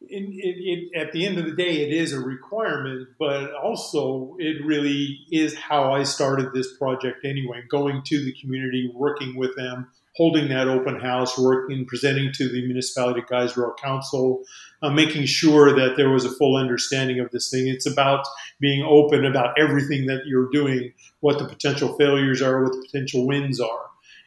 it, 0.02 0.90
it, 0.92 1.00
at 1.00 1.12
the 1.12 1.26
end 1.26 1.38
of 1.38 1.46
the 1.46 1.52
day, 1.52 1.82
it 1.82 1.94
is 1.94 2.14
a 2.14 2.20
requirement, 2.20 3.10
but 3.18 3.54
also 3.54 4.36
it 4.40 4.64
really 4.66 5.20
is 5.32 5.56
how 5.56 5.94
I 5.94 6.04
started 6.04 6.54
this 6.54 6.78
project 6.78 7.26
anyway. 7.26 7.64
Going 7.70 8.02
to 8.06 8.24
the 8.24 8.34
community, 8.40 8.92
working 8.94 9.36
with 9.36 9.56
them, 9.56 9.90
holding 10.20 10.50
that 10.50 10.68
open 10.68 11.00
house, 11.00 11.40
working, 11.40 11.86
presenting 11.86 12.30
to 12.34 12.50
the 12.50 12.62
municipality 12.66 13.22
Guysborough 13.22 13.78
Council, 13.78 14.44
uh, 14.82 14.90
making 14.90 15.26
sure 15.26 15.74
that 15.74 15.96
there 15.96 16.10
was 16.10 16.26
a 16.26 16.30
full 16.30 16.58
understanding 16.58 17.22
of 17.22 17.32
this 17.32 17.50
thing. 17.50 17.70
It's 17.70 17.90
about 17.90 18.28
being 18.60 18.84
open 18.84 19.24
about 19.24 19.58
everything 19.58 20.08
that 20.08 20.24
you're 20.26 20.50
doing, 20.52 20.92
what 21.22 21.40
the 21.40 21.46
potential 21.46 21.96
failures 21.98 22.42
are, 22.42 22.62
what 22.62 22.74
the 22.74 22.82
potential 22.82 23.26
wins 23.26 23.62
are. 23.62 23.86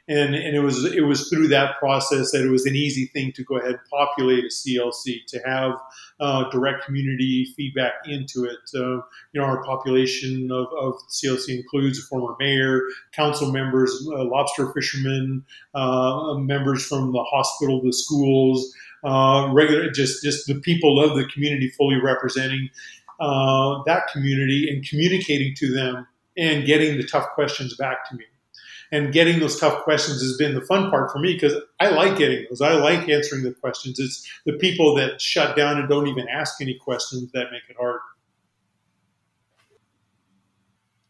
And 0.09 0.35
and 0.35 0.57
it 0.57 0.61
was 0.61 0.85
it 0.85 1.03
was 1.03 1.29
through 1.29 1.49
that 1.49 1.79
process 1.79 2.33
that 2.33 2.45
it 2.45 2.51
was 2.51 2.67
an 2.67 2.75
easy 2.75 3.07
thing 3.07 3.33
to 3.33 3.45
go 3.45 3.57
ahead 3.57 3.71
and 3.71 3.81
populate 3.89 4.45
a 4.45 4.49
CLC 4.49 5.25
to 5.29 5.39
have 5.47 5.75
uh, 6.19 6.51
direct 6.51 6.85
community 6.85 7.53
feedback 7.57 7.93
into 8.07 8.45
it. 8.45 8.59
Uh, 8.75 8.97
you 9.33 9.41
know, 9.41 9.45
our 9.45 9.63
population 9.65 10.51
of, 10.51 10.67
of 10.79 10.95
CLC 11.09 11.57
includes 11.57 12.01
a 12.01 12.03
former 12.03 12.35
mayor, 12.41 12.83
council 13.13 13.53
members, 13.53 13.93
uh, 14.13 14.25
lobster 14.25 14.73
fishermen, 14.73 15.45
uh, 15.75 16.35
members 16.35 16.85
from 16.85 17.13
the 17.13 17.23
hospital, 17.23 17.81
the 17.81 17.93
schools, 17.93 18.75
uh, 19.05 19.51
regular 19.53 19.89
just 19.91 20.23
just 20.25 20.49
the 20.49 20.61
people 20.61 21.01
of 21.01 21.17
the 21.17 21.27
community 21.27 21.69
fully 21.71 22.01
representing 22.01 22.69
uh, 23.21 23.81
that 23.87 24.09
community 24.13 24.69
and 24.69 24.85
communicating 24.89 25.55
to 25.55 25.73
them 25.73 26.09
and 26.37 26.67
getting 26.67 26.97
the 26.97 27.05
tough 27.05 27.29
questions 27.35 27.77
back 27.77 28.09
to 28.09 28.17
me 28.17 28.25
and 28.93 29.13
getting 29.13 29.41
those 29.41 29.59
tough 29.59 29.83
questions 29.83 30.21
has 30.21 30.37
been 30.37 30.55
the 30.55 30.61
fun 30.61 30.91
part 30.91 31.11
for 31.11 31.19
me 31.19 31.33
because 31.33 31.55
I 31.81 31.89
like 31.89 32.19
getting 32.19 32.47
those. 32.49 32.61
I 32.61 32.75
like 32.75 33.09
answering 33.09 33.43
the 33.43 33.55
questions. 33.55 33.99
It's 33.99 34.31
the 34.45 34.53
people 34.53 34.95
that 34.97 35.21
shut 35.21 35.57
down 35.57 35.79
and 35.79 35.89
don't 35.89 36.07
even 36.07 36.29
ask 36.29 36.61
any 36.61 36.75
questions 36.79 37.33
that 37.33 37.51
make 37.51 37.63
it 37.69 37.77
hard. 37.81 38.01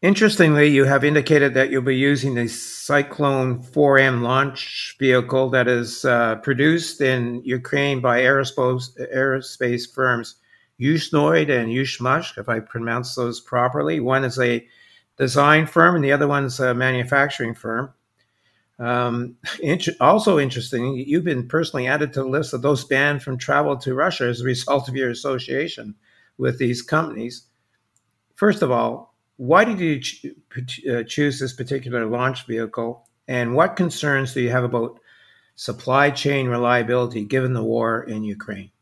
Interestingly, 0.01 0.67
you 0.67 0.85
have 0.85 1.03
indicated 1.03 1.53
that 1.53 1.69
you'll 1.69 1.81
be 1.81 1.95
using 1.95 2.35
the 2.35 2.47
Cyclone 2.47 3.61
4M 3.63 4.21
launch 4.21 4.95
vehicle 4.99 5.49
that 5.51 5.67
is 5.67 6.03
uh, 6.03 6.35
produced 6.37 6.99
in 6.99 7.41
Ukraine 7.45 8.01
by 8.01 8.21
aerospace, 8.21 8.89
aerospace 9.15 9.93
firms 9.93 10.35
Yuzhnoye 10.81 11.49
and 11.49 11.69
Yuzhmash, 11.69 12.37
if 12.37 12.49
I 12.49 12.59
pronounce 12.59 13.15
those 13.15 13.39
properly. 13.39 13.99
One 13.99 14.25
is 14.25 14.39
a 14.39 14.67
design 15.17 15.67
firm, 15.67 15.95
and 15.95 16.03
the 16.03 16.11
other 16.11 16.27
one's 16.27 16.59
a 16.59 16.73
manufacturing 16.73 17.53
firm. 17.53 17.93
Um, 18.79 19.35
int- 19.61 19.89
also 20.01 20.39
interesting, 20.39 20.95
you've 20.95 21.23
been 21.23 21.47
personally 21.47 21.87
added 21.87 22.13
to 22.13 22.21
the 22.21 22.27
list 22.27 22.53
of 22.53 22.61
those 22.61 22.83
banned 22.83 23.23
from 23.23 23.37
travel 23.37 23.77
to 23.77 23.93
Russia 23.93 24.25
as 24.25 24.41
a 24.41 24.45
result 24.45 24.89
of 24.89 24.95
your 24.95 25.09
association 25.09 25.95
with 26.37 26.57
these 26.57 26.81
companies. 26.81 27.47
First 28.35 28.61
of 28.61 28.71
all, 28.71 29.15
why 29.37 29.65
did 29.65 29.79
you 29.79 29.99
ch- 29.99 30.25
uh, 30.89 31.03
choose 31.03 31.39
this 31.39 31.53
particular 31.53 32.05
launch 32.05 32.45
vehicle, 32.45 33.07
and 33.27 33.55
what 33.55 33.75
concerns 33.75 34.33
do 34.33 34.41
you 34.41 34.49
have 34.49 34.63
about 34.63 34.99
supply 35.55 36.09
chain 36.09 36.47
reliability 36.47 37.23
given 37.23 37.53
the 37.53 37.63
war 37.63 38.03
in 38.03 38.23
Ukraine? 38.23 38.72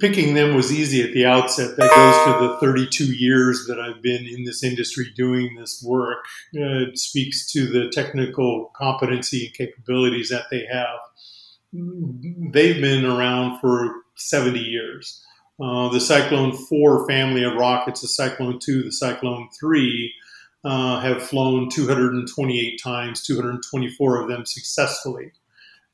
Picking 0.00 0.34
them 0.34 0.54
was 0.54 0.72
easy 0.72 1.02
at 1.02 1.12
the 1.12 1.26
outset. 1.26 1.76
That 1.76 1.90
goes 1.90 2.40
to 2.40 2.48
the 2.48 2.58
32 2.60 3.12
years 3.14 3.66
that 3.68 3.78
I've 3.78 4.02
been 4.02 4.26
in 4.26 4.44
this 4.44 4.64
industry 4.64 5.06
doing 5.16 5.54
this 5.54 5.82
work. 5.86 6.24
Uh, 6.56 6.88
it 6.88 6.98
speaks 6.98 7.50
to 7.52 7.66
the 7.66 7.90
technical 7.90 8.72
competency 8.74 9.46
and 9.46 9.54
capabilities 9.54 10.30
that 10.30 10.46
they 10.50 10.66
have. 10.72 10.98
They've 11.72 12.80
been 12.80 13.04
around 13.04 13.60
for 13.60 13.94
70 14.16 14.58
years. 14.58 15.24
Uh, 15.62 15.88
the 15.90 16.00
Cyclone 16.00 16.56
4 16.56 17.06
family 17.06 17.44
of 17.44 17.54
rockets, 17.54 18.00
the 18.00 18.08
Cyclone 18.08 18.58
2, 18.58 18.82
the 18.84 18.92
Cyclone 18.92 19.48
3, 19.60 20.14
uh, 20.64 21.00
have 21.00 21.22
flown 21.22 21.68
228 21.70 22.80
times, 22.82 23.22
224 23.22 24.22
of 24.22 24.28
them 24.28 24.44
successfully. 24.46 25.32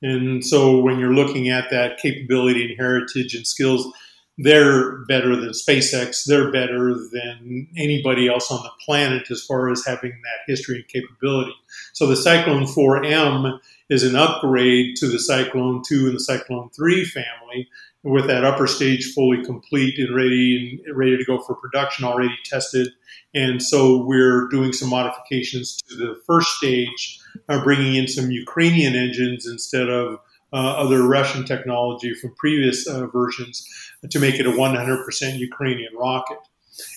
And 0.02 0.44
so 0.44 0.80
when 0.80 0.98
you're 0.98 1.14
looking 1.14 1.48
at 1.48 1.70
that 1.70 1.98
capability 1.98 2.64
and 2.64 2.78
heritage 2.78 3.34
and 3.34 3.46
skills, 3.46 3.92
they're 4.38 4.98
better 5.06 5.34
than 5.34 5.50
SpaceX. 5.50 6.24
They're 6.26 6.52
better 6.52 6.94
than 6.94 7.68
anybody 7.76 8.28
else 8.28 8.50
on 8.50 8.62
the 8.62 8.70
planet 8.84 9.30
as 9.30 9.42
far 9.42 9.70
as 9.70 9.84
having 9.86 10.10
that 10.10 10.44
history 10.46 10.76
and 10.76 10.88
capability. 10.88 11.54
So 11.94 12.06
the 12.06 12.16
Cyclone 12.16 12.64
4M 12.64 13.58
is 13.88 14.02
an 14.02 14.16
upgrade 14.16 14.96
to 14.96 15.08
the 15.08 15.18
Cyclone 15.18 15.82
2 15.86 16.06
and 16.06 16.16
the 16.16 16.20
Cyclone 16.20 16.68
3 16.76 17.04
family 17.06 17.68
with 18.02 18.26
that 18.26 18.44
upper 18.44 18.66
stage 18.66 19.12
fully 19.14 19.42
complete 19.44 19.98
and 19.98 20.14
ready 20.14 20.80
and 20.86 20.96
ready 20.96 21.16
to 21.16 21.24
go 21.24 21.40
for 21.40 21.54
production 21.54 22.04
already 22.04 22.34
tested. 22.44 22.88
And 23.34 23.62
so 23.62 24.04
we're 24.04 24.48
doing 24.48 24.72
some 24.72 24.90
modifications 24.90 25.80
to 25.88 25.96
the 25.96 26.20
first 26.26 26.48
stage 26.48 27.20
uh, 27.48 27.62
bringing 27.62 27.94
in 27.94 28.08
some 28.08 28.30
Ukrainian 28.30 28.94
engines 28.94 29.46
instead 29.46 29.88
of 29.88 30.20
uh, 30.52 30.56
other 30.56 31.02
Russian 31.02 31.44
technology 31.44 32.14
from 32.14 32.34
previous 32.36 32.86
uh, 32.86 33.06
versions 33.06 33.66
to 34.08 34.18
make 34.18 34.38
it 34.38 34.46
a 34.46 34.50
100% 34.50 35.38
Ukrainian 35.38 35.94
rocket. 35.96 36.38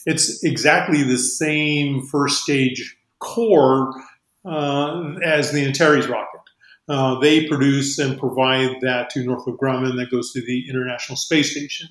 It's 0.06 0.44
exactly 0.44 1.04
the 1.04 1.18
same 1.18 2.02
first 2.06 2.44
stage 2.44 2.98
core 3.20 3.94
uh, 4.46 5.16
as 5.24 5.52
the 5.52 5.66
Antares 5.66 6.08
rocket. 6.08 6.42
Uh, 6.88 7.20
they 7.20 7.48
produce 7.48 8.00
and 8.00 8.20
provide 8.20 8.78
that 8.82 9.10
to 9.12 9.24
Northrop 9.24 9.60
Grumman 9.60 9.96
that 9.98 10.10
goes 10.10 10.32
to 10.34 10.42
the 10.42 10.68
International 10.70 11.16
Space 11.16 11.52
Station. 11.52 11.88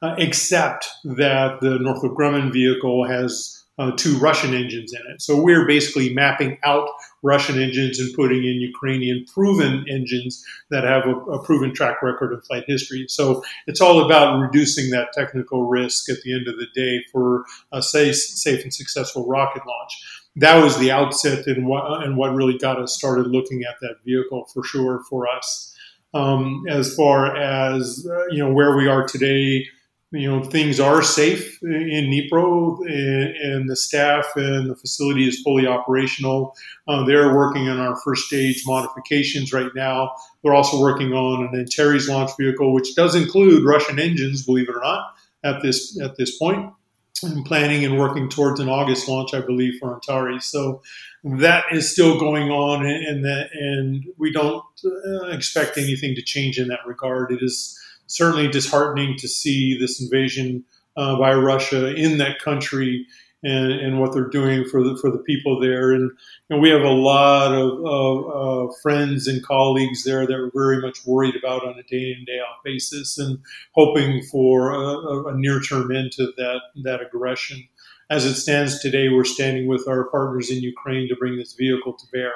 Uh, 0.00 0.14
except 0.16 0.88
that 1.02 1.60
the 1.60 1.76
Northrop 1.80 2.16
Grumman 2.16 2.52
vehicle 2.52 3.04
has 3.04 3.64
uh, 3.78 3.90
two 3.96 4.16
Russian 4.18 4.54
engines 4.54 4.92
in 4.92 5.00
it. 5.12 5.20
So 5.20 5.40
we're 5.42 5.66
basically 5.66 6.14
mapping 6.14 6.56
out 6.62 6.88
Russian 7.22 7.60
engines 7.60 7.98
and 7.98 8.12
putting 8.14 8.38
in 8.44 8.60
Ukrainian 8.60 9.24
proven 9.32 9.84
engines 9.88 10.44
that 10.70 10.84
have 10.84 11.06
a, 11.06 11.14
a, 11.30 11.42
proven 11.44 11.74
track 11.74 12.02
record 12.02 12.32
of 12.32 12.44
flight 12.44 12.64
history. 12.66 13.06
So 13.08 13.42
it's 13.66 13.80
all 13.80 14.04
about 14.04 14.38
reducing 14.38 14.90
that 14.90 15.12
technical 15.12 15.64
risk 15.64 16.08
at 16.08 16.18
the 16.22 16.34
end 16.34 16.48
of 16.48 16.56
the 16.56 16.66
day 16.74 17.02
for 17.12 17.44
a 17.72 17.82
safe, 17.82 18.16
safe 18.16 18.62
and 18.62 18.72
successful 18.72 19.26
rocket 19.26 19.66
launch. 19.66 19.92
That 20.36 20.62
was 20.62 20.78
the 20.78 20.92
outset 20.92 21.46
and 21.46 21.66
what, 21.66 22.04
and 22.04 22.16
what 22.16 22.34
really 22.34 22.58
got 22.58 22.80
us 22.80 22.94
started 22.94 23.26
looking 23.26 23.62
at 23.64 23.76
that 23.80 23.96
vehicle 24.04 24.46
for 24.54 24.62
sure 24.62 25.02
for 25.08 25.26
us. 25.28 25.74
Um, 26.14 26.64
as 26.68 26.94
far 26.94 27.36
as 27.36 28.08
uh, 28.10 28.26
you 28.30 28.38
know 28.38 28.50
where 28.50 28.74
we 28.76 28.86
are 28.88 29.06
today, 29.06 29.66
you 30.10 30.30
know 30.30 30.42
things 30.42 30.80
are 30.80 31.02
safe 31.02 31.62
in 31.62 32.06
Dnipro, 32.10 32.78
and, 32.86 33.36
and, 33.36 33.70
the 33.70 33.76
staff 33.76 34.26
and 34.36 34.70
the 34.70 34.74
facility 34.74 35.28
is 35.28 35.42
fully 35.42 35.66
operational. 35.66 36.56
Uh, 36.86 37.04
they're 37.04 37.34
working 37.34 37.68
on 37.68 37.78
our 37.78 37.94
first 37.96 38.26
stage 38.26 38.62
modifications 38.66 39.52
right 39.52 39.70
now. 39.74 40.12
They're 40.42 40.54
also 40.54 40.80
working 40.80 41.12
on 41.12 41.46
an 41.46 41.60
Antares 41.60 42.08
launch 42.08 42.30
vehicle, 42.38 42.72
which 42.72 42.94
does 42.94 43.14
include 43.14 43.64
Russian 43.64 43.98
engines, 43.98 44.46
believe 44.46 44.68
it 44.70 44.76
or 44.76 44.80
not, 44.82 45.14
at 45.44 45.62
this 45.62 46.00
at 46.00 46.16
this 46.16 46.38
point. 46.38 46.72
I'm 47.24 47.42
planning 47.42 47.84
and 47.84 47.98
working 47.98 48.28
towards 48.28 48.60
an 48.60 48.68
August 48.68 49.08
launch, 49.08 49.34
I 49.34 49.40
believe, 49.40 49.74
for 49.80 49.92
Antares. 49.92 50.46
So 50.46 50.82
that 51.24 51.64
is 51.72 51.92
still 51.92 52.18
going 52.18 52.50
on, 52.50 52.86
and 52.86 53.24
that 53.24 53.50
and 53.52 54.04
we 54.16 54.32
don't 54.32 54.64
uh, 54.86 55.26
expect 55.26 55.76
anything 55.76 56.14
to 56.14 56.22
change 56.22 56.58
in 56.58 56.68
that 56.68 56.86
regard. 56.86 57.30
It 57.30 57.42
is 57.42 57.78
certainly 58.08 58.48
disheartening 58.48 59.16
to 59.18 59.28
see 59.28 59.78
this 59.78 60.00
invasion 60.02 60.64
uh, 60.96 61.16
by 61.16 61.32
Russia 61.32 61.94
in 61.94 62.18
that 62.18 62.40
country 62.40 63.06
and, 63.44 63.70
and, 63.70 64.00
what 64.00 64.12
they're 64.12 64.28
doing 64.28 64.64
for 64.64 64.82
the 64.82 64.98
for 65.00 65.12
the 65.12 65.18
people 65.18 65.60
there. 65.60 65.92
And, 65.92 66.10
we 66.50 66.70
have 66.70 66.82
a 66.82 66.88
lot 66.88 67.52
of, 67.52 67.84
of 67.84 68.70
uh, 68.70 68.72
friends 68.82 69.28
and 69.28 69.44
colleagues 69.44 70.02
there 70.02 70.26
that 70.26 70.34
are 70.34 70.50
very 70.52 70.80
much 70.80 71.06
worried 71.06 71.36
about 71.36 71.62
on 71.62 71.78
a 71.78 71.82
day 71.84 72.16
in 72.18 72.24
day 72.26 72.40
out 72.40 72.64
basis 72.64 73.18
and 73.18 73.38
hoping 73.72 74.22
for 74.22 74.70
a, 74.70 75.26
a 75.26 75.36
near 75.36 75.60
term 75.60 75.94
end 75.94 76.10
to 76.12 76.32
that 76.36 76.60
that 76.82 77.00
aggression. 77.00 77.68
As 78.10 78.24
it 78.24 78.34
stands 78.34 78.80
today, 78.80 79.10
we're 79.10 79.24
standing 79.24 79.66
with 79.68 79.86
our 79.86 80.08
partners 80.08 80.50
in 80.50 80.62
Ukraine 80.62 81.08
to 81.08 81.16
bring 81.16 81.36
this 81.36 81.52
vehicle 81.52 81.92
to 81.92 82.06
bear. 82.10 82.32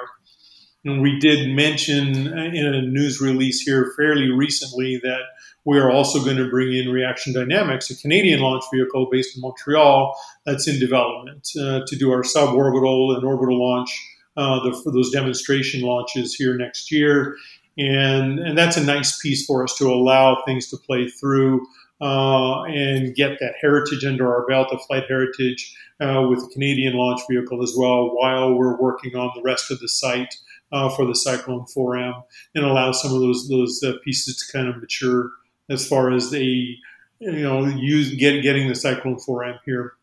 And 0.85 1.01
we 1.01 1.17
did 1.19 1.49
mention 1.49 2.27
in 2.27 2.65
a 2.65 2.81
news 2.81 3.21
release 3.21 3.61
here 3.61 3.93
fairly 3.95 4.29
recently 4.29 4.99
that 5.03 5.21
we 5.65 5.79
are 5.79 5.89
also 5.89 6.23
going 6.23 6.37
to 6.37 6.49
bring 6.49 6.73
in 6.73 6.89
Reaction 6.89 7.33
Dynamics, 7.33 7.89
a 7.89 7.95
Canadian 7.95 8.41
launch 8.41 8.65
vehicle 8.73 9.07
based 9.09 9.37
in 9.37 9.41
Montreal 9.41 10.13
that's 10.45 10.67
in 10.67 10.79
development 10.79 11.47
uh, 11.57 11.81
to 11.87 11.95
do 11.95 12.11
our 12.11 12.23
suborbital 12.23 13.15
and 13.15 13.23
orbital 13.23 13.57
launch 13.57 13.89
uh, 14.35 14.59
the, 14.63 14.73
for 14.83 14.91
those 14.91 15.09
demonstration 15.11 15.81
launches 15.81 16.35
here 16.35 16.57
next 16.57 16.91
year. 16.91 17.37
And, 17.77 18.39
and 18.39 18.57
that's 18.57 18.75
a 18.75 18.83
nice 18.83 19.19
piece 19.21 19.45
for 19.45 19.63
us 19.63 19.77
to 19.77 19.85
allow 19.85 20.43
things 20.45 20.69
to 20.69 20.77
play 20.77 21.07
through 21.07 21.65
uh, 22.01 22.63
and 22.63 23.15
get 23.15 23.39
that 23.39 23.53
heritage 23.61 24.03
under 24.03 24.27
our 24.35 24.45
belt, 24.45 24.67
the 24.69 24.77
flight 24.79 25.05
heritage 25.07 25.73
uh, 26.01 26.27
with 26.29 26.41
the 26.41 26.49
Canadian 26.51 26.95
launch 26.95 27.21
vehicle 27.29 27.63
as 27.63 27.73
well, 27.77 28.13
while 28.13 28.53
we're 28.53 28.77
working 28.77 29.15
on 29.15 29.31
the 29.35 29.41
rest 29.41 29.71
of 29.71 29.79
the 29.79 29.87
site 29.87 30.35
uh, 30.73 30.89
for 30.89 31.05
the 31.05 31.15
Cyclone 31.15 31.65
4M 31.65 32.23
and 32.55 32.65
allow 32.65 32.91
some 32.91 33.13
of 33.13 33.21
those 33.21 33.47
those 33.47 33.81
uh, 33.83 33.93
pieces 34.03 34.37
to 34.37 34.51
kind 34.51 34.67
of 34.67 34.77
mature 34.77 35.29
as 35.69 35.87
far 35.87 36.11
as 36.11 36.31
the 36.31 36.75
you 37.19 37.31
know 37.31 37.65
use 37.65 38.13
get, 38.15 38.41
getting 38.41 38.67
the 38.67 38.75
Cyclone 38.75 39.17
4M 39.17 39.59
here. 39.65 39.93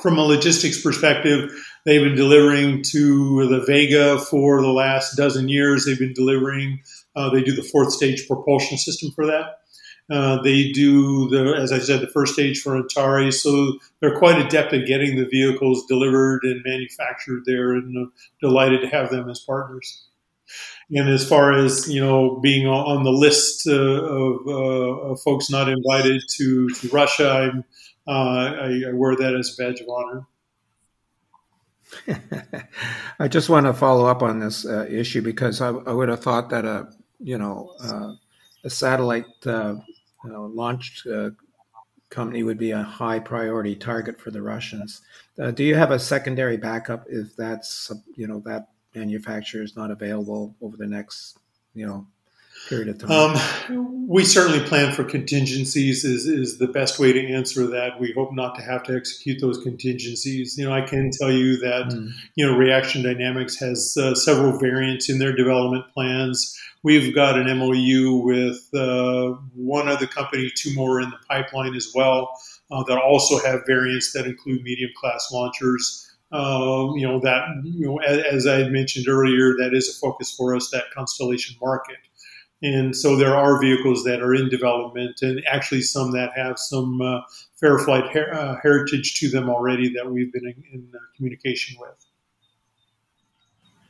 From 0.00 0.18
a 0.18 0.22
logistics 0.22 0.80
perspective, 0.82 1.52
they've 1.84 2.02
been 2.02 2.16
delivering 2.16 2.82
to 2.90 3.46
the 3.48 3.64
Vega 3.64 4.18
for 4.18 4.60
the 4.60 4.72
last 4.72 5.16
dozen 5.16 5.48
years. 5.48 5.84
They've 5.84 5.98
been 5.98 6.14
delivering. 6.14 6.80
Uh, 7.14 7.30
they 7.30 7.42
do 7.42 7.54
the 7.54 7.62
fourth 7.62 7.92
stage 7.92 8.26
propulsion 8.26 8.76
system 8.76 9.12
for 9.12 9.26
that. 9.26 9.60
Uh, 10.10 10.42
they 10.42 10.70
do 10.70 11.28
the, 11.30 11.54
as 11.54 11.72
I 11.72 11.78
said, 11.78 12.02
the 12.02 12.06
first 12.06 12.34
stage 12.34 12.60
for 12.60 12.76
Antares, 12.76 13.42
so 13.42 13.78
they're 14.00 14.18
quite 14.18 14.38
adept 14.38 14.74
at 14.74 14.86
getting 14.86 15.16
the 15.16 15.24
vehicles 15.24 15.86
delivered 15.86 16.40
and 16.42 16.62
manufactured 16.64 17.44
there, 17.46 17.72
and 17.72 17.96
uh, 17.96 18.10
delighted 18.40 18.82
to 18.82 18.88
have 18.88 19.10
them 19.10 19.30
as 19.30 19.40
partners. 19.40 20.06
And 20.90 21.08
as 21.08 21.26
far 21.26 21.52
as 21.52 21.88
you 21.88 22.00
know, 22.00 22.38
being 22.40 22.66
on 22.66 23.04
the 23.04 23.10
list 23.10 23.66
uh, 23.66 23.72
of, 23.72 24.46
uh, 24.46 25.10
of, 25.10 25.20
folks 25.22 25.48
not 25.50 25.70
invited 25.70 26.22
to, 26.36 26.68
to 26.68 26.88
Russia, 26.88 27.64
uh, 28.06 28.10
I, 28.10 28.82
I, 28.88 28.92
wear 28.92 29.16
that 29.16 29.34
as 29.34 29.58
a 29.58 29.62
badge 29.62 29.80
of 29.80 29.88
honor. 29.88 30.26
I 33.18 33.28
just 33.28 33.48
want 33.48 33.64
to 33.66 33.72
follow 33.72 34.04
up 34.06 34.22
on 34.22 34.40
this 34.40 34.66
uh, 34.66 34.86
issue 34.90 35.22
because 35.22 35.62
I, 35.62 35.68
I, 35.68 35.92
would 35.92 36.10
have 36.10 36.20
thought 36.20 36.50
that 36.50 36.64
a 36.64 36.90
you 37.18 37.38
know 37.38 37.72
uh, 37.82 38.12
a 38.64 38.70
satellite 38.70 39.26
uh, 39.46 39.76
uh 40.24 40.28
know, 40.28 40.46
launched 40.46 41.06
uh, 41.06 41.30
company 42.10 42.42
would 42.42 42.58
be 42.58 42.70
a 42.70 42.82
high 42.82 43.18
priority 43.18 43.74
target 43.74 44.20
for 44.20 44.30
the 44.30 44.40
Russians. 44.40 45.02
Uh, 45.38 45.50
do 45.50 45.64
you 45.64 45.74
have 45.74 45.90
a 45.90 45.98
secondary 45.98 46.56
backup 46.56 47.04
if 47.08 47.34
that's 47.36 47.92
you 48.14 48.26
know 48.26 48.40
that 48.46 48.68
manufacturer 48.94 49.62
is 49.62 49.76
not 49.76 49.90
available 49.90 50.54
over 50.60 50.76
the 50.76 50.86
next, 50.86 51.38
you 51.74 51.86
know, 51.86 52.06
period 52.68 52.88
of 52.88 52.98
time? 52.98 53.10
Um, 53.10 54.08
we 54.08 54.24
certainly 54.24 54.60
plan 54.66 54.92
for 54.92 55.04
contingencies. 55.04 56.04
Is 56.04 56.26
is 56.26 56.58
the 56.58 56.68
best 56.68 56.98
way 56.98 57.12
to 57.12 57.32
answer 57.32 57.66
that. 57.68 57.98
We 58.00 58.12
hope 58.12 58.32
not 58.32 58.54
to 58.56 58.62
have 58.62 58.82
to 58.84 58.96
execute 58.96 59.40
those 59.40 59.58
contingencies. 59.62 60.56
You 60.58 60.66
know, 60.66 60.72
I 60.72 60.82
can 60.82 61.10
tell 61.10 61.30
you 61.30 61.56
that 61.58 61.86
mm. 61.86 62.10
you 62.34 62.46
know 62.46 62.56
Reaction 62.56 63.02
Dynamics 63.02 63.56
has 63.58 63.96
uh, 63.96 64.14
several 64.14 64.58
variants 64.58 65.08
in 65.08 65.18
their 65.18 65.34
development 65.34 65.84
plans. 65.92 66.58
We've 66.82 67.14
got 67.14 67.38
an 67.38 67.46
MOU 67.58 68.16
with 68.16 68.68
uh, 68.74 69.36
one 69.54 69.88
other 69.88 70.06
company, 70.06 70.50
two 70.54 70.74
more 70.74 71.00
in 71.00 71.08
the 71.08 71.16
pipeline 71.30 71.74
as 71.74 71.90
well, 71.94 72.30
uh, 72.70 72.84
that 72.84 72.98
also 72.98 73.38
have 73.38 73.62
variants 73.66 74.12
that 74.12 74.26
include 74.26 74.62
medium 74.62 74.90
class 74.94 75.30
launchers. 75.32 76.10
Um, 76.32 76.96
you 76.96 77.06
know 77.06 77.20
that 77.20 77.44
you 77.62 77.86
know 77.86 77.98
as, 77.98 78.18
as, 78.24 78.46
I 78.46 78.68
mentioned 78.68 79.06
earlier, 79.08 79.54
that 79.58 79.70
is 79.72 79.88
a 79.88 79.98
focus 79.98 80.34
for 80.34 80.56
us. 80.56 80.70
That 80.70 80.84
constellation 80.92 81.56
market, 81.62 81.96
and 82.62 82.96
so 82.96 83.16
there 83.16 83.36
are 83.36 83.60
vehicles 83.60 84.04
that 84.04 84.22
are 84.22 84.34
in 84.34 84.48
development, 84.48 85.20
and 85.22 85.42
actually 85.50 85.82
some 85.82 86.12
that 86.12 86.30
have 86.36 86.58
some 86.58 87.00
uh, 87.00 87.20
FairFlight 87.62 88.12
her- 88.12 88.32
uh, 88.32 88.56
heritage 88.62 89.18
to 89.20 89.28
them 89.28 89.50
already 89.50 89.92
that 89.94 90.10
we've 90.10 90.32
been 90.32 90.46
in, 90.46 90.64
in 90.72 90.88
uh, 90.94 90.98
communication 91.16 91.76
with. 91.80 92.06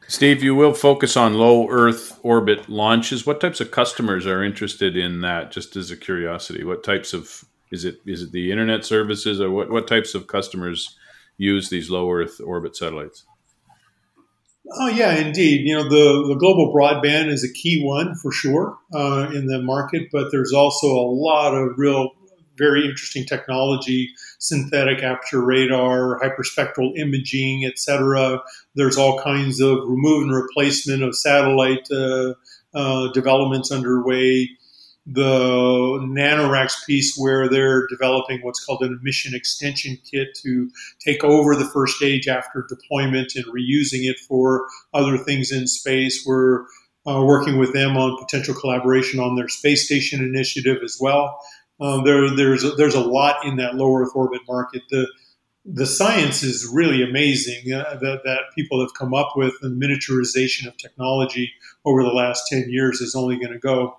Steve, 0.06 0.42
you 0.42 0.54
will 0.54 0.74
focus 0.74 1.16
on 1.16 1.34
low 1.34 1.68
Earth 1.70 2.18
orbit 2.22 2.68
launches. 2.68 3.26
What 3.26 3.40
types 3.40 3.60
of 3.60 3.70
customers 3.70 4.26
are 4.26 4.44
interested 4.44 4.96
in 4.96 5.22
that? 5.22 5.50
Just 5.50 5.76
as 5.76 5.90
a 5.90 5.96
curiosity, 5.96 6.62
what 6.62 6.84
types 6.84 7.14
of 7.14 7.44
is 7.70 7.84
it? 7.84 8.00
Is 8.04 8.22
it 8.22 8.32
the 8.32 8.50
internet 8.50 8.84
services, 8.84 9.40
or 9.40 9.50
what? 9.50 9.70
What 9.70 9.88
types 9.88 10.14
of 10.14 10.26
customers 10.26 10.96
use 11.38 11.70
these 11.70 11.90
low 11.90 12.10
Earth 12.10 12.40
orbit 12.44 12.76
satellites? 12.76 13.24
Oh 14.72 14.88
yeah, 14.88 15.14
indeed. 15.14 15.66
You 15.66 15.74
know 15.74 15.84
the 15.84 16.28
the 16.28 16.36
global 16.36 16.72
broadband 16.74 17.28
is 17.28 17.44
a 17.44 17.52
key 17.52 17.82
one 17.84 18.14
for 18.14 18.32
sure 18.32 18.78
uh, 18.94 19.30
in 19.34 19.46
the 19.46 19.60
market, 19.62 20.08
but 20.10 20.28
there's 20.30 20.52
also 20.52 20.86
a 20.86 21.10
lot 21.10 21.54
of 21.54 21.74
real 21.76 22.10
very 22.56 22.84
interesting 22.84 23.24
technology, 23.24 24.10
synthetic 24.38 25.02
aperture 25.02 25.44
radar, 25.44 26.20
hyperspectral 26.20 26.96
imaging, 26.96 27.64
etc. 27.66 28.40
There's 28.74 28.96
all 28.96 29.20
kinds 29.20 29.60
of 29.60 29.78
remove 29.86 30.22
and 30.22 30.34
replacement 30.34 31.02
of 31.02 31.16
satellite 31.16 31.88
uh, 31.90 32.34
uh, 32.74 33.12
developments 33.12 33.70
underway 33.70 34.48
the 35.06 36.00
NanoRacks 36.02 36.86
piece 36.86 37.16
where 37.16 37.48
they're 37.48 37.86
developing 37.88 38.40
what's 38.40 38.64
called 38.64 38.82
an 38.82 38.98
emission 39.00 39.34
extension 39.34 39.98
kit 40.10 40.28
to 40.42 40.70
take 41.04 41.22
over 41.22 41.54
the 41.54 41.66
first 41.66 41.96
stage 41.96 42.26
after 42.26 42.66
deployment 42.68 43.34
and 43.34 43.44
reusing 43.46 44.08
it 44.08 44.18
for 44.18 44.66
other 44.94 45.18
things 45.18 45.52
in 45.52 45.66
space. 45.66 46.24
We're 46.26 46.62
uh, 47.06 47.22
working 47.22 47.58
with 47.58 47.74
them 47.74 47.98
on 47.98 48.18
potential 48.18 48.54
collaboration 48.54 49.20
on 49.20 49.36
their 49.36 49.48
space 49.48 49.84
station 49.84 50.24
initiative 50.24 50.78
as 50.82 50.96
well. 50.98 51.38
Um, 51.80 52.04
there, 52.04 52.34
there's 52.34 52.64
a, 52.64 52.70
there's 52.70 52.94
a 52.94 53.00
lot 53.00 53.44
in 53.44 53.56
that 53.56 53.74
low 53.74 53.94
Earth 53.94 54.12
orbit 54.14 54.40
market. 54.48 54.82
The 54.90 55.06
the 55.66 55.86
science 55.86 56.42
is 56.42 56.70
really 56.70 57.02
amazing 57.02 57.72
uh, 57.72 57.96
that, 58.02 58.20
that 58.24 58.40
people 58.54 58.80
have 58.80 58.92
come 58.92 59.14
up 59.14 59.32
with, 59.34 59.54
and 59.62 59.82
miniaturization 59.82 60.66
of 60.66 60.76
technology 60.76 61.50
over 61.86 62.02
the 62.02 62.10
last 62.12 62.44
10 62.50 62.66
years 62.68 63.00
is 63.00 63.14
only 63.14 63.36
going 63.36 63.52
to 63.52 63.58
go 63.58 63.96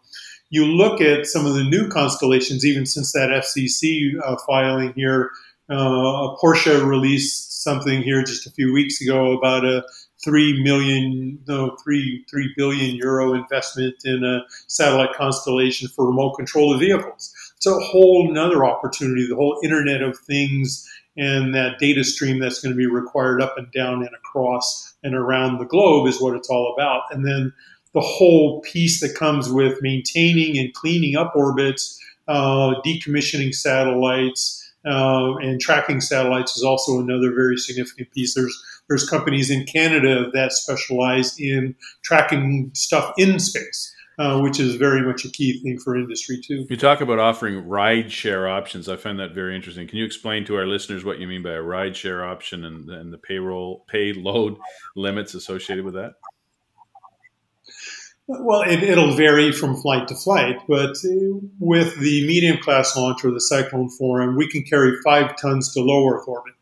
you 0.55 0.65
look 0.65 1.01
at 1.01 1.25
some 1.25 1.45
of 1.45 1.53
the 1.53 1.65
new 1.65 1.89
constellations, 1.89 2.65
even 2.65 2.85
since 2.85 3.11
that 3.11 3.29
FCC 3.29 4.13
uh, 4.23 4.37
filing 4.47 4.93
here, 4.93 5.29
uh, 5.69 6.33
Porsche 6.41 6.85
released 6.85 7.61
something 7.61 8.01
here 8.01 8.23
just 8.23 8.47
a 8.47 8.51
few 8.51 8.71
weeks 8.71 9.01
ago 9.01 9.37
about 9.37 9.65
a 9.65 9.83
three 10.23 10.63
million, 10.63 11.37
no, 11.45 11.75
three 11.83 12.23
three 12.29 12.53
billion 12.55 12.95
euro 12.95 13.33
investment 13.33 13.95
in 14.05 14.23
a 14.23 14.39
satellite 14.67 15.13
constellation 15.13 15.89
for 15.89 16.07
remote 16.07 16.35
control 16.35 16.73
of 16.73 16.79
vehicles. 16.79 17.33
It's 17.57 17.65
a 17.65 17.77
whole 17.79 18.29
another 18.29 18.63
opportunity, 18.63 19.27
the 19.27 19.35
whole 19.35 19.59
Internet 19.61 20.03
of 20.03 20.17
Things 20.19 20.87
and 21.17 21.55
that 21.55 21.79
data 21.79 22.03
stream 22.03 22.39
that's 22.39 22.59
going 22.59 22.73
to 22.73 22.77
be 22.77 22.87
required 22.87 23.41
up 23.41 23.57
and 23.57 23.71
down 23.71 24.01
and 24.01 24.13
across 24.15 24.93
and 25.03 25.15
around 25.15 25.59
the 25.59 25.65
globe 25.65 26.07
is 26.07 26.21
what 26.21 26.35
it's 26.35 26.49
all 26.49 26.73
about. 26.73 27.03
And 27.11 27.25
then 27.25 27.53
the 27.95 28.01
whole 28.01 28.61
piece 28.61 28.99
that 28.99 29.15
comes 29.15 29.49
with 29.49 29.81
maintaining 29.81 30.57
and 30.57 30.71
cleaning 30.73 31.15
up 31.15 31.33
orbits, 31.35 31.97
uh, 32.27 32.75
decommissioning 32.85 33.55
satellites, 33.55 34.61
uh, 34.85 35.35
and 35.37 35.59
tracking 35.59 36.01
satellites 36.01 36.55
is 36.55 36.63
also 36.63 36.99
another 36.99 37.33
very 37.33 37.57
significant 37.57 38.11
piece. 38.11 38.35
There's 38.35 38.55
there's 38.87 39.09
companies 39.09 39.49
in 39.49 39.65
Canada 39.65 40.29
that 40.33 40.51
specialize 40.51 41.39
in 41.39 41.73
tracking 42.03 42.69
stuff 42.75 43.13
in 43.17 43.39
space. 43.39 43.91
Uh, 44.17 44.39
which 44.39 44.61
is 44.61 44.75
very 44.75 45.01
much 45.05 45.25
a 45.25 45.29
key 45.29 45.61
thing 45.61 45.77
for 45.77 45.97
industry 45.97 46.39
too. 46.41 46.65
You 46.69 46.77
talk 46.77 47.01
about 47.01 47.19
offering 47.19 47.67
ride 47.67 48.09
share 48.09 48.47
options. 48.47 48.87
I 48.87 48.95
find 48.95 49.19
that 49.19 49.33
very 49.33 49.53
interesting. 49.53 49.89
Can 49.89 49.97
you 49.97 50.05
explain 50.05 50.45
to 50.45 50.55
our 50.55 50.65
listeners 50.65 51.03
what 51.03 51.19
you 51.19 51.27
mean 51.27 51.43
by 51.43 51.51
a 51.51 51.61
ride 51.61 51.97
share 51.97 52.23
option 52.23 52.63
and, 52.63 52.89
and 52.89 53.11
the 53.11 53.17
payroll 53.17 53.83
payload 53.89 54.55
limits 54.95 55.33
associated 55.33 55.83
with 55.83 55.95
that? 55.95 56.13
Well, 58.28 58.63
it, 58.65 58.97
will 58.97 59.15
vary 59.15 59.51
from 59.51 59.76
flight 59.76 60.07
to 60.07 60.15
flight, 60.15 60.57
but 60.67 60.95
with 61.59 61.99
the 61.99 62.26
medium 62.26 62.57
class 62.57 62.95
launcher, 62.97 63.30
the 63.30 63.39
Cyclone 63.39 63.89
4M, 64.01 64.36
we 64.36 64.49
can 64.49 64.63
carry 64.63 64.95
five 65.03 65.38
tons 65.39 65.71
to 65.73 65.82
low 65.82 66.07
Earth 66.09 66.28
orbit. 66.28 66.53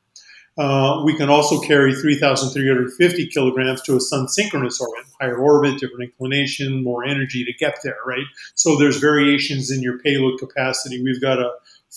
Uh, 0.58 1.02
we 1.06 1.16
can 1.16 1.30
also 1.30 1.60
carry 1.62 1.96
3,350 1.96 3.28
kilograms 3.28 3.82
to 3.84 3.96
a 3.96 4.00
sun 4.00 4.28
synchronous 4.28 4.80
orbit, 4.80 5.06
higher 5.20 5.38
orbit, 5.38 5.80
different 5.80 6.04
inclination, 6.04 6.84
more 6.84 7.06
energy 7.06 7.46
to 7.46 7.54
get 7.54 7.78
there, 7.84 7.98
right? 8.06 8.26
So 8.56 8.78
there's 8.78 8.98
variations 8.98 9.72
in 9.72 9.82
your 9.82 10.00
payload 10.00 10.40
capacity. 10.40 11.02
We've 11.02 11.22
got 11.22 11.40
a 11.40 11.50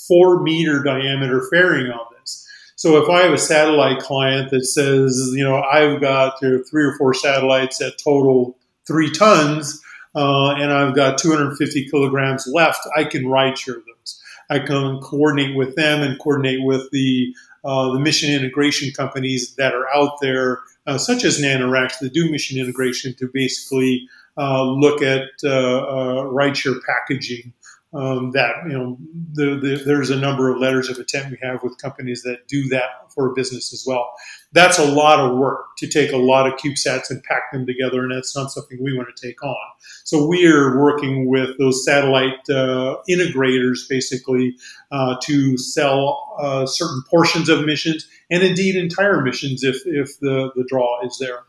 four 0.06 0.42
meter 0.42 0.82
diameter 0.82 1.46
fairing 1.50 1.90
on 1.90 2.06
this. 2.18 2.48
So 2.76 3.02
if 3.02 3.10
I 3.10 3.22
have 3.22 3.32
a 3.32 3.38
satellite 3.38 3.98
client 3.98 4.50
that 4.52 4.64
says, 4.64 5.32
you 5.34 5.44
know, 5.44 5.60
I've 5.60 6.00
got 6.00 6.38
three 6.38 6.84
or 6.84 6.96
four 6.96 7.12
satellites 7.14 7.82
at 7.82 7.98
total 8.02 8.56
three 8.86 9.10
tons 9.10 9.82
uh, 10.16 10.52
and 10.52 10.72
I've 10.72 10.94
got 10.96 11.18
250 11.18 11.90
kilograms 11.90 12.46
left, 12.46 12.80
I 12.96 13.04
can 13.04 13.28
ride 13.28 13.58
share 13.58 13.74
those. 13.74 14.22
I 14.48 14.60
can 14.60 14.98
coordinate 15.00 15.54
with 15.56 15.76
them 15.76 16.02
and 16.02 16.18
coordinate 16.18 16.64
with 16.64 16.90
the 16.90 17.34
uh, 17.64 17.92
the 17.92 17.98
mission 17.98 18.32
integration 18.32 18.92
companies 18.92 19.56
that 19.56 19.74
are 19.74 19.88
out 19.92 20.20
there, 20.20 20.60
uh, 20.86 20.96
such 20.96 21.24
as 21.24 21.40
NanoRacks, 21.40 21.98
that 21.98 22.12
do 22.12 22.30
mission 22.30 22.58
integration 22.58 23.12
to 23.14 23.28
basically 23.34 24.08
uh, 24.38 24.62
look 24.62 25.02
at 25.02 25.24
uh, 25.42 25.48
uh, 25.48 26.22
rideshare 26.26 26.78
packaging 26.86 27.52
um, 27.94 28.32
that 28.32 28.56
you 28.66 28.72
know 28.72 28.98
the, 29.32 29.58
the, 29.60 29.82
there's 29.84 30.10
a 30.10 30.18
number 30.18 30.50
of 30.50 30.58
letters 30.58 30.88
of 30.88 30.98
intent 30.98 31.30
we 31.30 31.38
have 31.42 31.62
with 31.62 31.78
companies 31.78 32.22
that 32.22 32.46
do 32.48 32.68
that 32.68 33.10
for 33.14 33.30
a 33.30 33.34
business 33.34 33.72
as 33.72 33.84
well. 33.86 34.12
That's 34.52 34.78
a 34.78 34.84
lot 34.84 35.18
of 35.20 35.38
work 35.38 35.76
to 35.78 35.86
take 35.86 36.12
a 36.12 36.16
lot 36.16 36.46
of 36.46 36.58
CubeSats 36.58 37.10
and 37.10 37.22
pack 37.22 37.52
them 37.52 37.66
together, 37.66 38.02
and 38.02 38.12
that's 38.12 38.36
not 38.36 38.50
something 38.50 38.78
we 38.82 38.96
want 38.96 39.08
to 39.14 39.26
take 39.26 39.42
on. 39.42 39.56
So 40.04 40.26
we 40.26 40.46
are 40.46 40.78
working 40.80 41.28
with 41.28 41.58
those 41.58 41.84
satellite 41.84 42.48
uh, 42.50 42.96
integrators 43.08 43.88
basically 43.88 44.56
uh, 44.90 45.16
to 45.22 45.56
sell 45.56 46.36
uh, 46.38 46.66
certain 46.66 47.02
portions 47.08 47.48
of 47.48 47.64
missions 47.64 48.08
and 48.30 48.42
indeed 48.42 48.76
entire 48.76 49.22
missions 49.22 49.62
if 49.62 49.76
if 49.86 50.18
the 50.20 50.50
the 50.54 50.64
draw 50.68 51.04
is 51.04 51.16
there. 51.20 51.40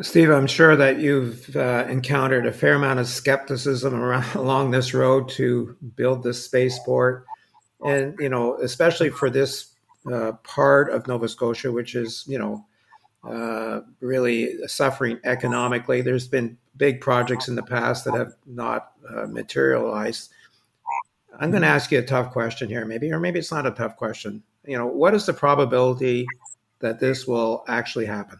Steve, 0.00 0.30
I'm 0.30 0.46
sure 0.46 0.76
that 0.76 1.00
you've 1.00 1.56
uh, 1.56 1.84
encountered 1.88 2.46
a 2.46 2.52
fair 2.52 2.74
amount 2.74 3.00
of 3.00 3.08
skepticism 3.08 3.94
around, 4.02 4.34
along 4.34 4.70
this 4.70 4.94
road 4.94 5.28
to 5.30 5.76
build 5.96 6.22
this 6.22 6.44
spaceport, 6.44 7.24
and 7.84 8.14
you 8.20 8.28
know, 8.28 8.56
especially 8.58 9.10
for 9.10 9.28
this 9.28 9.74
uh, 10.12 10.32
part 10.44 10.90
of 10.90 11.06
Nova 11.08 11.28
Scotia, 11.28 11.72
which 11.72 11.94
is 11.96 12.24
you 12.28 12.38
know 12.38 12.64
uh, 13.24 13.80
really 14.00 14.66
suffering 14.68 15.18
economically. 15.24 16.00
There's 16.00 16.28
been 16.28 16.56
big 16.76 17.00
projects 17.00 17.48
in 17.48 17.56
the 17.56 17.62
past 17.62 18.04
that 18.04 18.14
have 18.14 18.34
not 18.46 18.92
uh, 19.08 19.26
materialized. 19.26 20.30
I'm 21.40 21.50
going 21.50 21.62
to 21.62 21.68
ask 21.68 21.90
you 21.90 21.98
a 21.98 22.02
tough 22.02 22.32
question 22.32 22.68
here, 22.68 22.84
maybe, 22.84 23.12
or 23.12 23.20
maybe 23.20 23.38
it's 23.38 23.52
not 23.52 23.66
a 23.66 23.70
tough 23.72 23.96
question. 23.96 24.42
You 24.64 24.78
know, 24.78 24.86
what 24.86 25.14
is 25.14 25.26
the 25.26 25.32
probability 25.32 26.26
that 26.80 27.00
this 27.00 27.26
will 27.26 27.64
actually 27.68 28.06
happen? 28.06 28.38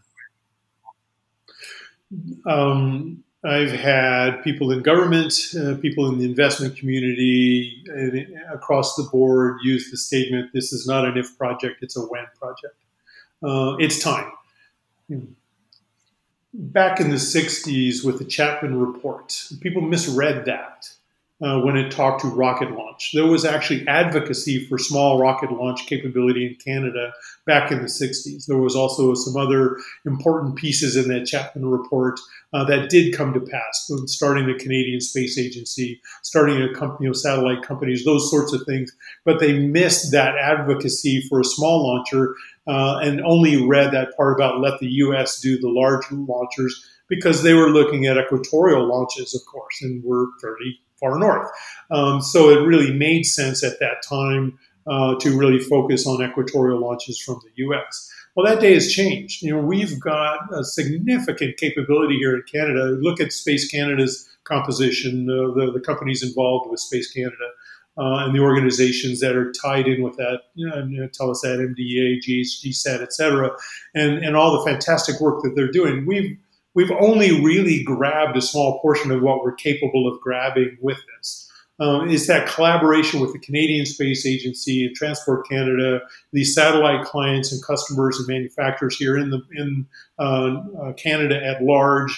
Um, 2.47 3.23
I've 3.45 3.71
had 3.71 4.43
people 4.43 4.73
in 4.73 4.83
government, 4.83 5.55
uh, 5.59 5.75
people 5.77 6.09
in 6.09 6.19
the 6.19 6.25
investment 6.25 6.77
community 6.77 7.85
across 8.53 8.97
the 8.97 9.05
board 9.05 9.59
use 9.63 9.91
the 9.91 9.97
statement 9.97 10.51
this 10.53 10.73
is 10.73 10.87
not 10.87 11.05
an 11.05 11.17
if 11.17 11.37
project, 11.39 11.83
it's 11.83 11.97
a 11.97 12.01
when 12.01 12.27
project. 12.39 12.75
Uh, 13.43 13.77
it's 13.79 14.03
time. 14.03 14.33
Back 16.53 16.99
in 16.99 17.11
the 17.11 17.17
60s 17.17 18.05
with 18.05 18.19
the 18.19 18.25
Chapman 18.25 18.81
Report, 18.81 19.53
people 19.61 19.83
misread 19.83 20.45
that 20.47 20.91
uh, 21.41 21.61
when 21.61 21.76
it 21.76 21.91
talked 21.91 22.22
to 22.22 22.28
rocket 22.28 22.72
launch. 22.72 23.11
There 23.14 23.26
was 23.26 23.45
actually 23.45 23.86
advocacy 23.86 24.66
for 24.66 24.76
small 24.76 25.20
rocket 25.20 25.53
launch 25.53 25.86
capability 25.86 26.47
in 26.47 26.57
Canada 26.57 27.12
back 27.47 27.70
in 27.70 27.78
the 27.78 27.84
60s. 27.84 28.47
There 28.47 28.59
was 28.59 28.74
also 28.74 29.14
some 29.14 29.36
other 29.36 29.76
important 30.05 30.57
pieces 30.57 30.97
in 30.97 31.09
that 31.09 31.26
Chapman 31.26 31.66
report 31.66 32.18
uh, 32.53 32.64
that 32.64 32.91
did 32.91 33.14
come 33.14 33.32
to 33.34 33.41
pass, 33.41 33.91
starting 34.07 34.47
the 34.47 34.59
Canadian 34.59 35.01
Space 35.01 35.39
Agency, 35.39 36.01
starting 36.22 36.61
a 36.61 36.74
company, 36.74 37.07
know, 37.07 37.12
satellite 37.12 37.62
companies, 37.62 38.05
those 38.05 38.30
sorts 38.30 38.53
of 38.53 38.62
things. 38.66 38.91
But 39.24 39.39
they 39.39 39.59
missed 39.59 40.11
that 40.12 40.36
advocacy 40.36 41.22
for 41.28 41.41
a 41.41 41.45
small 41.45 41.86
launcher 41.86 42.34
uh, 42.66 42.99
and 42.99 43.20
only 43.20 43.64
read 43.64 43.93
that 43.93 44.16
part 44.16 44.39
about 44.39 44.61
let 44.61 44.80
the 44.80 44.89
U.S. 44.89 45.41
do 45.41 45.59
the 45.59 45.68
large 45.68 46.05
launchers 46.11 46.84
because 47.09 47.43
they 47.43 47.55
were 47.55 47.70
looking 47.70 48.07
at 48.07 48.18
equatorial 48.18 48.86
launches, 48.86 49.34
of 49.34 49.41
course, 49.47 49.80
and 49.82 50.03
we're 50.05 50.26
fairly 50.41 50.80
far 50.99 51.18
north. 51.18 51.49
Um, 51.90 52.20
so 52.20 52.51
it 52.51 52.66
really 52.66 52.92
made 52.92 53.24
sense 53.24 53.64
at 53.64 53.80
that 53.80 54.03
time 54.09 54.59
uh, 54.86 55.16
to 55.20 55.38
really 55.38 55.59
focus 55.59 56.07
on 56.07 56.22
equatorial 56.22 56.80
launches 56.80 57.20
from 57.20 57.40
the 57.44 57.51
U.S. 57.64 58.11
Well, 58.34 58.46
that 58.46 58.61
day 58.61 58.74
has 58.74 58.90
changed. 58.90 59.42
You 59.42 59.55
know, 59.55 59.62
we've 59.62 59.99
got 60.01 60.38
a 60.53 60.64
significant 60.64 61.57
capability 61.57 62.16
here 62.16 62.36
in 62.36 62.42
Canada. 62.51 62.96
Look 63.01 63.20
at 63.20 63.32
Space 63.32 63.68
Canada's 63.70 64.28
composition, 64.44 65.28
uh, 65.28 65.55
the, 65.55 65.72
the 65.72 65.80
companies 65.80 66.22
involved 66.22 66.70
with 66.70 66.80
Space 66.80 67.12
Canada. 67.12 67.51
Uh, 67.99 68.24
and 68.24 68.32
the 68.32 68.38
organizations 68.38 69.18
that 69.18 69.34
are 69.34 69.51
tied 69.51 69.88
in 69.88 70.05
with 70.05 70.16
that, 70.16 70.42
you 70.55 70.68
know, 70.68 71.09
Telesat, 71.09 71.59
MDA, 71.59 72.20
GHGSat, 72.24 73.03
et 73.03 73.12
cetera, 73.12 73.51
and, 73.92 74.24
and 74.24 74.36
all 74.36 74.57
the 74.57 74.70
fantastic 74.70 75.20
work 75.20 75.42
that 75.42 75.57
they're 75.57 75.72
doing. 75.72 76.07
We've 76.07 76.38
we've 76.79 76.93
only 77.01 77.45
really 77.45 77.83
grabbed 77.83 78.37
a 78.37 78.41
small 78.41 78.79
portion 78.79 79.11
of 79.11 79.20
what 79.20 79.43
we're 79.43 79.53
capable 79.53 80.07
of 80.07 80.20
grabbing 80.20 80.79
with 80.81 80.99
this. 81.16 81.51
Um, 81.81 82.09
is 82.09 82.29
that 82.29 82.47
collaboration 82.47 83.18
with 83.18 83.33
the 83.33 83.41
Canadian 83.41 83.85
Space 83.85 84.24
Agency 84.24 84.87
and 84.87 84.95
Transport 84.95 85.49
Canada, 85.49 86.01
these 86.33 86.55
satellite 86.55 87.05
clients 87.05 87.51
and 87.51 87.61
customers 87.64 88.18
and 88.18 88.29
manufacturers 88.29 88.97
here 88.97 89.18
in 89.18 89.31
the 89.31 89.43
in 89.57 89.87
uh, 90.20 90.55
uh, 90.81 90.93
Canada 90.93 91.45
at 91.45 91.64
large, 91.64 92.16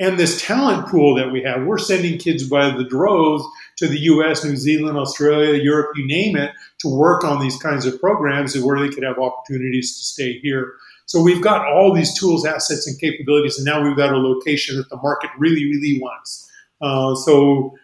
and 0.00 0.18
this 0.18 0.44
talent 0.44 0.88
pool 0.88 1.14
that 1.14 1.30
we 1.30 1.40
have. 1.44 1.64
We're 1.64 1.78
sending 1.78 2.18
kids 2.18 2.48
by 2.48 2.70
the 2.76 2.84
droves 2.84 3.44
to 3.78 3.86
the 3.86 4.00
U.S., 4.00 4.44
New 4.44 4.56
Zealand, 4.56 4.98
Australia, 4.98 5.62
Europe, 5.62 5.90
you 5.94 6.06
name 6.08 6.36
it, 6.36 6.50
to 6.80 6.88
work 6.88 7.22
on 7.22 7.40
these 7.40 7.56
kinds 7.56 7.86
of 7.86 8.00
programs 8.00 8.56
and 8.56 8.64
where 8.64 8.80
they 8.80 8.92
could 8.92 9.04
have 9.04 9.18
opportunities 9.18 9.96
to 9.96 10.02
stay 10.02 10.40
here. 10.40 10.74
So 11.06 11.22
we've 11.22 11.42
got 11.42 11.66
all 11.66 11.92
these 11.92 12.18
tools, 12.18 12.46
assets, 12.46 12.86
and 12.86 12.98
capabilities, 12.98 13.58
and 13.58 13.64
now 13.64 13.82
we've 13.82 13.96
got 13.96 14.12
a 14.12 14.18
location 14.18 14.76
that 14.76 14.88
the 14.88 14.96
market 14.96 15.30
really, 15.38 15.64
really 15.66 16.00
wants. 16.00 16.50
Uh, 16.80 17.14
so, 17.14 17.74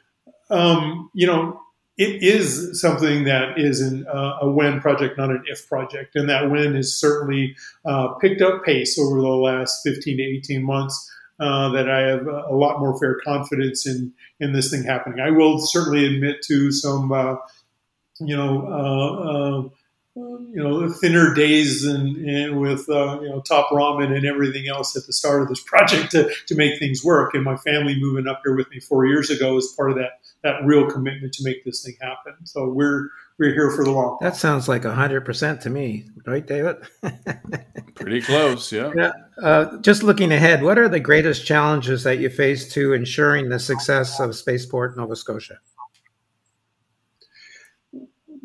um, 0.50 1.10
you 1.14 1.26
know, 1.26 1.60
it 1.98 2.22
is 2.22 2.80
something 2.80 3.24
that 3.24 3.58
is 3.58 3.80
an, 3.80 4.06
uh, 4.06 4.38
a 4.42 4.50
when 4.50 4.80
project, 4.80 5.18
not 5.18 5.30
an 5.30 5.42
if 5.46 5.68
project, 5.68 6.14
and 6.14 6.28
that 6.28 6.50
when 6.50 6.74
has 6.76 6.94
certainly 6.94 7.56
uh, 7.84 8.08
picked 8.14 8.40
up 8.40 8.64
pace 8.64 8.98
over 8.98 9.20
the 9.20 9.26
last 9.26 9.80
15 9.84 10.16
to 10.16 10.22
18 10.22 10.64
months. 10.64 11.10
Uh, 11.40 11.68
that 11.70 11.88
I 11.88 12.00
have 12.00 12.26
a 12.26 12.52
lot 12.52 12.80
more 12.80 12.98
fair 12.98 13.20
confidence 13.24 13.86
in 13.86 14.12
in 14.40 14.52
this 14.52 14.72
thing 14.72 14.82
happening. 14.82 15.20
I 15.20 15.30
will 15.30 15.60
certainly 15.60 16.04
admit 16.04 16.42
to 16.48 16.72
some, 16.72 17.12
uh, 17.12 17.36
you 18.18 18.36
know, 18.36 18.66
uh, 18.66 19.30
uh, 19.30 19.68
you 20.52 20.62
know 20.62 20.88
thinner 20.88 21.34
days 21.34 21.84
and, 21.84 22.16
and 22.16 22.60
with 22.60 22.88
uh, 22.88 23.20
you 23.20 23.28
know 23.28 23.40
top 23.40 23.70
ramen 23.70 24.14
and 24.14 24.26
everything 24.26 24.68
else 24.68 24.96
at 24.96 25.06
the 25.06 25.12
start 25.12 25.42
of 25.42 25.48
this 25.48 25.60
project 25.62 26.10
to, 26.12 26.30
to 26.46 26.54
make 26.54 26.78
things 26.78 27.04
work. 27.04 27.34
And 27.34 27.44
my 27.44 27.56
family 27.56 27.98
moving 27.98 28.26
up 28.26 28.40
here 28.44 28.56
with 28.56 28.70
me 28.70 28.80
four 28.80 29.06
years 29.06 29.30
ago 29.30 29.56
is 29.56 29.72
part 29.76 29.90
of 29.90 29.96
that 29.96 30.20
that 30.42 30.64
real 30.64 30.90
commitment 30.90 31.32
to 31.34 31.44
make 31.44 31.64
this 31.64 31.82
thing 31.84 31.96
happen. 32.00 32.34
So 32.44 32.68
we're 32.68 33.08
we're 33.38 33.52
here 33.52 33.70
for 33.70 33.84
the 33.84 33.90
long 33.90 34.18
that 34.20 34.36
sounds 34.36 34.68
like 34.68 34.82
100% 34.82 35.60
to 35.60 35.70
me. 35.70 36.10
Right 36.26 36.46
david? 36.46 36.76
Pretty 37.94 38.20
close 38.20 38.70
yeah, 38.72 38.92
yeah 38.96 39.12
uh, 39.42 39.78
just 39.78 40.02
looking 40.02 40.32
ahead 40.32 40.62
what 40.62 40.78
are 40.78 40.88
the 40.88 41.00
greatest 41.00 41.46
challenges 41.46 42.04
that 42.04 42.18
you 42.18 42.30
face 42.30 42.72
to 42.72 42.92
ensuring 42.92 43.48
the 43.48 43.58
success 43.58 44.20
of 44.20 44.36
spaceport 44.36 44.96
nova 44.96 45.16
scotia 45.16 45.58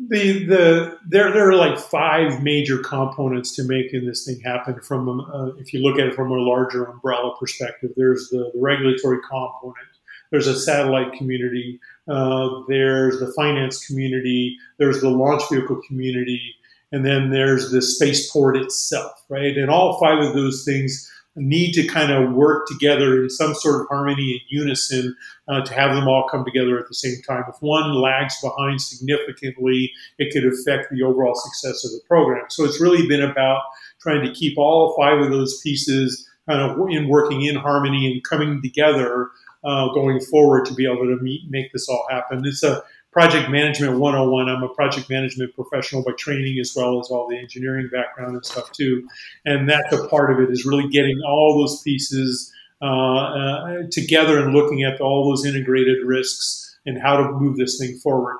the 0.08 0.44
the 0.44 0.98
there 1.06 1.32
there 1.32 1.48
are 1.48 1.56
like 1.56 1.78
five 1.78 2.42
major 2.42 2.78
components 2.78 3.54
to 3.56 3.64
making 3.64 4.06
this 4.06 4.24
thing 4.24 4.40
happen. 4.40 4.80
From 4.80 5.20
uh, 5.20 5.46
if 5.58 5.72
you 5.72 5.80
look 5.80 5.98
at 5.98 6.06
it 6.06 6.14
from 6.14 6.30
a 6.30 6.34
larger 6.34 6.84
umbrella 6.84 7.34
perspective, 7.38 7.92
there's 7.96 8.28
the, 8.30 8.50
the 8.54 8.60
regulatory 8.60 9.18
component. 9.28 9.86
There's 10.30 10.46
a 10.46 10.58
satellite 10.58 11.12
community. 11.12 11.80
Uh, 12.08 12.62
there's 12.68 13.20
the 13.20 13.32
finance 13.34 13.86
community. 13.86 14.56
There's 14.78 15.00
the 15.00 15.10
launch 15.10 15.42
vehicle 15.50 15.80
community, 15.86 16.56
and 16.92 17.04
then 17.04 17.30
there's 17.30 17.70
the 17.70 17.82
spaceport 17.82 18.56
itself, 18.56 19.24
right? 19.28 19.56
And 19.56 19.70
all 19.70 19.98
five 20.00 20.18
of 20.18 20.34
those 20.34 20.64
things 20.64 21.10
need 21.36 21.72
to 21.72 21.86
kind 21.86 22.12
of 22.12 22.32
work 22.32 22.66
together 22.68 23.22
in 23.22 23.30
some 23.30 23.54
sort 23.54 23.80
of 23.80 23.88
harmony 23.88 24.32
and 24.32 24.40
unison 24.48 25.16
uh, 25.48 25.60
to 25.62 25.74
have 25.74 25.94
them 25.94 26.06
all 26.06 26.28
come 26.30 26.44
together 26.44 26.78
at 26.78 26.86
the 26.88 26.94
same 26.94 27.20
time. 27.26 27.44
If 27.48 27.56
one 27.60 27.94
lags 27.94 28.40
behind 28.40 28.80
significantly, 28.80 29.92
it 30.18 30.32
could 30.32 30.44
affect 30.44 30.90
the 30.90 31.02
overall 31.02 31.34
success 31.34 31.84
of 31.84 31.90
the 31.90 32.00
program. 32.06 32.44
So 32.50 32.64
it's 32.64 32.80
really 32.80 33.06
been 33.08 33.22
about 33.22 33.62
trying 34.00 34.24
to 34.24 34.32
keep 34.32 34.56
all 34.58 34.94
five 34.96 35.18
of 35.20 35.30
those 35.30 35.60
pieces 35.60 36.28
kind 36.48 36.60
of 36.60 36.78
in 36.90 37.08
working 37.08 37.42
in 37.42 37.56
harmony 37.56 38.12
and 38.12 38.22
coming 38.22 38.60
together 38.62 39.30
uh, 39.64 39.88
going 39.94 40.20
forward 40.20 40.66
to 40.66 40.74
be 40.74 40.84
able 40.84 41.06
to 41.06 41.16
meet, 41.22 41.42
make 41.48 41.72
this 41.72 41.88
all 41.88 42.06
happen. 42.10 42.42
It's 42.44 42.62
a 42.62 42.82
project 43.14 43.48
management 43.48 43.96
101. 43.96 44.48
I'm 44.48 44.64
a 44.64 44.68
project 44.68 45.08
management 45.08 45.54
professional 45.54 46.02
by 46.02 46.10
training 46.18 46.58
as 46.58 46.74
well 46.76 46.98
as 46.98 47.06
all 47.10 47.28
the 47.28 47.38
engineering 47.38 47.88
background 47.90 48.34
and 48.34 48.44
stuff 48.44 48.72
too. 48.72 49.08
And 49.44 49.70
that's 49.70 49.94
a 49.94 50.08
part 50.08 50.32
of 50.32 50.40
it 50.40 50.50
is 50.50 50.66
really 50.66 50.88
getting 50.88 51.20
all 51.24 51.56
those 51.56 51.80
pieces 51.82 52.52
uh, 52.82 52.86
uh, 52.86 53.82
together 53.92 54.42
and 54.42 54.52
looking 54.52 54.82
at 54.82 55.00
all 55.00 55.30
those 55.30 55.46
integrated 55.46 56.04
risks 56.04 56.76
and 56.86 57.00
how 57.00 57.16
to 57.16 57.30
move 57.30 57.56
this 57.56 57.78
thing 57.78 57.96
forward. 57.98 58.36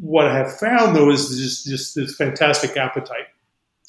What 0.00 0.28
I 0.28 0.38
have 0.38 0.56
found 0.58 0.94
though 0.94 1.10
is 1.10 1.28
just, 1.28 1.66
just 1.66 1.96
this 1.96 2.14
fantastic 2.14 2.76
appetite 2.76 3.26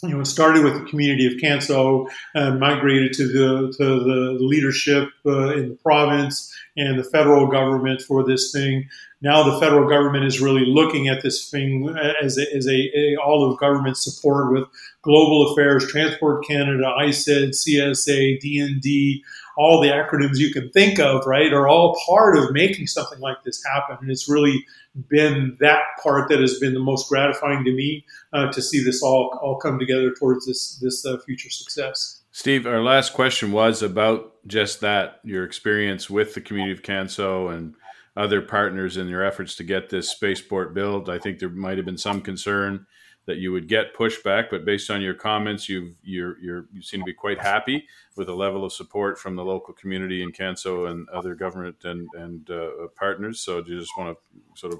you 0.03 0.09
know, 0.09 0.19
it 0.19 0.25
started 0.25 0.63
with 0.63 0.73
the 0.73 0.89
community 0.89 1.25
of 1.25 1.33
Canso 1.41 2.07
and 2.33 2.59
migrated 2.59 3.13
to 3.13 3.27
the 3.27 3.73
to 3.77 3.83
the 3.83 4.37
leadership 4.39 5.09
uh, 5.25 5.53
in 5.53 5.69
the 5.69 5.75
province 5.75 6.53
and 6.77 6.99
the 6.99 7.03
federal 7.03 7.47
government 7.47 8.01
for 8.01 8.23
this 8.25 8.51
thing. 8.51 8.87
Now 9.21 9.43
the 9.43 9.59
federal 9.59 9.87
government 9.87 10.25
is 10.25 10.41
really 10.41 10.65
looking 10.65 11.07
at 11.07 11.23
this 11.23 11.49
thing 11.49 11.95
as 12.21 12.37
a, 12.37 12.55
as 12.55 12.67
a, 12.67 12.91
a 12.95 13.15
all 13.17 13.49
of 13.49 13.57
government 13.59 13.97
support 13.97 14.51
with 14.51 14.67
global 15.01 15.51
affairs, 15.51 15.87
Transport 15.87 16.45
Canada, 16.45 16.83
ISED, 16.99 17.51
CSA, 17.51 18.39
DND, 18.43 19.21
all 19.57 19.81
the 19.81 19.87
acronyms 19.89 20.37
you 20.37 20.51
can 20.51 20.69
think 20.71 20.99
of, 20.99 21.25
right, 21.25 21.53
are 21.53 21.67
all 21.67 21.97
part 22.05 22.37
of 22.37 22.51
making 22.51 22.87
something 22.87 23.19
like 23.19 23.41
this 23.43 23.63
happen. 23.63 23.97
And 24.01 24.11
it's 24.11 24.29
really 24.29 24.65
been 25.09 25.57
that 25.59 25.79
part 26.03 26.29
that 26.29 26.39
has 26.39 26.59
been 26.59 26.73
the 26.73 26.79
most 26.79 27.09
gratifying 27.09 27.63
to 27.63 27.71
me 27.71 28.05
uh, 28.33 28.51
to 28.51 28.61
see 28.61 28.83
this 28.83 29.01
all 29.01 29.37
all 29.41 29.57
come 29.57 29.79
together 29.79 30.13
towards 30.13 30.45
this 30.45 30.77
this 30.81 31.05
uh, 31.05 31.17
future 31.25 31.49
success. 31.49 32.21
Steve, 32.37 32.67
our 32.67 32.83
last 32.83 33.13
question 33.13 33.53
was 33.53 33.81
about 33.81 34.33
just 34.45 34.81
that 34.81 35.21
your 35.23 35.45
experience 35.45 36.09
with 36.09 36.33
the 36.33 36.41
community 36.41 36.73
of 36.73 36.83
Canso 36.83 37.49
and 37.55 37.75
other 38.17 38.41
partners 38.41 38.97
in 38.97 39.07
your 39.07 39.23
efforts 39.23 39.55
to 39.55 39.63
get 39.63 39.89
this 39.89 40.09
spaceport 40.09 40.73
built. 40.73 41.07
I 41.07 41.17
think 41.17 41.39
there 41.39 41.47
might 41.47 41.77
have 41.77 41.85
been 41.85 41.97
some 41.97 42.19
concern 42.19 42.87
that 43.25 43.37
you 43.37 43.53
would 43.53 43.69
get 43.69 43.95
pushback, 43.95 44.49
but 44.51 44.65
based 44.65 44.91
on 44.91 45.01
your 45.01 45.13
comments, 45.13 45.69
you've 45.69 45.95
you're, 46.03 46.37
you're 46.41 46.65
you 46.73 46.81
seem 46.81 46.99
to 46.99 47.05
be 47.05 47.13
quite 47.13 47.39
happy 47.39 47.87
with 48.17 48.27
the 48.27 48.35
level 48.35 48.65
of 48.65 48.73
support 48.73 49.17
from 49.17 49.37
the 49.37 49.45
local 49.45 49.73
community 49.73 50.21
in 50.21 50.33
Canso 50.33 50.91
and 50.91 51.07
other 51.07 51.35
government 51.35 51.85
and 51.85 52.05
and 52.17 52.49
uh, 52.49 52.69
partners. 52.97 53.39
So, 53.39 53.61
do 53.61 53.71
you 53.71 53.79
just 53.79 53.97
want 53.97 54.17
to 54.17 54.59
sort 54.59 54.73
of 54.73 54.79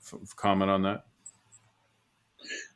f- 0.00 0.36
comment 0.36 0.70
on 0.70 0.82
that? 0.82 1.06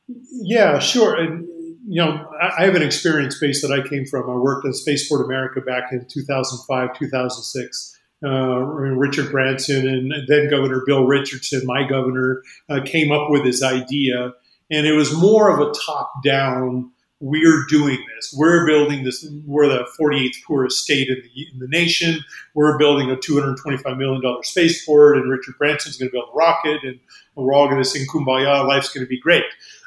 Yeah, 0.09 0.81
sure. 0.81 1.15
And 1.15 1.47
you 1.87 2.03
know, 2.03 2.31
I, 2.41 2.65
have 2.65 2.75
an 2.75 2.83
experience 2.83 3.39
base 3.39 3.63
that 3.63 3.71
I 3.71 3.87
came 3.87 4.07
from. 4.07 4.29
I 4.29 4.35
worked 4.35 4.67
at 4.67 4.75
Spaceport 4.75 5.25
America 5.25 5.61
back 5.61 5.93
in 5.93 6.07
2005, 6.09 6.99
2006. 6.99 7.99
Uh, 8.25 8.29
Richard 8.29 9.31
Branson 9.31 9.87
and 9.87 10.13
then 10.27 10.51
Governor 10.51 10.83
Bill 10.85 11.05
Richardson, 11.05 11.63
my 11.65 11.87
governor, 11.87 12.43
uh, 12.69 12.81
came 12.85 13.13
up 13.13 13.31
with 13.31 13.45
this 13.45 13.63
idea 13.63 14.33
and 14.71 14.87
it 14.87 14.93
was 14.93 15.17
more 15.17 15.51
of 15.51 15.67
a 15.67 15.73
top 15.87 16.23
down 16.23 16.91
we're 17.21 17.65
doing 17.69 17.99
this. 18.15 18.33
We're 18.37 18.65
building 18.65 19.03
this. 19.03 19.27
We're 19.45 19.67
the 19.67 19.89
48th 20.01 20.45
poorest 20.47 20.79
state 20.79 21.09
in 21.09 21.17
the, 21.17 21.47
in 21.53 21.59
the 21.59 21.67
nation. 21.67 22.21
We're 22.55 22.79
building 22.79 23.11
a 23.11 23.17
$225 23.17 23.99
million 23.99 24.23
spaceport, 24.45 25.17
and 25.17 25.29
Richard 25.29 25.57
Branson's 25.59 25.97
going 25.97 26.11
to 26.11 26.13
build 26.13 26.29
a 26.33 26.37
rocket, 26.37 26.85
and 26.85 27.01
we're 27.35 27.53
all 27.53 27.67
going 27.67 27.83
to 27.83 27.89
sing 27.89 28.07
Kumbaya. 28.07 28.65
Life's 28.69 28.91
going 28.91 29.05
to 29.05 29.09
be 29.09 29.19
great. 29.19 29.43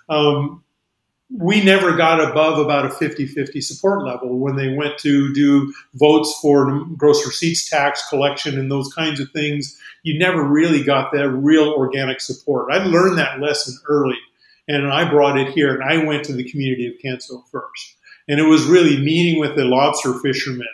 Um, 0.10 0.62
we 1.38 1.64
never 1.64 1.96
got 1.96 2.20
above 2.20 2.60
about 2.60 2.86
a 2.86 2.90
50-50 2.90 3.64
support 3.64 4.06
level 4.06 4.38
when 4.38 4.56
they 4.56 4.76
went 4.76 4.98
to 5.00 5.34
do 5.34 5.74
votes 5.94 6.38
for 6.42 6.86
gross 6.98 7.26
receipts 7.26 7.70
tax 7.70 8.08
collection 8.10 8.60
and 8.60 8.72
those 8.72 8.94
kinds 8.94 9.20
of 9.20 9.30
things 9.32 9.78
you 10.04 10.18
never 10.20 10.44
really 10.44 10.84
got 10.84 11.12
that 11.12 11.30
real 11.30 11.70
organic 11.70 12.20
support 12.20 12.72
i 12.72 12.84
learned 12.84 13.18
that 13.18 13.40
lesson 13.40 13.74
early 13.88 14.18
and 14.68 14.92
I 14.92 15.10
brought 15.10 15.38
it 15.38 15.50
here, 15.50 15.74
and 15.74 15.84
I 15.84 16.06
went 16.06 16.24
to 16.26 16.34
the 16.34 16.50
community 16.50 16.88
of 16.88 16.94
Canso 17.04 17.44
first. 17.50 17.98
And 18.28 18.40
it 18.40 18.44
was 18.44 18.64
really 18.64 18.98
meeting 19.00 19.40
with 19.40 19.56
the 19.56 19.66
lobster 19.66 20.14
fishermen 20.20 20.68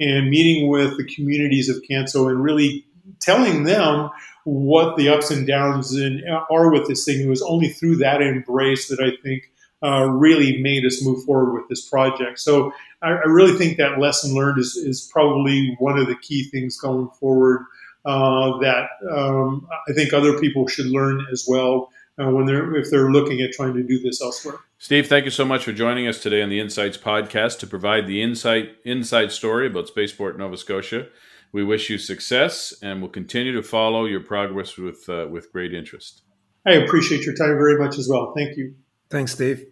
and 0.00 0.28
meeting 0.28 0.68
with 0.68 0.96
the 0.96 1.04
communities 1.04 1.68
of 1.68 1.82
Canso 1.88 2.28
and 2.28 2.42
really 2.42 2.84
telling 3.20 3.64
them 3.64 4.10
what 4.44 4.96
the 4.96 5.08
ups 5.08 5.30
and 5.30 5.46
downs 5.46 5.96
in, 5.96 6.22
are 6.50 6.70
with 6.70 6.88
this 6.88 7.04
thing. 7.04 7.20
It 7.20 7.28
was 7.28 7.42
only 7.42 7.68
through 7.68 7.96
that 7.96 8.20
embrace 8.20 8.88
that 8.88 9.00
I 9.00 9.10
think 9.22 9.50
uh, 9.82 10.08
really 10.10 10.60
made 10.60 10.84
us 10.84 11.04
move 11.04 11.24
forward 11.24 11.52
with 11.52 11.68
this 11.68 11.88
project. 11.88 12.38
So 12.40 12.72
I, 13.02 13.10
I 13.10 13.26
really 13.26 13.56
think 13.56 13.76
that 13.76 13.98
lesson 13.98 14.34
learned 14.34 14.58
is, 14.58 14.76
is, 14.76 15.08
probably 15.12 15.76
one 15.78 15.98
of 15.98 16.06
the 16.08 16.16
key 16.16 16.44
things 16.50 16.78
going 16.78 17.08
forward 17.20 17.64
uh, 18.04 18.58
that 18.58 18.88
um, 19.10 19.68
I 19.88 19.92
think 19.92 20.12
other 20.12 20.38
people 20.38 20.66
should 20.66 20.86
learn 20.86 21.24
as 21.30 21.46
well 21.48 21.90
uh, 22.18 22.30
when 22.30 22.46
they're 22.46 22.74
if 22.76 22.90
they're 22.90 23.10
looking 23.10 23.40
at 23.40 23.52
trying 23.52 23.74
to 23.74 23.82
do 23.82 24.00
this 24.00 24.20
elsewhere. 24.20 24.56
Steve, 24.78 25.06
thank 25.06 25.24
you 25.24 25.30
so 25.30 25.44
much 25.44 25.64
for 25.64 25.72
joining 25.72 26.08
us 26.08 26.20
today 26.20 26.42
on 26.42 26.48
the 26.48 26.60
Insights 26.60 26.96
podcast 26.96 27.58
to 27.60 27.66
provide 27.66 28.06
the 28.06 28.22
insight 28.22 28.70
inside 28.84 29.32
story 29.32 29.66
about 29.66 29.88
Spaceport 29.88 30.38
Nova 30.38 30.56
Scotia. 30.56 31.06
We 31.52 31.64
wish 31.64 31.88
you 31.88 31.98
success, 31.98 32.74
and 32.82 33.00
we'll 33.00 33.10
continue 33.10 33.52
to 33.54 33.62
follow 33.62 34.04
your 34.04 34.20
progress 34.20 34.76
with 34.76 35.08
uh, 35.08 35.26
with 35.30 35.52
great 35.52 35.72
interest. 35.72 36.22
I 36.66 36.72
appreciate 36.72 37.24
your 37.24 37.34
time 37.34 37.56
very 37.56 37.78
much 37.78 37.98
as 37.98 38.08
well. 38.10 38.32
Thank 38.36 38.56
you. 38.56 38.74
Thanks, 39.10 39.32
Steve. 39.32 39.66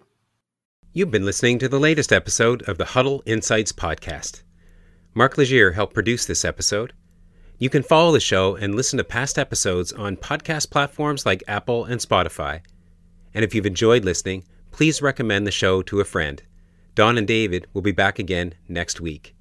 You've 0.95 1.11
been 1.11 1.27
listening 1.27 1.59
to 1.59 1.69
the 1.69 1.79
latest 1.79 2.11
episode 2.11 2.63
of 2.63 2.79
the 2.79 2.87
Huddle 2.87 3.23
Insights 3.27 3.71
podcast. 3.71 4.43
Mark 5.15 5.37
Legier 5.37 5.73
helped 5.73 5.93
produce 5.93 6.25
this 6.25 6.43
episode. 6.43 6.95
You 7.59 7.69
can 7.69 7.83
follow 7.83 8.13
the 8.13 8.21
show 8.21 8.57
and 8.57 8.75
listen 8.75 8.97
to 8.97 9.05
past 9.05 9.39
episodes 9.39 9.93
on 9.93 10.17
podcast 10.17 10.71
platforms 10.71 11.27
like 11.27 11.45
Apple 11.47 11.85
and 11.85 12.01
Spotify. 12.01 12.63
And 13.35 13.45
if 13.45 13.55
you've 13.55 13.67
enjoyed 13.67 14.07
listening, 14.07 14.45
please 14.73 15.03
recommend 15.03 15.47
the 15.47 15.51
show 15.51 15.83
to 15.83 16.01
a 16.01 16.05
friend. 16.05 16.43
Don 16.95 17.19
and 17.19 17.27
David 17.27 17.67
will 17.75 17.83
be 17.83 17.93
back 17.93 18.19
again 18.19 18.55
next 18.69 19.03
week. 19.03 19.36